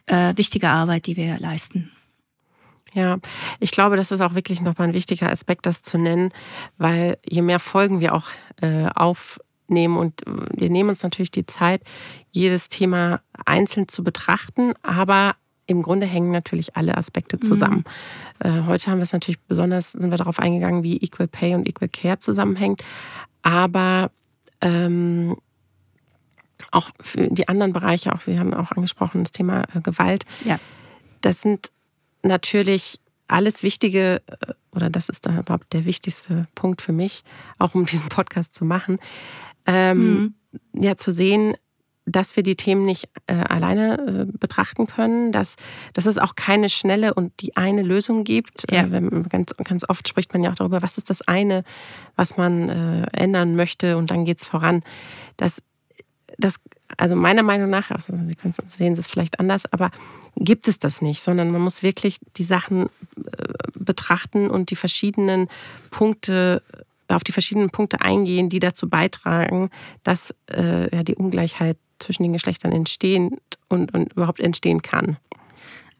äh, 0.07 0.37
wichtige 0.37 0.69
Arbeit, 0.69 1.09
die 1.09 1.17
wir 1.17 1.41
leisten. 1.41 1.91
Ja, 2.93 3.19
ich 3.61 3.71
glaube, 3.71 3.97
das 3.97 4.11
ist 4.11 4.21
auch 4.21 4.35
wirklich 4.35 4.61
nochmal 4.61 4.89
ein 4.89 4.95
wichtiger 4.95 5.31
Aspekt, 5.31 5.67
das 5.67 5.83
zu 5.83 5.99
nennen, 5.99 6.33
weil 6.79 7.19
je 7.29 7.43
mehr 7.43 7.61
Folgen 7.61 8.01
wir 8.01 8.15
auch 8.15 8.29
äh, 8.61 8.87
aufnehmen 8.95 9.97
und 9.97 10.27
äh, 10.27 10.31
wir 10.57 10.71
nehmen 10.71 10.91
uns 10.91 11.03
natürlich 11.03 11.31
die 11.31 11.47
Zeit, 11.47 11.83
jedes 12.33 12.69
Thema 12.69 13.21
einzeln 13.47 13.89
zu 13.89 14.03
betrachten, 14.03 14.73
aber 14.83 15.37
im 15.67 15.83
Grunde 15.83 16.07
hängen 16.07 16.33
natürlich 16.33 16.77
alle 16.77 16.97
Aspekte 16.97 17.37
mhm. 17.37 17.43
zusammen. 17.43 17.85
Mhm. 18.43 18.51
Äh, 18.51 18.67
heute 18.67 18.91
haben 18.91 18.99
wir 18.99 19.05
es 19.05 19.13
natürlich 19.13 19.41
besonders, 19.41 19.93
sind 19.93 20.11
wir 20.11 20.19
darauf 20.19 20.41
eingegangen, 20.41 20.83
wie 20.83 20.97
Equal 20.97 21.29
Pay 21.29 21.55
und 21.55 21.69
Equal 21.69 21.89
Care 21.89 22.19
zusammenhängt, 22.19 22.83
aber 23.43 24.11
ähm, 24.61 25.37
auch 26.73 26.91
für 27.01 27.29
die 27.29 27.49
anderen 27.49 27.73
Bereiche, 27.73 28.13
auch 28.13 28.27
wir 28.27 28.39
haben 28.39 28.53
auch 28.55 28.73
angesprochen, 28.73 29.23
das 29.23 29.33
Thema 29.33 29.65
äh, 29.75 29.81
Gewalt. 29.81 30.25
Ja. 30.45 30.59
Das 31.21 31.41
sind 31.41 31.71
natürlich 32.23 33.01
alles 33.29 33.63
Wichtige, 33.63 34.23
äh, 34.27 34.53
oder 34.73 34.91
das 34.91 35.09
ist 35.09 35.27
da 35.27 35.39
überhaupt 35.39 35.73
der 35.73 35.85
wichtigste 35.85 36.47
Punkt 36.55 36.83
für 36.83 36.93
mich, 36.93 37.25
auch 37.59 37.75
um 37.75 37.85
diesen 37.87 38.09
Podcast 38.09 38.55
zu 38.55 38.65
machen, 38.65 38.99
ähm, 39.67 40.35
mhm. 40.75 40.83
ja, 40.83 40.97
zu 40.97 41.13
sehen, 41.13 41.55
dass 42.07 42.35
wir 42.35 42.43
die 42.43 42.57
Themen 42.57 42.85
nicht 42.85 43.09
äh, 43.27 43.35
alleine 43.35 44.27
äh, 44.29 44.39
betrachten 44.39 44.87
können, 44.87 45.33
dass, 45.33 45.57
dass 45.93 46.07
es 46.07 46.19
auch 46.19 46.35
keine 46.35 46.69
schnelle 46.69 47.15
und 47.15 47.41
die 47.41 47.57
eine 47.57 47.83
Lösung 47.83 48.25
gibt. 48.25 48.65
Ja. 48.71 48.85
Äh, 48.85 49.11
ganz, 49.29 49.55
ganz 49.57 49.89
oft 49.89 50.09
spricht 50.09 50.33
man 50.33 50.43
ja 50.43 50.51
auch 50.51 50.57
darüber, 50.57 50.83
was 50.83 50.99
ist 50.99 51.11
das 51.11 51.23
eine, 51.23 51.63
was 52.17 52.37
man 52.37 52.69
äh, 52.69 53.07
ändern 53.13 53.55
möchte 53.55 53.97
und 53.97 54.11
dann 54.11 54.25
geht 54.25 54.39
es 54.39 54.47
voran. 54.47 54.83
Das, 55.37 55.63
das 56.41 56.61
also 56.97 57.17
meiner 57.17 57.43
Meinung 57.43 57.71
nach, 57.71 57.91
also 57.91 58.15
Sie 58.17 58.35
können 58.35 58.55
sehen 58.67 58.95
Sie 58.95 59.01
es 59.01 59.07
vielleicht 59.07 59.39
anders, 59.39 59.73
aber 59.73 59.91
gibt 60.37 60.69
es 60.69 60.79
das 60.79 61.03
nicht, 61.03 61.23
sondern 61.23 61.51
man 61.51 61.61
muss 61.61 61.83
wirklich 61.83 62.19
die 62.37 62.43
Sachen 62.43 62.87
äh, 62.87 63.53
betrachten 63.79 64.51
und 64.51 64.71
die 64.71 64.77
verschiedenen 64.77 65.49
Punkte 65.91 66.63
äh, 66.73 67.15
auf 67.15 67.25
die 67.25 67.33
verschiedenen 67.33 67.71
Punkte 67.71 68.01
eingehen, 68.01 68.49
die 68.49 68.61
dazu 68.61 68.89
beitragen, 68.89 69.71
dass 70.05 70.35
äh, 70.51 70.95
ja, 70.95 71.03
die 71.03 71.17
Ungleichheit 71.17 71.77
zwischen 71.99 72.23
den 72.23 72.33
Geschlechtern 72.33 72.73
entstehen 72.73 73.39
und, 73.69 73.93
und 73.95 74.13
überhaupt 74.13 74.41
entstehen 74.41 74.81
kann. 74.83 75.17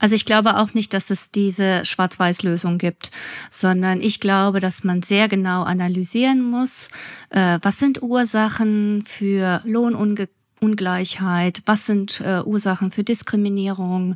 Also 0.01 0.17
ich 0.17 0.25
glaube 0.25 0.57
auch 0.57 0.75
nicht, 0.75 0.93
dass 0.95 1.11
es 1.11 1.31
diese 1.31 1.85
Schwarz-Weiß-Lösung 1.85 2.79
gibt, 2.79 3.13
sondern 3.51 4.01
ich 4.01 4.19
glaube, 4.19 4.59
dass 4.59 4.83
man 4.83 5.03
sehr 5.03 5.29
genau 5.29 5.63
analysieren 5.63 6.43
muss, 6.43 6.89
äh, 7.29 7.59
was 7.63 7.79
sind 7.79 8.03
Ursachen 8.03 9.05
für 9.07 9.61
Lohnungleichheit, 9.65 10.35
Ungleichheit, 10.63 11.63
was 11.65 11.87
sind 11.87 12.21
äh, 12.21 12.43
Ursachen 12.45 12.91
für 12.91 13.03
Diskriminierung, 13.03 14.15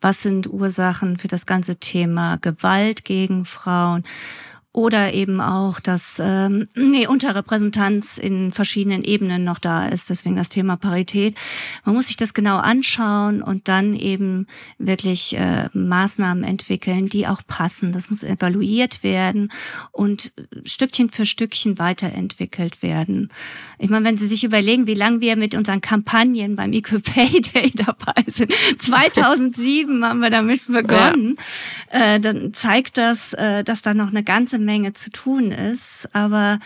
was 0.00 0.22
sind 0.22 0.46
Ursachen 0.46 1.16
für 1.16 1.28
das 1.28 1.46
ganze 1.46 1.76
Thema 1.76 2.36
Gewalt 2.36 3.04
gegen 3.04 3.46
Frauen 3.46 4.04
oder 4.76 5.14
eben 5.14 5.40
auch, 5.40 5.80
dass 5.80 6.20
ähm, 6.22 6.68
nee, 6.74 7.06
Unterrepräsentanz 7.06 8.18
in 8.18 8.52
verschiedenen 8.52 9.04
Ebenen 9.04 9.42
noch 9.42 9.58
da 9.58 9.88
ist, 9.88 10.10
deswegen 10.10 10.36
das 10.36 10.50
Thema 10.50 10.76
Parität. 10.76 11.34
Man 11.86 11.94
muss 11.94 12.08
sich 12.08 12.18
das 12.18 12.34
genau 12.34 12.58
anschauen 12.58 13.40
und 13.40 13.68
dann 13.68 13.94
eben 13.94 14.46
wirklich 14.76 15.34
äh, 15.34 15.70
Maßnahmen 15.72 16.44
entwickeln, 16.44 17.08
die 17.08 17.26
auch 17.26 17.40
passen. 17.46 17.92
Das 17.92 18.10
muss 18.10 18.22
evaluiert 18.22 19.02
werden 19.02 19.50
und 19.92 20.34
Stückchen 20.66 21.08
für 21.08 21.24
Stückchen 21.24 21.78
weiterentwickelt 21.78 22.82
werden. 22.82 23.32
Ich 23.78 23.88
meine, 23.88 24.04
wenn 24.04 24.18
Sie 24.18 24.28
sich 24.28 24.44
überlegen, 24.44 24.86
wie 24.86 24.92
lange 24.92 25.22
wir 25.22 25.36
mit 25.36 25.54
unseren 25.54 25.80
Kampagnen 25.80 26.54
beim 26.54 26.74
Equal 26.74 27.00
Pay 27.00 27.40
Day 27.40 27.70
dabei 27.74 28.24
sind, 28.26 28.52
2007 28.52 30.04
haben 30.04 30.20
wir 30.20 30.28
damit 30.28 30.66
begonnen, 30.66 31.36
ja. 31.90 32.16
äh, 32.16 32.20
dann 32.20 32.52
zeigt 32.52 32.98
das, 32.98 33.32
äh, 33.32 33.64
dass 33.64 33.80
da 33.80 33.94
noch 33.94 34.08
eine 34.08 34.22
ganze 34.22 34.65
Menge 34.66 34.92
zu 34.92 35.10
tun 35.10 35.50
ist, 35.52 36.08
aber 36.14 36.60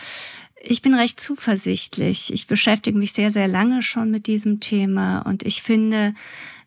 ich 0.63 0.81
bin 0.81 0.93
recht 0.93 1.19
zuversichtlich. 1.19 2.33
Ich 2.33 2.47
beschäftige 2.47 2.97
mich 2.97 3.13
sehr, 3.13 3.31
sehr 3.31 3.47
lange 3.47 3.81
schon 3.81 4.11
mit 4.11 4.27
diesem 4.27 4.59
Thema 4.59 5.19
und 5.19 5.43
ich 5.43 5.63
finde, 5.63 6.13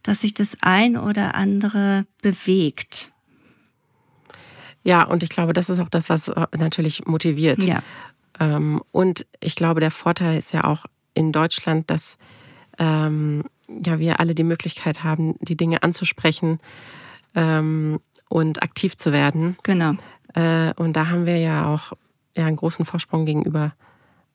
dass 0.03 0.23
sich 0.23 0.35
das 0.35 0.59
ein 0.61 0.97
oder 0.97 1.35
andere 1.35 2.07
bewegt. 2.23 3.13
Ja, 4.83 5.03
und 5.03 5.23
ich 5.23 5.31
glaube, 5.31 5.53
das 5.53 5.71
ist 5.71 5.81
auch 5.81 5.89
das, 5.89 6.09
was 6.09 6.29
äh, 6.29 6.47
natürlich 6.57 7.07
motiviert. 7.07 7.65
Ja. 7.65 7.83
Ähm, 8.39 8.83
und 8.93 9.27
ich 9.41 9.57
glaube, 9.57 9.81
der 9.81 9.91
Vorteil 9.91 10.39
ist 10.39 10.53
ja 10.53 10.65
auch 10.65 10.87
in 11.15 11.33
Deutschland, 11.33 11.91
dass 11.91 12.19
ähm, 12.79 13.45
ja, 13.69 13.99
wir 13.99 14.21
alle 14.21 14.35
die 14.35 14.45
Möglichkeit 14.45 15.03
haben, 15.03 15.37
die 15.41 15.57
Dinge 15.57 15.83
anzusprechen 15.83 16.59
ähm, 17.35 18.01
und 18.29 18.63
aktiv 18.63 18.97
zu 18.97 19.13
werden. 19.13 19.57
Genau. 19.63 19.95
Äh, 20.35 20.73
und 20.77 20.95
da 20.95 21.09
haben 21.09 21.27
wir 21.27 21.39
ja 21.39 21.67
auch 21.67 21.93
ja, 22.37 22.47
einen 22.47 22.57
großen 22.57 22.85
Vorsprung 22.85 23.25
gegenüber 23.25 23.75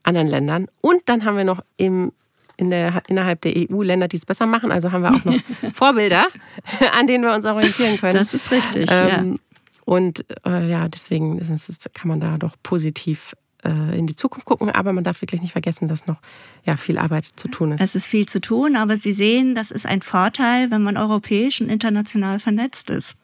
anderen 0.03 0.27
Ländern. 0.27 0.67
Und 0.81 1.01
dann 1.05 1.25
haben 1.25 1.37
wir 1.37 1.43
noch 1.43 1.63
im, 1.77 2.11
in 2.57 2.69
der, 2.69 3.01
innerhalb 3.07 3.41
der 3.41 3.53
EU 3.55 3.83
Länder, 3.83 4.07
die 4.07 4.17
es 4.17 4.25
besser 4.25 4.45
machen. 4.45 4.71
Also 4.71 4.91
haben 4.91 5.03
wir 5.03 5.13
auch 5.13 5.25
noch 5.25 5.39
Vorbilder, 5.73 6.27
an 6.97 7.07
denen 7.07 7.23
wir 7.23 7.33
uns 7.33 7.45
orientieren 7.45 7.99
können. 7.99 8.15
Das 8.15 8.33
ist 8.33 8.51
richtig. 8.51 8.89
Ähm, 8.91 9.31
ja. 9.31 9.35
Und 9.85 10.25
äh, 10.45 10.69
ja, 10.69 10.87
deswegen 10.87 11.39
ist 11.39 11.93
kann 11.93 12.09
man 12.09 12.19
da 12.19 12.37
doch 12.37 12.55
positiv 12.61 13.35
in 13.63 14.07
die 14.07 14.15
Zukunft 14.15 14.45
gucken, 14.45 14.69
aber 14.69 14.93
man 14.93 15.03
darf 15.03 15.21
wirklich 15.21 15.41
nicht 15.41 15.51
vergessen, 15.51 15.87
dass 15.87 16.07
noch 16.07 16.21
ja, 16.65 16.77
viel 16.77 16.97
Arbeit 16.97 17.25
zu 17.35 17.49
tun 17.49 17.73
ist. 17.73 17.81
Es 17.81 17.95
ist 17.95 18.07
viel 18.07 18.25
zu 18.25 18.39
tun, 18.39 18.75
aber 18.75 18.95
Sie 18.95 19.11
sehen, 19.11 19.53
das 19.53 19.71
ist 19.71 19.85
ein 19.85 20.01
Vorteil, 20.01 20.71
wenn 20.71 20.81
man 20.81 20.95
europäisch 20.97 21.59
und 21.59 21.69
international 21.69 22.39
vernetzt 22.39 22.89
ist. 22.89 23.17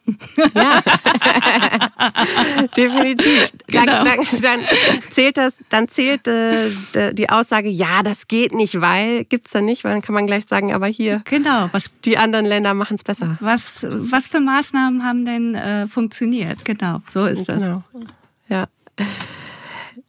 Ja, 0.54 0.82
definitiv. 2.76 3.52
Genau. 3.66 4.04
Dann, 4.04 4.18
dann, 4.42 4.60
zählt 5.08 5.38
das, 5.38 5.60
dann 5.70 5.88
zählt 5.88 6.28
äh, 6.28 7.14
die 7.14 7.30
Aussage, 7.30 7.68
ja, 7.68 8.02
das 8.02 8.28
geht 8.28 8.52
nicht, 8.52 8.80
weil 8.80 9.24
gibt's 9.24 9.52
da 9.52 9.60
nicht, 9.60 9.84
weil 9.84 9.92
dann 9.92 10.02
kann 10.02 10.14
man 10.14 10.26
gleich 10.26 10.46
sagen, 10.46 10.72
aber 10.72 10.86
hier, 10.86 11.22
genau, 11.24 11.68
was 11.72 11.90
die 12.04 12.18
anderen 12.18 12.46
Länder 12.46 12.74
machen 12.74 12.96
es 12.96 13.04
besser. 13.04 13.36
Was, 13.40 13.86
was 13.88 14.28
für 14.28 14.40
Maßnahmen 14.40 15.04
haben 15.04 15.24
denn 15.24 15.54
äh, 15.54 15.88
funktioniert? 15.88 16.64
Genau, 16.64 17.00
so 17.06 17.26
ist 17.26 17.48
das. 17.48 17.62
Genau. 17.62 17.82
Ja. 18.48 18.66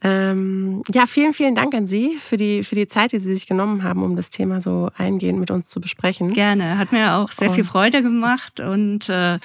Ähm, 0.04 0.84
ja, 0.94 1.08
vielen, 1.08 1.34
vielen 1.34 1.56
Dank 1.56 1.74
an 1.74 1.88
Sie 1.88 2.18
für 2.22 2.38
die, 2.38 2.64
für 2.64 2.76
die 2.76 2.88
Zeit, 2.88 3.14
die 3.14 3.20
Sie 3.20 3.34
sich 3.34 3.48
genommen 3.48 3.84
haben, 3.84 4.04
um 4.04 4.16
das 4.16 4.30
Thema 4.30 4.62
so 4.62 4.90
eingehend 4.96 5.40
mit 5.40 5.50
uns 5.50 5.70
zu 5.70 5.82
besprechen. 5.82 6.34
Gerne, 6.34 6.78
hat 6.78 6.92
mir 6.92 7.16
auch 7.16 7.32
sehr 7.32 7.50
viel 7.50 7.64
Freude 7.64 8.04
gemacht 8.04 8.60
und 8.60 9.10
äh, 9.10 9.40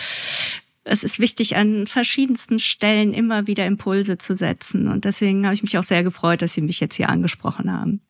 es 0.84 1.05
ist 1.05 1.20
wichtig, 1.20 1.57
an 1.57 1.86
verschiedensten 1.86 2.59
Stellen 2.59 3.14
immer 3.14 3.46
wieder 3.46 3.66
Impulse 3.66 4.18
zu 4.18 4.34
setzen. 4.34 4.88
Und 4.88 5.05
deswegen 5.05 5.44
habe 5.44 5.55
ich 5.55 5.62
mich 5.62 5.78
auch 5.78 5.84
sehr 5.84 6.03
gefreut, 6.03 6.42
dass 6.42 6.55
Sie 6.55 6.61
mich 6.61 6.80
jetzt 6.80 6.96
hier 6.96 7.09
angesprochen 7.09 7.72
haben. 7.72 8.00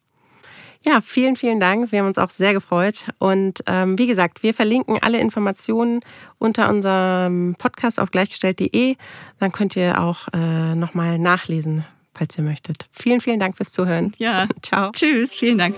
Ja, 0.84 1.00
vielen, 1.00 1.36
vielen 1.36 1.60
Dank. 1.60 1.92
Wir 1.92 2.00
haben 2.00 2.08
uns 2.08 2.18
auch 2.18 2.30
sehr 2.30 2.54
gefreut. 2.54 3.06
Und 3.18 3.62
ähm, 3.66 3.98
wie 3.98 4.08
gesagt, 4.08 4.42
wir 4.42 4.52
verlinken 4.52 4.98
alle 5.00 5.20
Informationen 5.20 6.00
unter 6.38 6.68
unserem 6.68 7.54
Podcast 7.56 8.00
auf 8.00 8.10
gleichgestellt.de. 8.10 8.96
Dann 9.38 9.52
könnt 9.52 9.76
ihr 9.76 10.00
auch 10.00 10.26
äh, 10.32 10.74
nochmal 10.74 11.20
nachlesen, 11.20 11.84
falls 12.14 12.36
ihr 12.38 12.44
möchtet. 12.44 12.86
Vielen, 12.90 13.20
vielen 13.20 13.40
Dank 13.40 13.56
fürs 13.56 13.72
Zuhören. 13.72 14.12
Ja, 14.18 14.46
ciao. 14.62 14.90
Tschüss, 14.92 15.34
vielen 15.34 15.58
Dank. 15.58 15.76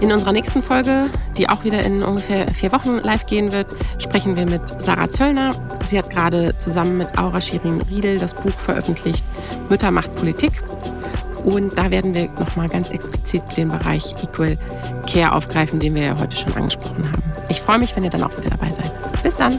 In 0.00 0.10
unserer 0.12 0.32
nächsten 0.32 0.62
Folge, 0.62 1.10
die 1.36 1.48
auch 1.48 1.62
wieder 1.62 1.82
in 1.82 2.02
ungefähr 2.02 2.50
vier 2.52 2.72
Wochen 2.72 2.96
live 2.96 3.26
gehen 3.26 3.52
wird, 3.52 3.66
sprechen 3.98 4.36
wir 4.36 4.46
mit 4.46 4.62
Sarah 4.82 5.10
Zöllner. 5.10 5.54
Sie 5.84 5.98
hat 5.98 6.08
gerade 6.08 6.56
zusammen 6.56 6.96
mit 6.96 7.18
Aura 7.18 7.40
Shirin 7.40 7.82
Riedel 7.82 8.18
das 8.18 8.32
Buch 8.32 8.58
veröffentlicht 8.58 9.24
Mütter 9.68 9.90
macht 9.90 10.14
Politik. 10.14 10.52
Und 11.44 11.76
da 11.76 11.90
werden 11.90 12.14
wir 12.14 12.30
nochmal 12.38 12.68
ganz 12.68 12.90
explizit 12.90 13.42
den 13.56 13.68
Bereich 13.68 14.14
Equal 14.22 14.58
Care 15.10 15.32
aufgreifen, 15.32 15.80
den 15.80 15.94
wir 15.94 16.04
ja 16.04 16.20
heute 16.20 16.36
schon 16.36 16.52
angesprochen 16.54 17.10
haben. 17.10 17.22
Ich 17.48 17.60
freue 17.60 17.78
mich, 17.78 17.94
wenn 17.94 18.04
ihr 18.04 18.10
dann 18.10 18.22
auch 18.22 18.36
wieder 18.38 18.50
dabei 18.50 18.72
seid. 18.72 18.92
Bis 19.22 19.36
dann! 19.36 19.58